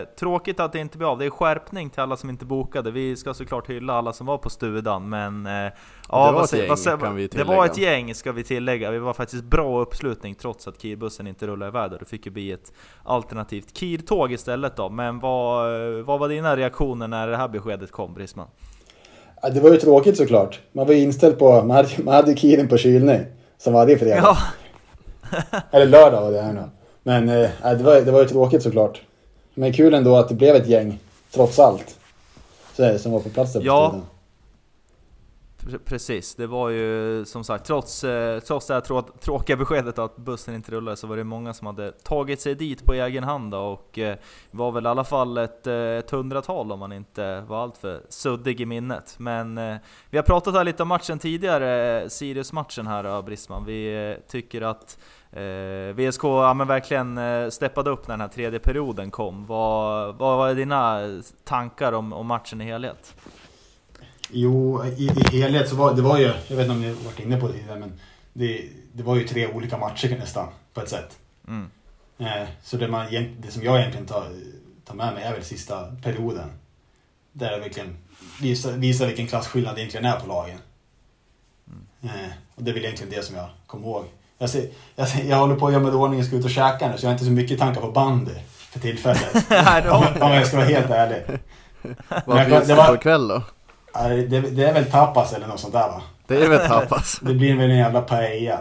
eh, 0.00 0.04
tråkigt 0.04 0.60
att 0.60 0.72
det 0.72 0.78
inte 0.78 0.98
blir 0.98 1.12
av. 1.12 1.18
Det 1.18 1.24
är 1.24 1.30
skärpning 1.30 1.90
till 1.90 2.00
alla 2.00 2.16
som 2.16 2.30
inte 2.30 2.44
bokade. 2.44 2.90
Vi 2.90 3.16
ska 3.16 3.34
såklart 3.34 3.70
hylla 3.70 3.92
alla 3.92 4.12
som 4.12 4.26
var 4.26 4.38
på 4.38 4.50
studan, 4.50 5.08
men 5.08 5.46
eh, 5.46 5.52
ja, 5.52 5.72
var 6.08 6.32
vad 6.32 6.44
ett 6.44 6.52
gäng, 6.52 6.68
vad 6.68 7.00
kan 7.00 7.14
vi 7.16 7.26
Det 7.26 7.44
var 7.44 7.66
ett 7.66 7.74
tillägga. 7.74 7.92
gäng 7.92 8.14
ska 8.14 8.32
vi 8.32 8.44
tillägga. 8.44 8.90
Vi 8.90 8.98
var 8.98 9.12
faktiskt 9.12 9.44
bra 9.44 9.80
uppslutning 9.80 10.34
trots 10.34 10.68
att 10.68 10.82
Kirbussen 10.82 11.26
inte 11.26 11.46
rullade 11.46 11.68
iväg 11.68 11.90
där. 11.90 11.98
Det 11.98 12.04
fick 12.04 12.26
ju 12.26 12.32
bli 12.32 12.52
ett 12.52 12.72
alternativt 13.04 13.76
Kir-tåg 13.76 14.32
istället 14.32 14.76
då. 14.76 14.88
Men 14.88 15.18
vad, 15.20 15.70
vad 16.04 16.20
var 16.20 16.28
dina 16.28 16.56
reaktioner 16.56 17.08
när 17.08 17.28
det 17.28 17.36
här 17.36 17.48
beskedet 17.48 17.92
kom 17.92 18.14
Brisman? 18.14 18.46
Ja, 19.42 19.50
det 19.50 19.60
var 19.60 19.70
ju 19.70 19.76
tråkigt 19.76 20.16
såklart. 20.16 20.60
Man 20.72 20.86
var 20.86 20.94
ju 20.94 21.00
inställd 21.00 21.38
på, 21.38 21.52
man 21.52 21.70
hade, 21.70 21.88
man 22.04 22.14
hade 22.14 22.36
Kirin 22.36 22.68
på 22.68 22.76
kylning. 22.76 23.20
Som 23.58 23.72
varje 23.72 23.98
fredag. 23.98 24.16
Ja, 24.16 24.36
Eller 25.70 25.86
lördag 25.86 26.22
var 26.22 26.32
det 26.32 26.42
här 26.42 26.52
nu. 26.52 26.64
Men 27.02 27.28
eh, 27.28 27.50
ja, 27.62 27.74
det, 27.74 27.84
var, 27.84 28.00
det 28.00 28.10
var 28.10 28.22
ju 28.22 28.28
tråkigt 28.28 28.62
såklart. 28.62 29.02
Men 29.54 29.72
kul 29.72 29.94
ändå 29.94 30.16
att 30.16 30.28
det 30.28 30.34
blev 30.34 30.56
ett 30.56 30.66
gäng, 30.68 30.98
trots 31.30 31.58
allt. 31.58 31.98
Så, 32.74 32.82
det, 32.82 32.98
som 32.98 33.12
var 33.12 33.20
på 33.20 33.28
plats 33.28 33.52
där 33.52 33.60
på 33.60 33.66
Ja. 33.66 34.00
Pre- 35.58 35.80
Precis, 35.84 36.34
det 36.34 36.46
var 36.46 36.68
ju 36.68 37.24
som 37.24 37.44
sagt, 37.44 37.66
trots, 37.66 38.04
eh, 38.04 38.40
trots 38.40 38.66
det 38.66 38.74
här 38.74 38.80
trå 38.80 39.02
tråkiga 39.02 39.56
beskedet 39.56 39.98
att 39.98 40.16
bussen 40.16 40.54
inte 40.54 40.72
rullade 40.72 40.96
så 40.96 41.06
var 41.06 41.16
det 41.16 41.24
många 41.24 41.54
som 41.54 41.66
hade 41.66 41.92
tagit 41.92 42.40
sig 42.40 42.54
dit 42.54 42.84
på 42.84 42.94
egen 42.94 43.24
hand 43.24 43.50
då, 43.50 43.58
och 43.58 43.98
eh, 43.98 44.16
var 44.50 44.72
väl 44.72 44.86
i 44.86 44.88
alla 44.88 45.04
fall 45.04 45.38
ett, 45.38 45.66
eh, 45.66 45.74
ett 45.74 46.10
hundratal 46.10 46.72
om 46.72 46.78
man 46.78 46.92
inte 46.92 47.40
var 47.40 47.62
alltför 47.62 48.00
suddig 48.08 48.60
i 48.60 48.66
minnet. 48.66 49.14
Men 49.18 49.60
vi 50.10 50.18
har 50.18 50.22
pratat 50.22 50.54
här 50.54 50.64
lite 50.64 50.82
om 50.82 50.88
matchen 50.88 51.18
tidigare, 51.18 52.10
Sirius-matchen 52.10 52.86
här 52.86 53.22
Brisman. 53.22 53.64
Vi 53.64 54.16
tycker 54.28 54.62
att 54.62 54.98
eh, 55.32 55.94
VSK 55.94 56.24
ja, 56.24 56.54
men 56.54 56.66
verkligen 56.66 57.18
eh, 57.18 57.48
steppade 57.50 57.90
upp 57.90 58.08
när 58.08 58.12
den 58.12 58.20
här 58.20 58.28
tredje 58.28 58.58
perioden 58.58 59.10
kom. 59.10 59.46
Vad, 59.46 60.14
vad 60.16 60.38
var 60.38 60.54
dina 60.54 61.00
tankar 61.44 61.92
om, 61.92 62.12
om 62.12 62.26
matchen 62.26 62.60
i 62.60 62.64
helhet? 62.64 63.14
Jo, 64.30 64.84
i, 64.84 65.10
i 65.32 65.40
helhet 65.40 65.68
så 65.68 65.76
var 65.76 65.94
det 65.94 66.02
var 66.02 66.18
ju, 66.18 66.24
jag 66.24 66.56
vet 66.56 66.60
inte 66.60 66.70
om 66.70 66.80
ni 66.80 66.92
varit 66.92 67.20
inne 67.20 67.40
på 67.40 67.46
det 67.46 67.52
tidigare, 67.52 67.78
men 67.78 68.00
det, 68.32 68.68
det 68.92 69.02
var 69.02 69.16
ju 69.16 69.28
tre 69.28 69.46
olika 69.46 69.78
matcher 69.78 70.16
nästan 70.18 70.48
på 70.74 70.80
ett 70.80 70.88
sätt. 70.88 71.18
Mm. 71.48 71.70
Eh, 72.18 72.48
så 72.62 72.76
det, 72.76 72.88
man, 72.88 73.06
det 73.38 73.50
som 73.50 73.62
jag 73.62 73.78
egentligen 73.78 74.06
tar, 74.06 74.26
tar 74.84 74.94
med 74.94 75.14
mig 75.14 75.24
är 75.24 75.32
väl 75.32 75.44
sista 75.44 75.96
perioden. 76.02 76.48
Där 77.32 77.52
jag 77.52 77.58
verkligen 77.58 77.96
visar, 78.40 78.72
visar 78.72 79.06
vilken 79.06 79.26
klasskillnad 79.26 79.74
det 79.74 79.80
egentligen 79.80 80.06
är 80.06 80.20
på 80.20 80.26
lagen. 80.26 80.58
Eh, 82.02 82.30
och 82.54 82.62
det 82.62 82.70
är 82.70 82.74
väl 82.74 82.84
egentligen 82.84 83.12
det 83.12 83.22
som 83.22 83.36
jag 83.36 83.48
kommer 83.66 83.86
ihåg. 83.86 84.04
Jag, 84.42 84.50
ser, 84.50 84.68
jag, 84.94 85.08
ser, 85.08 85.24
jag 85.24 85.36
håller 85.36 85.54
på 85.54 85.66
att 85.66 85.72
göra 85.72 85.82
mig 85.82 85.92
i 85.92 85.94
ordning 85.94 86.20
och 86.20 86.26
ska 86.26 86.36
ut 86.36 86.44
och 86.44 86.50
käka 86.50 86.88
nu 86.88 86.98
så 86.98 87.04
jag 87.04 87.08
har 87.08 87.12
inte 87.12 87.24
så 87.24 87.30
mycket 87.30 87.58
tankar 87.58 87.80
på 87.80 87.90
bandy 87.90 88.34
för 88.70 88.80
tillfället. 88.80 89.34
Om, 89.90 90.22
om 90.22 90.32
jag 90.32 90.46
ska 90.46 90.56
vara 90.56 90.66
helt 90.66 90.90
ärlig. 90.90 91.22
Vad 92.26 92.46
bjuds 92.46 92.66
det 92.68 92.74
var- 92.74 92.86
på 92.86 92.94
ikväll 92.94 93.28
då? 93.28 93.42
Det, 94.28 94.40
det 94.40 94.64
är 94.64 94.72
väl 94.74 94.90
tapas 94.90 95.32
eller 95.32 95.46
något 95.46 95.60
sånt 95.60 95.72
där 95.72 95.88
va? 95.88 96.02
Det 96.26 96.44
är 96.44 96.48
väl 96.48 96.68
tapas? 96.68 97.18
Det 97.22 97.34
blir 97.34 97.56
väl 97.56 97.70
en 97.70 97.76
jävla 97.76 98.00
paella. 98.00 98.60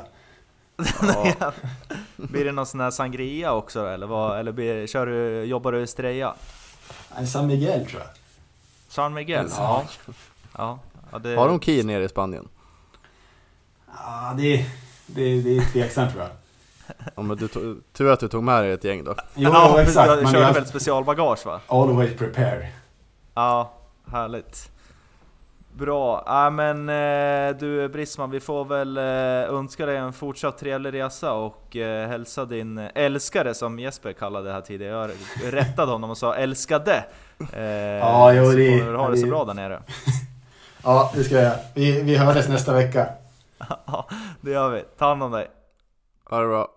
Ja. 1.39 1.52
Blir 2.15 2.46
det 2.46 2.52
någon 2.52 2.65
sån 2.65 2.80
här 2.80 2.91
sangria 2.91 3.54
också 3.54 3.88
eller, 3.88 4.08
vad, 4.08 4.39
eller 4.39 4.52
blir, 4.52 4.88
kör 4.88 5.06
du, 5.06 5.44
jobbar 5.44 5.72
du 5.72 5.80
i 5.80 5.84
Estrella? 5.84 6.36
En 7.17 7.28
San 7.28 7.48
Miguel 7.48 7.86
tror 7.86 8.02
jag. 8.02 8.10
San 8.89 9.13
Miguel? 9.13 9.48
Ja. 9.58 9.84
ja. 10.58 10.80
ja 11.12 11.20
det, 11.20 11.36
Har 11.36 11.48
de 11.48 11.60
Kir 11.60 11.84
nere 11.84 12.04
i 12.04 12.10
Spanien? 12.10 12.48
Ja, 13.98 14.34
det, 14.38 14.65
det, 15.15 15.41
det 15.41 15.58
är 15.58 15.71
tveksamt 15.71 16.12
tror 16.12 16.24
jag. 16.24 16.32
Ja, 17.15 17.21
men 17.21 17.38
du 17.38 17.47
tog, 17.47 17.78
tur 17.93 18.12
att 18.12 18.19
du 18.19 18.28
tog 18.28 18.43
med 18.43 18.63
dig 18.63 18.71
ett 18.71 18.84
gäng 18.84 19.04
då. 19.04 19.15
Jo, 19.36 19.50
ja, 19.54 19.82
exakt. 19.82 20.19
Du 20.19 20.26
körde 20.26 20.39
jag, 20.39 20.54
väl 20.54 20.65
specialbagage 20.65 21.45
va? 21.45 21.60
always 21.67 22.17
prepare. 22.17 22.67
Ja, 23.36 23.74
härligt. 24.12 24.71
Bra, 25.74 26.24
ja, 26.26 26.50
men 26.50 26.89
eh, 26.89 27.58
du 27.60 27.89
Brisman, 27.89 28.32
vi 28.32 28.39
får 28.39 28.65
väl 28.65 28.97
eh, 28.97 29.04
önska 29.56 29.86
dig 29.86 29.97
en 29.97 30.13
fortsatt 30.13 30.58
trevlig 30.58 30.93
resa 30.93 31.34
och 31.34 31.76
eh, 31.76 32.08
hälsa 32.10 32.45
din 32.45 32.78
älskare 32.78 33.54
som 33.54 33.80
Jesper 33.80 34.13
kallade 34.13 34.47
det 34.47 34.54
här 34.54 34.62
tidigare. 34.62 35.12
Jag 35.43 35.54
rättade 35.54 35.91
honom 35.91 36.10
och 36.10 36.17
sa 36.17 36.36
älskade. 36.36 37.04
Ja, 38.02 38.34
jo, 38.34 38.45
så 38.45 38.52
det- 38.58 38.80
får 38.84 38.91
du 38.91 38.97
ha 38.97 39.10
det 39.10 39.17
så 39.17 39.28
bra 39.28 39.45
där 39.45 39.54
nere. 39.54 39.82
Ja, 40.84 41.12
det 41.15 41.24
ska 41.24 41.36
jag. 41.36 41.54
Vi, 41.74 42.02
vi 42.02 42.15
hördes 42.17 42.47
nästa 42.47 42.74
vecka. 42.74 43.08
Ja, 43.88 44.08
det 44.41 44.52
gör 44.52 44.69
vi. 44.69 44.84
Ta 44.97 45.06
hand 45.06 45.24
om 45.24 45.32
dig. 45.32 45.47
Ha 46.30 46.39
det 46.39 46.47
bra. 46.47 46.67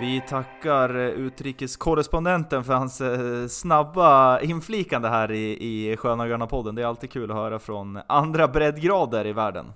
Vi 0.00 0.22
tackar 0.28 0.94
eh, 0.94 1.06
utrikeskorrespondenten 1.06 2.64
för 2.64 2.72
hans 2.72 3.00
eh, 3.00 3.46
snabba 3.46 4.40
inflikande 4.40 5.08
här 5.08 5.32
i, 5.32 5.90
i 5.90 5.96
Sköna 5.96 6.28
Gröna 6.28 6.46
podden. 6.46 6.74
Det 6.74 6.82
är 6.82 6.86
alltid 6.86 7.10
kul 7.10 7.30
att 7.30 7.36
höra 7.36 7.58
från 7.58 8.00
andra 8.06 8.48
breddgrader 8.48 9.26
i 9.26 9.32
världen. 9.32 9.72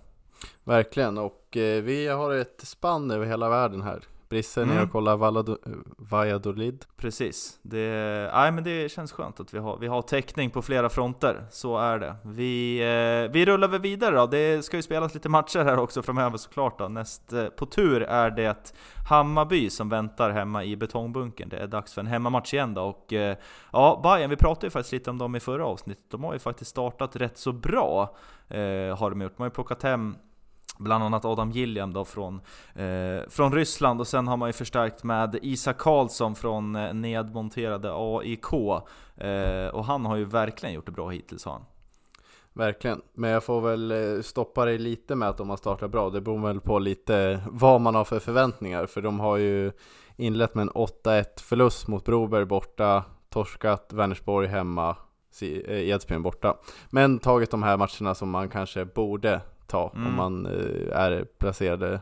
Verkligen, 0.64 1.18
och 1.18 1.56
eh, 1.56 1.82
vi 1.82 2.08
har 2.08 2.34
ett 2.34 2.60
spann 2.64 3.10
över 3.10 3.26
hela 3.26 3.48
världen 3.48 3.82
här. 3.82 4.00
Brisse 4.30 4.60
är 4.60 4.64
Mm. 4.64 4.82
och 4.84 4.92
kollar 4.92 5.16
Vallado- 5.16 5.58
Valladolid. 5.98 6.84
Precis. 6.96 7.58
Det, 7.62 8.30
nej, 8.34 8.52
men 8.52 8.64
det 8.64 8.90
känns 8.92 9.12
skönt 9.12 9.40
att 9.40 9.54
vi 9.54 9.58
har, 9.58 9.78
vi 9.78 9.86
har 9.86 10.02
täckning 10.02 10.50
på 10.50 10.62
flera 10.62 10.88
fronter. 10.88 11.44
Så 11.50 11.78
är 11.78 11.98
det. 11.98 12.16
Vi, 12.24 12.78
eh, 12.80 13.32
vi 13.32 13.46
rullar 13.46 13.68
väl 13.68 13.80
vidare 13.80 14.16
då. 14.16 14.26
Det 14.26 14.64
ska 14.64 14.76
ju 14.76 14.82
spelas 14.82 15.14
lite 15.14 15.28
matcher 15.28 15.64
här 15.64 15.78
också 15.78 16.02
framöver 16.02 16.36
såklart. 16.38 16.78
Då. 16.78 16.88
Näst 16.88 17.32
eh, 17.32 17.46
på 17.46 17.66
tur 17.66 18.02
är 18.02 18.30
det 18.30 18.72
Hammarby 19.08 19.70
som 19.70 19.88
väntar 19.88 20.30
hemma 20.30 20.64
i 20.64 20.76
betongbunkern. 20.76 21.48
Det 21.48 21.56
är 21.56 21.66
dags 21.66 21.94
för 21.94 22.00
en 22.00 22.06
hemmamatch 22.06 22.54
igen 22.54 22.74
då. 22.74 22.82
Och, 22.82 23.12
eh, 23.12 23.36
ja, 23.72 24.00
Bayern, 24.02 24.30
vi 24.30 24.36
pratade 24.36 24.66
ju 24.66 24.70
faktiskt 24.70 24.92
lite 24.92 25.10
om 25.10 25.18
dem 25.18 25.36
i 25.36 25.40
förra 25.40 25.66
avsnittet. 25.66 26.04
De 26.10 26.24
har 26.24 26.32
ju 26.32 26.38
faktiskt 26.38 26.70
startat 26.70 27.16
rätt 27.16 27.38
så 27.38 27.52
bra. 27.52 28.16
Eh, 28.48 28.58
har 28.98 29.10
de 29.10 29.20
gjort. 29.20 29.32
De 29.36 29.42
har 29.42 29.46
ju 29.46 29.50
plockat 29.50 29.82
hem 29.82 30.16
Bland 30.80 31.04
annat 31.04 31.24
Adam 31.24 31.50
Gilliam 31.50 31.92
då 31.92 32.04
från, 32.04 32.40
eh, 32.74 33.28
från 33.28 33.52
Ryssland 33.52 34.00
och 34.00 34.06
sen 34.06 34.28
har 34.28 34.36
man 34.36 34.48
ju 34.48 34.52
förstärkt 34.52 35.04
med 35.04 35.38
Isak 35.42 35.78
Karlsson 35.78 36.34
från 36.34 36.76
eh, 36.76 36.94
nedmonterade 36.94 37.90
AIK. 37.92 38.52
Eh, 39.16 39.68
och 39.68 39.84
han 39.84 40.06
har 40.06 40.16
ju 40.16 40.24
verkligen 40.24 40.74
gjort 40.74 40.86
det 40.86 40.92
bra 40.92 41.08
hittills 41.08 41.44
har 41.44 41.52
han. 41.52 41.64
Verkligen, 42.52 43.02
men 43.14 43.30
jag 43.30 43.44
får 43.44 43.60
väl 43.60 43.90
eh, 43.90 44.22
stoppa 44.22 44.64
dig 44.64 44.78
lite 44.78 45.14
med 45.14 45.28
att 45.28 45.36
de 45.36 45.50
har 45.50 45.56
startat 45.56 45.90
bra. 45.90 46.10
Det 46.10 46.20
beror 46.20 46.46
väl 46.46 46.60
på 46.60 46.78
lite 46.78 47.40
vad 47.50 47.80
man 47.80 47.94
har 47.94 48.04
för 48.04 48.18
förväntningar, 48.18 48.86
för 48.86 49.02
de 49.02 49.20
har 49.20 49.36
ju 49.36 49.72
inlett 50.16 50.54
med 50.54 50.62
en 50.62 50.70
8-1 50.70 51.24
förlust 51.40 51.88
mot 51.88 52.04
Broberg 52.04 52.44
borta, 52.44 53.04
torskat 53.28 53.92
Vänersborg 53.92 54.48
hemma, 54.48 54.96
eh, 55.42 55.88
Edsbyn 55.88 56.22
borta. 56.22 56.56
Men 56.90 57.18
tagit 57.18 57.50
de 57.50 57.62
här 57.62 57.76
matcherna 57.76 58.14
som 58.14 58.30
man 58.30 58.48
kanske 58.48 58.84
borde 58.84 59.40
ta 59.70 59.92
mm. 59.94 60.06
om 60.06 60.16
man 60.16 60.46
eh, 60.46 60.96
är 60.98 61.24
placerade, 61.38 62.00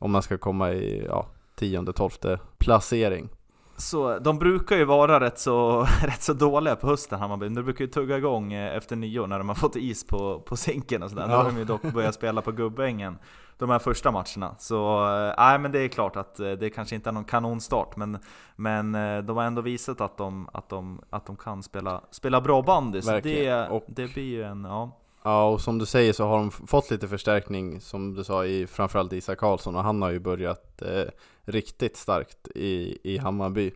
om 0.00 0.10
man 0.10 0.22
ska 0.22 0.38
komma 0.38 0.72
i 0.72 1.06
ja, 1.08 1.26
tionde, 1.56 1.92
tolfte 1.92 2.38
placering. 2.58 3.28
Så 3.76 4.18
de 4.18 4.38
brukar 4.38 4.76
ju 4.76 4.84
vara 4.84 5.20
rätt 5.20 5.38
så, 5.38 5.86
rätt 6.02 6.22
så 6.22 6.32
dåliga 6.32 6.76
på 6.76 6.86
hösten 6.86 7.18
Hammarby, 7.18 7.48
de 7.48 7.62
brukar 7.62 7.84
ju 7.84 7.90
tugga 7.90 8.18
igång 8.18 8.52
eh, 8.52 8.76
efter 8.76 8.96
nyår 8.96 9.26
när 9.26 9.38
de 9.38 9.48
har 9.48 9.54
fått 9.54 9.76
is 9.76 10.06
på, 10.06 10.40
på 10.40 10.56
sinken 10.56 11.02
och 11.02 11.10
sådär. 11.10 11.22
Ja. 11.22 11.28
Nu 11.28 11.34
har 11.34 11.44
de 11.44 11.58
ju 11.58 11.64
dock 11.64 11.82
börjat 11.82 12.14
spela 12.14 12.42
på 12.42 12.52
Gubbängen 12.52 13.18
de 13.58 13.70
här 13.70 13.78
första 13.78 14.10
matcherna. 14.10 14.54
Så 14.58 15.04
eh, 15.04 15.34
nej, 15.38 15.58
men 15.58 15.72
det 15.72 15.78
är 15.78 15.88
klart 15.88 16.16
att 16.16 16.36
det 16.36 16.70
kanske 16.74 16.94
inte 16.94 17.10
är 17.10 17.12
någon 17.12 17.24
kanonstart, 17.24 17.96
men, 17.96 18.18
men 18.56 18.92
de 19.26 19.36
har 19.36 19.44
ändå 19.44 19.62
visat 19.62 20.00
att 20.00 20.16
de, 20.16 20.48
att 20.52 20.68
de, 20.68 21.00
att 21.10 21.26
de 21.26 21.36
kan 21.36 21.62
spela, 21.62 22.00
spela 22.10 22.40
bra 22.40 22.62
bandy. 22.62 23.02
Så 23.02 23.20
det, 23.20 23.68
och... 23.68 23.84
det 23.86 24.14
blir 24.14 24.24
ju 24.24 24.42
en, 24.42 24.64
ja. 24.64 25.03
Ja, 25.26 25.48
och 25.48 25.60
som 25.60 25.78
du 25.78 25.86
säger 25.86 26.12
så 26.12 26.24
har 26.26 26.38
de 26.38 26.50
fått 26.50 26.90
lite 26.90 27.08
förstärkning, 27.08 27.80
som 27.80 28.14
du 28.14 28.24
sa, 28.24 28.44
i 28.46 28.66
framförallt 28.66 29.12
Isak 29.12 29.38
Karlsson, 29.38 29.76
och 29.76 29.82
han 29.82 30.02
har 30.02 30.10
ju 30.10 30.18
börjat 30.18 30.82
eh, 30.82 31.04
riktigt 31.44 31.96
starkt 31.96 32.48
i, 32.54 32.98
i 33.02 33.18
Hammarby. 33.18 33.72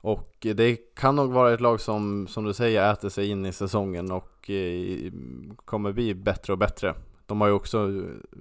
Och 0.00 0.36
det 0.40 0.94
kan 0.94 1.16
nog 1.16 1.32
vara 1.32 1.54
ett 1.54 1.60
lag 1.60 1.80
som, 1.80 2.26
som 2.28 2.44
du 2.44 2.54
säger, 2.54 2.92
äter 2.92 3.08
sig 3.08 3.28
in 3.28 3.46
i 3.46 3.52
säsongen 3.52 4.10
och 4.10 4.50
eh, 4.50 5.12
kommer 5.64 5.92
bli 5.92 6.14
bättre 6.14 6.52
och 6.52 6.58
bättre. 6.58 6.94
De 7.26 7.40
har 7.40 7.48
ju 7.48 7.54
också 7.54 7.92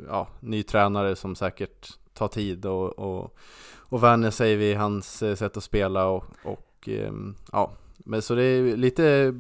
ja, 0.08 0.28
ny 0.40 0.64
tränare 0.64 1.16
som 1.16 1.36
säkert 1.36 1.90
tar 2.14 2.28
tid 2.28 2.66
och, 2.66 3.00
och, 3.00 3.38
och 3.78 4.04
vänjer 4.04 4.32
sig 4.32 4.56
vid 4.56 4.78
hans 4.78 5.24
eh, 5.24 5.36
sätt 5.36 5.58
att 5.58 5.64
spela 5.64 6.06
och, 6.06 6.26
och 6.44 6.90
eh, 6.90 7.14
ja, 7.52 7.72
men 8.06 8.22
så 8.22 8.36
det 8.36 8.44
är 8.44 8.78
lite 8.78 9.34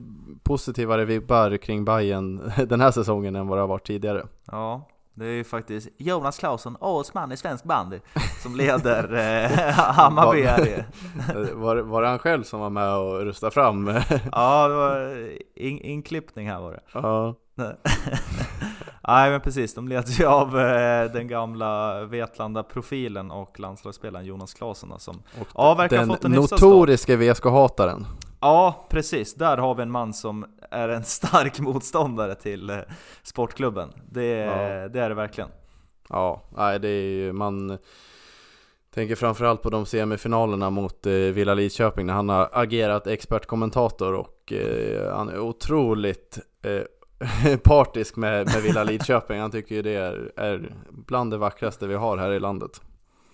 positivare 0.43 1.05
vibbar 1.05 1.57
kring 1.57 1.85
Bayern 1.85 2.51
den 2.69 2.81
här 2.81 2.91
säsongen 2.91 3.35
än 3.35 3.47
vad 3.47 3.57
det 3.57 3.61
har 3.61 3.67
varit 3.67 3.87
tidigare. 3.87 4.25
Ja, 4.51 4.87
det 5.13 5.25
är 5.25 5.33
ju 5.33 5.43
faktiskt 5.43 5.89
Jonas 5.97 6.37
Claesson, 6.37 6.77
årets 6.79 7.13
man 7.13 7.31
i 7.31 7.37
svensk 7.37 7.63
bandy, 7.63 7.99
som 8.43 8.55
leder 8.55 9.13
eh, 9.43 9.71
Hammarby 9.73 10.43
här 10.43 10.85
var, 11.53 11.77
var 11.77 12.01
det 12.01 12.07
han 12.07 12.19
själv 12.19 12.43
som 12.43 12.59
var 12.59 12.69
med 12.69 12.95
och 12.95 13.25
röstade 13.25 13.51
fram? 13.51 13.87
ja, 14.31 14.67
det 14.67 14.75
var 14.75 15.29
in, 15.55 15.79
inklippning 15.79 16.49
här 16.49 16.59
var 16.59 16.71
det. 16.71 16.81
Ja. 16.93 17.35
Nej 19.07 19.31
men 19.31 19.41
precis, 19.41 19.73
de 19.73 19.87
leds 19.87 20.19
ju 20.19 20.25
av 20.25 20.59
eh, 20.59 21.11
den 21.11 21.27
gamla 21.27 22.03
Vetlanda-profilen 22.05 23.31
och 23.31 23.59
landslagsspelaren 23.59 24.25
Jonas 24.25 24.53
Claesson 24.53 24.99
som 24.99 25.15
och 25.41 25.47
ja, 25.55 25.73
verkar 25.73 25.97
den 25.97 26.09
ha 26.09 26.15
fått 26.15 26.25
en 26.25 26.31
notoriske 26.31 27.15
VSK-hataren. 27.15 28.05
Ja, 28.39 28.87
precis. 28.89 29.33
Där 29.33 29.57
har 29.57 29.75
vi 29.75 29.81
en 29.81 29.91
man 29.91 30.13
som 30.13 30.45
är 30.71 30.89
en 30.89 31.03
stark 31.03 31.59
motståndare 31.59 32.35
till 32.35 32.69
eh, 32.69 32.77
sportklubben. 33.23 33.93
Det, 34.11 34.25
ja. 34.25 34.87
det 34.87 34.99
är 34.99 35.09
det 35.09 35.15
verkligen. 35.15 35.49
Ja, 36.09 36.41
nej 36.57 36.79
det 36.79 36.89
är 36.89 37.03
ju, 37.03 37.33
man 37.33 37.77
tänker 38.93 39.15
framförallt 39.15 39.61
på 39.61 39.69
de 39.69 39.85
semifinalerna 39.85 40.69
mot 40.69 41.05
eh, 41.05 41.13
Villa 41.13 41.53
Lidköping 41.53 42.05
när 42.05 42.13
han 42.13 42.29
har 42.29 42.49
agerat 42.53 43.07
expertkommentator 43.07 44.13
och 44.13 44.53
eh, 44.53 45.15
han 45.15 45.29
är 45.29 45.39
otroligt 45.39 46.39
eh, 46.61 47.57
partisk 47.63 48.15
med, 48.15 48.45
med 48.45 48.61
Villa 48.61 48.83
Lidköping. 48.83 49.39
Han 49.39 49.51
tycker 49.51 49.75
ju 49.75 49.81
det 49.81 49.95
är, 49.95 50.31
är 50.35 50.73
bland 50.89 51.31
det 51.31 51.37
vackraste 51.37 51.87
vi 51.87 51.95
har 51.95 52.17
här 52.17 52.31
i 52.31 52.39
landet. 52.39 52.81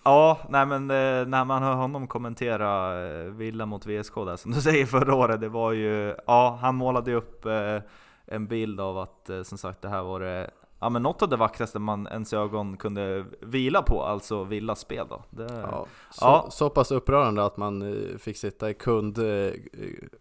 Ja, 0.07 0.39
nej 0.49 0.65
men 0.65 0.91
eh, 0.91 1.27
när 1.27 1.45
man 1.45 1.63
hör 1.63 1.73
honom 1.73 2.07
kommentera 2.07 3.01
eh, 3.07 3.25
Villa 3.25 3.65
mot 3.65 3.85
VSK 3.85 4.15
där 4.15 4.35
som 4.35 4.51
du 4.51 4.61
säger 4.61 4.85
förra 4.85 5.15
året, 5.15 5.41
det 5.41 5.49
var 5.49 5.71
ju, 5.71 6.15
ja 6.27 6.59
han 6.61 6.75
målade 6.75 7.13
upp 7.13 7.45
eh, 7.45 7.81
en 8.25 8.47
bild 8.47 8.79
av 8.79 8.97
att 8.97 9.29
som 9.43 9.57
sagt 9.57 9.81
det 9.81 9.89
här 9.89 10.03
var 10.03 10.19
det 10.19 10.51
ja, 10.79 10.89
men 10.89 11.03
något 11.03 11.21
av 11.21 11.29
det 11.29 11.35
vackraste 11.35 11.79
man 11.79 12.07
ens 12.07 12.33
ögon 12.33 12.77
kunde 12.77 13.25
vila 13.41 13.81
på, 13.81 14.03
alltså 14.03 14.43
Villas 14.43 14.79
spel 14.79 15.05
då. 15.09 15.23
Det, 15.29 15.47
ja, 15.71 15.85
så, 16.09 16.25
ja. 16.25 16.47
så 16.49 16.69
pass 16.69 16.91
upprörande 16.91 17.45
att 17.45 17.57
man 17.57 17.81
eh, 17.81 18.17
fick 18.17 18.37
sitta 18.37 18.69
i 18.69 18.73
kund, 18.73 19.17
eh, 19.17 19.51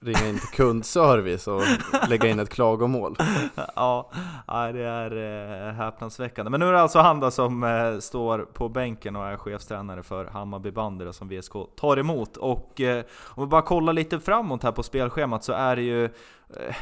ringa 0.00 0.28
in 0.28 0.38
till 0.38 0.48
kundservice 0.48 1.48
och 1.48 1.62
lägga 2.09 2.28
in 2.28 2.40
ett 2.40 2.50
klagomål. 2.50 3.16
Ja, 3.76 4.11
det 4.46 4.82
är 4.82 5.16
eh, 5.68 5.74
häpnadsväckande. 5.74 6.50
Men 6.50 6.61
nu 6.61 6.68
är 6.68 6.72
det 6.72 6.80
alltså 6.80 6.98
han 6.98 7.32
som 7.32 7.98
står 8.00 8.38
på 8.38 8.68
bänken 8.68 9.16
och 9.16 9.24
är 9.26 9.36
chefstränare 9.36 10.02
för 10.02 10.24
Hammarby 10.24 10.70
bandy 10.70 11.12
som 11.12 11.28
VSK 11.28 11.52
tar 11.76 11.96
emot. 11.96 12.36
Och 12.36 12.80
om 13.24 13.42
vi 13.42 13.46
bara 13.46 13.62
kollar 13.62 13.92
lite 13.92 14.20
framåt 14.20 14.62
här 14.62 14.72
på 14.72 14.82
spelschemat 14.82 15.44
så 15.44 15.52
är 15.52 15.76
det 15.76 15.82
ju 15.82 16.11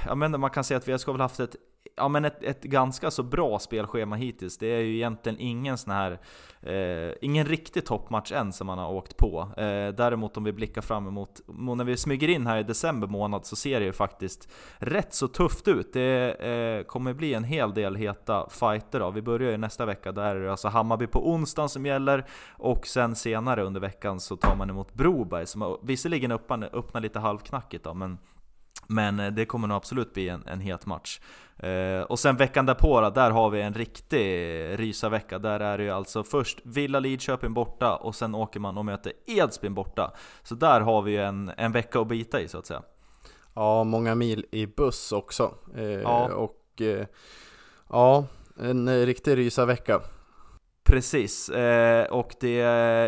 jag 0.07 0.19
menar, 0.19 0.39
man 0.39 0.51
kan 0.51 0.65
säga 0.65 0.79
att 0.79 0.89
VSK 0.89 1.07
har 1.07 1.13
väl 1.13 1.21
haft 1.21 1.41
ett 1.41 1.57
ja, 1.97 2.09
men 2.09 2.25
ett, 2.25 2.43
ett 2.43 2.63
ganska 2.63 3.11
så 3.11 3.23
bra 3.23 3.59
spelschema 3.59 4.17
hittills. 4.17 4.59
Det 4.59 4.67
är 4.67 4.81
ju 4.81 4.95
egentligen 4.95 5.41
ingen 5.41 5.79
sån 5.79 5.93
här, 5.93 6.19
eh, 6.63 7.15
ingen 7.21 7.47
riktig 7.47 7.87
toppmatch 7.87 8.33
än 8.33 8.53
som 8.53 8.67
man 8.67 8.79
har 8.79 8.93
åkt 8.93 9.17
på. 9.17 9.49
Eh, 9.57 9.89
däremot 9.89 10.37
om 10.37 10.45
vi 10.45 10.53
blickar 10.53 10.83
fram 10.83 11.07
emot, 11.07 11.41
när 11.47 11.85
vi 11.85 11.97
smyger 11.97 12.29
in 12.29 12.47
här 12.47 12.59
i 12.59 12.63
december 12.63 13.09
månad 13.09 13.47
så 13.47 13.57
ser 13.57 13.81
det 13.81 13.87
ju 13.87 13.93
faktiskt 13.93 14.49
rätt 14.79 15.15
så 15.15 15.29
tufft 15.29 15.69
ut. 15.69 15.93
Det 15.93 16.35
eh, 16.35 16.87
kommer 16.87 17.15
bli 17.15 17.35
en 17.35 17.45
hel 17.45 17.75
del 17.75 17.97
heta 17.97 18.49
fighter 18.49 19.01
då. 19.01 19.11
Vi 19.11 19.23
börjar 19.23 19.51
ju 19.51 19.57
nästa 19.57 19.87
vecka, 19.87 20.13
där 20.13 20.37
är 20.37 20.41
det 20.41 20.51
alltså 20.51 20.69
Hammarby 20.69 21.07
på 21.07 21.31
onsdagen 21.31 21.69
som 21.69 21.87
gäller, 21.87 22.25
och 22.53 22.87
sen 22.87 23.17
senare 23.17 23.63
under 23.63 23.81
veckan 23.81 24.21
så 24.21 24.37
tar 24.37 24.57
man 24.57 24.71
emot 24.71 24.95
Broberg 24.95 25.47
som 25.47 25.79
visserligen 25.83 26.33
öppnar, 26.33 26.71
öppnar 26.73 27.01
lite 27.01 27.19
halvknackigt 27.19 27.85
då, 27.85 27.95
men 27.95 28.19
men 28.93 29.21
eh, 29.21 29.33
det 29.33 29.45
kommer 29.45 29.69
nog 29.69 29.77
absolut 29.77 30.15
bli 30.15 30.29
en, 30.29 30.47
en 30.47 30.61
het 30.61 30.87
match. 30.87 31.21
Eh, 31.57 32.03
och 32.03 32.19
sen 32.19 32.37
veckan 32.37 32.67
därpå 32.67 33.01
då, 33.01 33.11
där 33.11 33.31
har 33.31 33.51
vi 33.51 33.61
en 33.61 33.75
riktig 33.75 34.27
rysarvecka. 34.79 35.39
Där 35.39 35.61
är 35.61 35.79
det 35.79 35.85
ju 35.85 35.91
alltså 35.91 36.25
först 36.25 36.61
Villa 36.63 37.01
Lidköping 37.01 37.55
borta 37.55 37.97
och 37.97 38.15
sen 38.15 38.35
åker 38.35 38.61
man 38.61 38.79
och 38.79 38.85
möter 38.85 39.13
Edsbyn 39.27 39.75
borta. 39.75 40.13
Så 40.43 40.55
där 40.55 40.81
har 40.81 41.03
vi 41.03 41.13
ju 41.13 41.23
en, 41.23 41.53
en 41.57 41.73
vecka 41.73 42.01
att 42.01 42.09
bita 42.09 42.41
i 42.41 42.49
så 42.49 42.59
att 42.59 42.67
säga. 42.67 42.83
Ja, 43.55 43.85
många 43.85 44.15
mil 44.15 44.47
i 44.51 44.67
buss 44.67 45.13
också. 45.13 45.55
Eh, 45.77 45.85
ja. 45.85 46.35
Och 46.35 46.83
eh, 46.83 47.07
ja, 47.89 48.25
en 48.61 49.07
riktig 49.07 49.37
rysarvecka. 49.37 50.01
Precis, 50.93 51.49
eh, 51.49 52.05
och 52.05 52.35
det, 52.41 52.57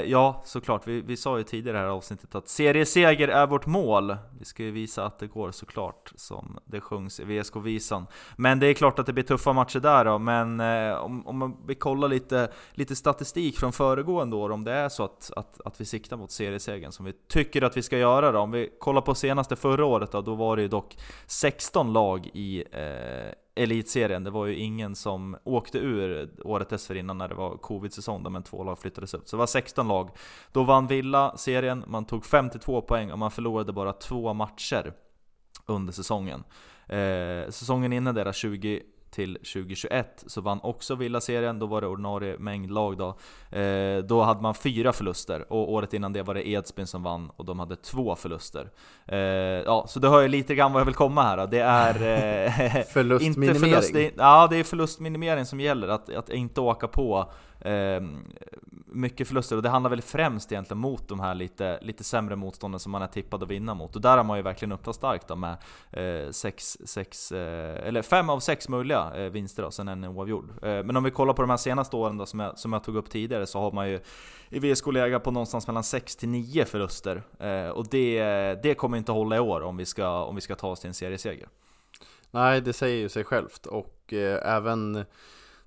ja 0.07 0.43
såklart, 0.45 0.87
vi, 0.87 1.01
vi 1.01 1.17
sa 1.17 1.39
ju 1.39 1.45
tidigare 1.45 1.79
i 1.79 1.81
det 1.81 1.87
här 1.87 1.95
avsnittet 1.95 2.35
att 2.35 2.49
serieseger 2.49 3.29
är 3.29 3.47
vårt 3.47 3.67
mål. 3.67 4.17
Vi 4.39 4.45
ska 4.45 4.63
ju 4.63 4.71
visa 4.71 5.05
att 5.05 5.19
det 5.19 5.27
går 5.27 5.51
såklart, 5.51 6.13
som 6.17 6.59
det 6.65 6.81
sjungs 6.81 7.21
i 7.21 7.25
VSK-visan. 7.25 8.07
Men 8.37 8.59
det 8.59 8.67
är 8.67 8.75
klart 8.75 8.99
att 8.99 9.07
det 9.07 9.13
blir 9.13 9.25
tuffa 9.25 9.53
matcher 9.53 9.81
där 9.81 10.05
då, 10.05 10.19
men 10.19 10.61
eh, 10.61 10.95
om, 10.95 11.27
om 11.27 11.57
vi 11.67 11.75
kollar 11.75 12.09
lite, 12.09 12.49
lite 12.73 12.97
statistik 12.97 13.59
från 13.59 13.73
föregående 13.73 14.37
år, 14.37 14.51
om 14.51 14.65
det 14.65 14.73
är 14.73 14.89
så 14.89 15.05
att, 15.05 15.31
att, 15.37 15.61
att 15.65 15.81
vi 15.81 15.85
siktar 15.85 16.17
mot 16.17 16.31
seriesegern 16.31 16.93
som 16.93 17.05
vi 17.05 17.13
tycker 17.29 17.63
att 17.63 17.77
vi 17.77 17.83
ska 17.83 17.99
göra 17.99 18.33
då. 18.33 18.39
Om 18.39 18.51
vi 18.51 18.71
kollar 18.79 19.01
på 19.01 19.15
senaste 19.15 19.57
förra 19.57 19.85
året 19.85 20.13
då, 20.13 20.21
då 20.21 20.35
var 20.35 20.57
det 20.57 20.63
ju 20.63 20.69
dock 20.69 20.97
16 21.27 21.93
lag 21.93 22.31
i 22.33 22.65
eh, 22.73 23.33
elitserien. 23.55 24.25
Det 24.25 24.31
var 24.31 24.47
ju 24.47 24.57
ingen 24.57 24.95
som 24.95 25.37
åkte 25.45 25.79
ur 25.79 26.31
året 26.45 26.69
dessförinnan 26.69 27.19
när 27.19 27.29
det 27.29 27.35
var 27.35 27.57
covid-säsong, 27.57 28.33
men 28.33 28.43
två 28.43 28.65
lag 28.65 28.79
flyttades 28.79 29.15
upp. 29.15 29.29
Så 29.29 29.37
det 29.37 29.39
var 29.39 29.47
16 29.47 29.89
lag. 29.89 30.11
Då 30.53 30.65
vann 30.65 30.87
Villa 30.87 31.37
serien, 31.37 31.85
man 31.87 32.05
tog 32.05 32.25
52 32.25 32.83
poäng 32.83 33.13
och 33.13 33.19
man 33.19 33.31
förlorade 33.31 33.73
bara 33.73 33.93
två 33.93 34.35
matcher 34.35 34.93
under 35.67 35.93
säsongen. 35.93 36.45
Eh, 36.87 37.51
säsongen 37.51 37.93
innan 37.93 38.15
deras 38.15 38.37
20 38.37 38.83
till 39.15 39.35
2021 39.35 40.25
så 40.27 40.41
vann 40.41 40.61
också 40.63 40.95
Villa-serien, 40.95 41.59
då 41.59 41.67
var 41.67 41.81
det 41.81 41.87
ordinarie 41.87 42.39
mängd 42.39 42.71
lag 42.71 42.99
då. 42.99 43.09
Eh, 43.59 43.99
då 43.99 44.23
hade 44.23 44.43
man 44.43 44.55
fyra 44.55 44.93
förluster, 44.93 45.53
och 45.53 45.73
året 45.73 45.95
innan 45.95 46.13
det 46.13 46.23
var 46.23 46.35
det 46.35 46.49
Edsbyn 46.49 46.87
som 46.87 47.03
vann, 47.03 47.31
och 47.37 47.45
de 47.45 47.59
hade 47.59 47.77
två 47.77 48.17
förluster. 48.17 48.71
Eh, 49.07 49.19
ja, 49.19 49.85
så 49.89 50.01
det 50.01 50.09
hör 50.09 50.23
ju 50.23 50.29
lite 50.29 50.55
grann 50.55 50.73
vad 50.73 50.81
jag 50.81 50.87
vill 50.87 50.95
komma 50.95 51.23
här 51.23 51.37
då. 51.37 51.47
Det 51.47 51.61
är... 51.61 51.95
Eh, 51.95 52.85
förlustminimering? 52.93 53.61
Förlust, 53.61 54.15
ja, 54.17 54.47
det 54.51 54.57
är 54.57 54.65
förlustminimering 54.65 55.47
som 55.47 55.61
gäller, 55.61 55.89
att, 55.89 56.15
att 56.15 56.31
inte 56.31 56.61
åka 56.61 56.89
på 56.89 57.33
eh, 57.61 58.03
mycket 58.87 59.29
förluster, 59.29 59.57
och 59.57 59.63
det 59.63 59.69
handlar 59.69 59.91
väl 59.91 60.03
främst 60.03 60.53
egentligen 60.53 60.79
mot 60.79 61.09
de 61.09 61.21
här 61.21 61.35
lite, 61.35 61.79
lite 61.83 62.05
sämre 62.05 62.37
motstånden 62.37 62.81
som 62.81 62.93
man 62.93 63.03
är 63.03 63.07
tippad 63.07 63.43
att 63.43 63.49
vinna 63.49 63.75
mot. 63.75 63.97
Och 63.97 64.03
där 64.03 64.17
har 64.17 64.25
man 64.25 64.37
ju 64.37 64.43
verkligen 64.43 64.73
öppnat 64.73 64.97
starkt 64.97 65.29
då 65.29 65.37
med 65.37 65.57
eh, 65.91 66.31
sex, 66.31 66.79
sex, 66.85 67.33
eh, 67.33 67.89
eller 67.89 68.03
fem 68.03 68.31
av 68.31 68.41
sex 68.41 68.69
möjliga 68.69 69.13
eh, 69.17 69.31
vinster 69.31 69.63
då, 69.63 69.71
sen 69.71 69.89
en 69.89 70.05
oavgjord. 70.05 70.51
Eh, 70.63 70.85
men 70.85 70.97
om 70.97 71.05
vi 71.05 71.11
kollar 71.11 71.33
på 71.33 71.43
de 71.43 71.51
här 71.51 71.57
senaste 71.57 71.97
åren 71.97 72.17
då, 72.17 72.27
som, 72.27 72.41
jag, 72.41 72.59
som 72.59 72.73
jag 72.73 72.85
tog 72.85 72.97
upp 72.97 73.11
tidigare, 73.11 73.47
så 73.47 73.61
har 73.61 73.73
man 73.73 73.91
ju 73.91 74.01
i 74.49 74.59
VSK 74.59 74.87
legat 74.87 75.25
på 75.25 75.31
någonstans 75.31 75.67
mellan 75.67 75.85
6 75.85 76.17
till 76.17 76.29
9 76.29 76.65
förluster. 76.65 77.23
Eh, 77.39 77.69
och 77.69 77.89
det, 77.89 78.23
det 78.63 78.75
kommer 78.75 78.99
inte 78.99 79.13
hålla 79.13 79.37
i 79.37 79.41
år 79.41 79.61
om 79.61 79.77
vi 79.77 79.87
ska, 79.87 80.25
om 80.25 80.35
vi 80.35 80.41
ska 80.41 80.55
ta 80.55 80.69
oss 80.69 80.81
till 80.81 80.89
en 80.89 80.95
serieseger. 80.95 81.49
Nej, 82.31 82.61
det 82.61 82.73
säger 82.73 82.97
ju 82.97 83.09
sig 83.09 83.25
självt. 83.25 83.67
Och 83.67 83.95
och 84.05 84.13
eh, 84.13 84.57
även 84.57 85.05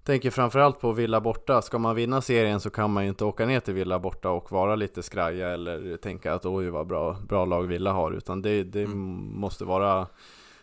tänker 0.07 0.31
framförallt 0.31 0.79
på 0.79 0.91
Villa 0.91 1.21
borta. 1.21 1.61
Ska 1.61 1.77
man 1.77 1.95
vinna 1.95 2.21
serien 2.21 2.59
så 2.59 2.69
kan 2.69 2.93
man 2.93 3.03
ju 3.03 3.09
inte 3.09 3.25
åka 3.25 3.45
ner 3.45 3.59
till 3.59 3.73
Villa 3.73 3.99
borta 3.99 4.29
och 4.29 4.51
vara 4.51 4.75
lite 4.75 5.03
skraja 5.03 5.49
eller 5.49 5.97
tänka 5.97 6.33
att 6.33 6.45
oj 6.45 6.69
vad 6.69 6.87
bra, 6.87 7.17
bra 7.27 7.45
lag 7.45 7.63
Villa 7.63 7.91
har. 7.91 8.11
Utan 8.11 8.41
det, 8.41 8.63
det 8.63 8.83
mm. 8.83 8.97
måste 9.39 9.65
vara 9.65 10.07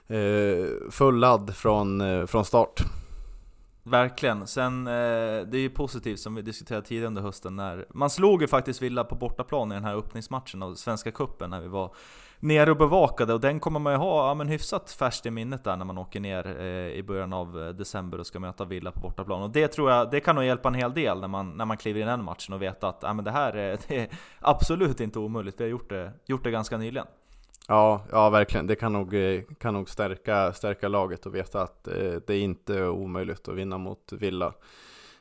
eh, 0.06 0.66
full 0.90 1.18
ladd 1.18 1.56
från, 1.56 2.00
eh, 2.00 2.26
från 2.26 2.44
start. 2.44 2.80
Verkligen. 3.82 4.46
Sen, 4.46 4.86
eh, 4.86 4.92
det 4.92 5.56
är 5.56 5.60
ju 5.60 5.70
positivt 5.70 6.20
som 6.20 6.34
vi 6.34 6.42
diskuterade 6.42 6.86
tidigare 6.86 7.06
under 7.06 7.22
hösten 7.22 7.56
när 7.56 7.86
man 7.90 8.10
slog 8.10 8.42
ju 8.42 8.48
faktiskt 8.48 8.82
Villa 8.82 9.04
på 9.04 9.14
bortaplan 9.14 9.72
i 9.72 9.74
den 9.74 9.84
här 9.84 9.96
öppningsmatchen 9.96 10.62
av 10.62 10.74
Svenska 10.74 11.10
Cupen 11.10 11.50
när 11.50 11.60
vi 11.60 11.68
var 11.68 11.94
nere 12.40 12.70
och 12.70 12.76
bevakade 12.76 13.34
och 13.34 13.40
den 13.40 13.60
kommer 13.60 13.80
man 13.80 13.92
ju 13.92 13.98
ha 13.98 14.28
ja, 14.28 14.34
men 14.34 14.48
hyfsat 14.48 14.90
färskt 14.90 15.26
i 15.26 15.30
minnet 15.30 15.64
där 15.64 15.76
när 15.76 15.84
man 15.84 15.98
åker 15.98 16.20
ner 16.20 16.60
eh, 16.60 16.98
i 16.98 17.02
början 17.02 17.32
av 17.32 17.62
eh, 17.62 17.68
december 17.68 18.20
och 18.20 18.26
ska 18.26 18.40
möta 18.40 18.64
Villa 18.64 18.92
på 18.92 19.00
bortaplan. 19.00 19.42
Och 19.42 19.50
det 19.50 19.68
tror 19.68 19.90
jag, 19.90 20.10
det 20.10 20.20
kan 20.20 20.34
nog 20.34 20.44
hjälpa 20.44 20.68
en 20.68 20.74
hel 20.74 20.94
del 20.94 21.20
när 21.20 21.28
man, 21.28 21.50
när 21.50 21.64
man 21.64 21.76
kliver 21.76 22.00
in 22.00 22.06
i 22.06 22.10
den 22.10 22.24
matchen 22.24 22.54
och 22.54 22.62
vet 22.62 22.84
att 22.84 22.98
ja, 23.02 23.12
men 23.12 23.24
det 23.24 23.30
här 23.30 23.52
är, 23.56 23.78
det 23.88 24.00
är 24.00 24.08
absolut 24.40 25.00
inte 25.00 25.18
omöjligt, 25.18 25.60
vi 25.60 25.64
har 25.64 25.70
gjort 25.70 25.90
det, 25.90 26.12
gjort 26.26 26.44
det 26.44 26.50
ganska 26.50 26.76
nyligen. 26.76 27.06
Ja, 27.68 28.04
ja 28.10 28.30
verkligen. 28.30 28.66
Det 28.66 28.74
kan 28.74 28.92
nog, 28.92 29.14
eh, 29.14 29.42
kan 29.58 29.74
nog 29.74 29.90
stärka, 29.90 30.52
stärka 30.52 30.88
laget 30.88 31.26
och 31.26 31.34
veta 31.34 31.62
att 31.62 31.88
eh, 31.88 31.94
det 32.26 32.34
är 32.34 32.40
inte 32.40 32.86
omöjligt 32.86 33.48
att 33.48 33.54
vinna 33.54 33.78
mot 33.78 34.12
Villa. 34.12 34.52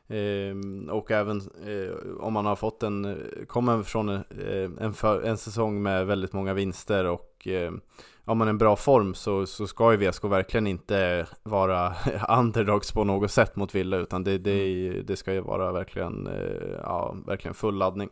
Ehm, 0.07 0.89
och 0.89 1.11
även 1.11 1.37
eh, 1.37 2.19
om 2.19 2.33
man 2.33 2.45
har 2.45 2.55
fått 2.55 2.83
en, 2.83 3.17
kommer 3.47 3.83
från 3.83 4.09
eh, 4.09 4.69
en, 4.79 4.93
för, 4.93 5.21
en 5.21 5.37
säsong 5.37 5.83
med 5.83 6.07
väldigt 6.07 6.33
många 6.33 6.53
vinster 6.53 7.05
och 7.05 7.47
eh, 7.47 7.71
om 8.25 8.29
har 8.29 8.35
man 8.35 8.47
en 8.47 8.57
bra 8.57 8.75
form 8.75 9.13
så, 9.13 9.45
så 9.45 9.67
ska 9.67 9.91
ju 9.91 9.97
VSK 9.97 10.23
verkligen 10.23 10.67
inte 10.67 11.27
vara 11.43 11.93
underdogs 12.39 12.91
på 12.91 13.03
något 13.03 13.31
sätt 13.31 13.55
mot 13.55 13.75
Villa 13.75 13.97
utan 13.97 14.23
det, 14.23 14.37
det, 14.37 15.01
det 15.01 15.15
ska 15.15 15.33
ju 15.33 15.41
vara 15.41 15.71
verkligen, 15.71 16.29
ja, 16.83 17.15
verkligen 17.25 17.53
full 17.53 17.75
laddning. 17.75 18.09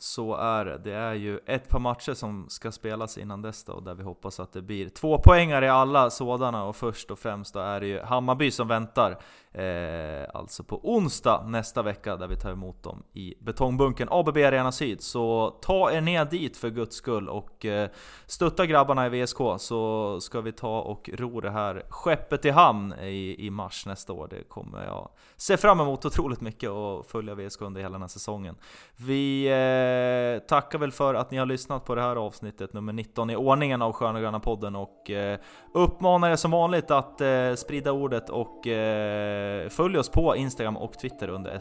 Så 0.00 0.34
är 0.34 0.64
det. 0.64 0.78
Det 0.78 0.92
är 0.92 1.14
ju 1.14 1.38
ett 1.46 1.68
par 1.68 1.78
matcher 1.78 2.14
som 2.14 2.46
ska 2.48 2.72
spelas 2.72 3.18
innan 3.18 3.42
dess 3.42 3.64
då, 3.64 3.80
där 3.80 3.94
vi 3.94 4.02
hoppas 4.02 4.40
att 4.40 4.52
det 4.52 4.62
blir 4.62 4.88
två 4.88 5.18
poängar 5.18 5.64
i 5.64 5.68
alla 5.68 6.10
sådana. 6.10 6.64
Och 6.64 6.76
först 6.76 7.10
och 7.10 7.18
främst 7.18 7.54
då 7.54 7.60
är 7.60 7.80
det 7.80 7.86
ju 7.86 8.00
Hammarby 8.00 8.50
som 8.50 8.68
väntar. 8.68 9.18
Eh, 9.52 10.26
alltså 10.34 10.64
på 10.64 10.80
onsdag 10.82 11.44
nästa 11.46 11.82
vecka, 11.82 12.16
där 12.16 12.28
vi 12.28 12.36
tar 12.36 12.50
emot 12.50 12.82
dem 12.82 13.02
i 13.12 13.34
betongbunken 13.40 14.08
ABB 14.10 14.36
Arena 14.36 14.72
Syd. 14.72 15.00
Så 15.00 15.50
ta 15.62 15.92
er 15.92 16.00
ner 16.00 16.24
dit 16.24 16.56
för 16.56 16.70
guds 16.70 16.96
skull 16.96 17.28
och 17.28 17.64
eh, 17.64 17.88
stötta 18.26 18.66
grabbarna 18.66 19.06
i 19.06 19.08
VSK, 19.08 19.38
så 19.58 20.20
ska 20.20 20.40
vi 20.40 20.52
ta 20.52 20.80
och 20.80 21.10
ro 21.12 21.40
det 21.40 21.50
här 21.50 21.82
skeppet 21.88 22.44
i 22.44 22.50
hamn 22.50 22.92
i, 22.92 23.46
i 23.46 23.50
mars 23.50 23.86
nästa 23.86 24.12
år. 24.12 24.28
Det 24.30 24.48
kommer 24.48 24.84
jag 24.84 25.10
se 25.36 25.56
fram 25.56 25.80
emot 25.80 26.04
otroligt 26.04 26.40
mycket 26.40 26.70
och 26.70 27.06
följa 27.06 27.34
VSK 27.34 27.62
under 27.62 27.80
hela 27.80 27.92
den 27.92 28.00
här 28.00 28.08
säsongen. 28.08 28.56
Vi 28.96 29.46
eh, 29.46 30.46
tackar 30.46 30.78
väl 30.78 30.92
för 30.92 31.14
att 31.14 31.30
ni 31.30 31.38
har 31.38 31.46
lyssnat 31.46 31.84
på 31.84 31.94
det 31.94 32.02
här 32.02 32.16
avsnittet, 32.16 32.72
nummer 32.72 32.92
19 32.92 33.30
i 33.30 33.36
ordningen 33.36 33.82
av 33.82 33.92
Sköna 33.92 34.20
Gröna 34.20 34.40
podden 34.40 34.76
och 34.76 35.10
eh, 35.10 35.38
uppmanar 35.74 36.30
er 36.30 36.36
som 36.36 36.50
vanligt 36.50 36.90
att 36.90 37.20
eh, 37.20 37.54
sprida 37.54 37.92
ordet 37.92 38.30
och 38.30 38.66
eh, 38.66 39.47
Eh, 39.48 39.68
följ 39.68 39.98
oss 39.98 40.08
på 40.08 40.36
Instagram 40.36 40.76
och 40.76 40.98
Twitter 40.98 41.28
under 41.28 41.58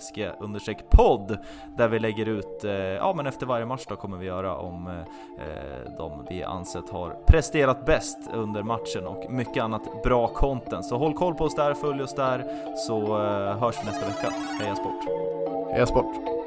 SG-podd 0.59 1.37
där 1.77 1.87
vi 1.87 1.99
lägger 1.99 2.25
ut, 2.25 2.63
eh, 2.63 2.71
ja 2.73 3.13
men 3.17 3.27
efter 3.27 3.45
varje 3.45 3.65
match 3.65 3.85
då 3.89 3.95
kommer 3.95 4.17
vi 4.17 4.25
göra 4.25 4.57
om 4.57 4.87
eh, 4.87 4.93
eh, 4.93 5.97
de 5.97 6.25
vi 6.29 6.43
ansett 6.43 6.89
har 6.89 7.17
presterat 7.27 7.85
bäst 7.85 8.17
under 8.33 8.63
matchen 8.63 9.07
och 9.07 9.31
mycket 9.31 9.63
annat 9.63 10.03
bra 10.03 10.27
content. 10.27 10.85
Så 10.85 10.97
håll 10.97 11.13
koll 11.13 11.35
på 11.35 11.43
oss 11.43 11.55
där, 11.55 11.73
följ 11.73 12.03
oss 12.03 12.15
där 12.15 12.45
så 12.87 13.01
eh, 13.01 13.57
hörs 13.57 13.75
vi 13.81 13.85
nästa 13.85 14.05
vecka. 14.05 14.33
Heja 14.59 14.75
sport! 14.75 15.05
Heja 15.71 15.85
sport! 15.85 16.46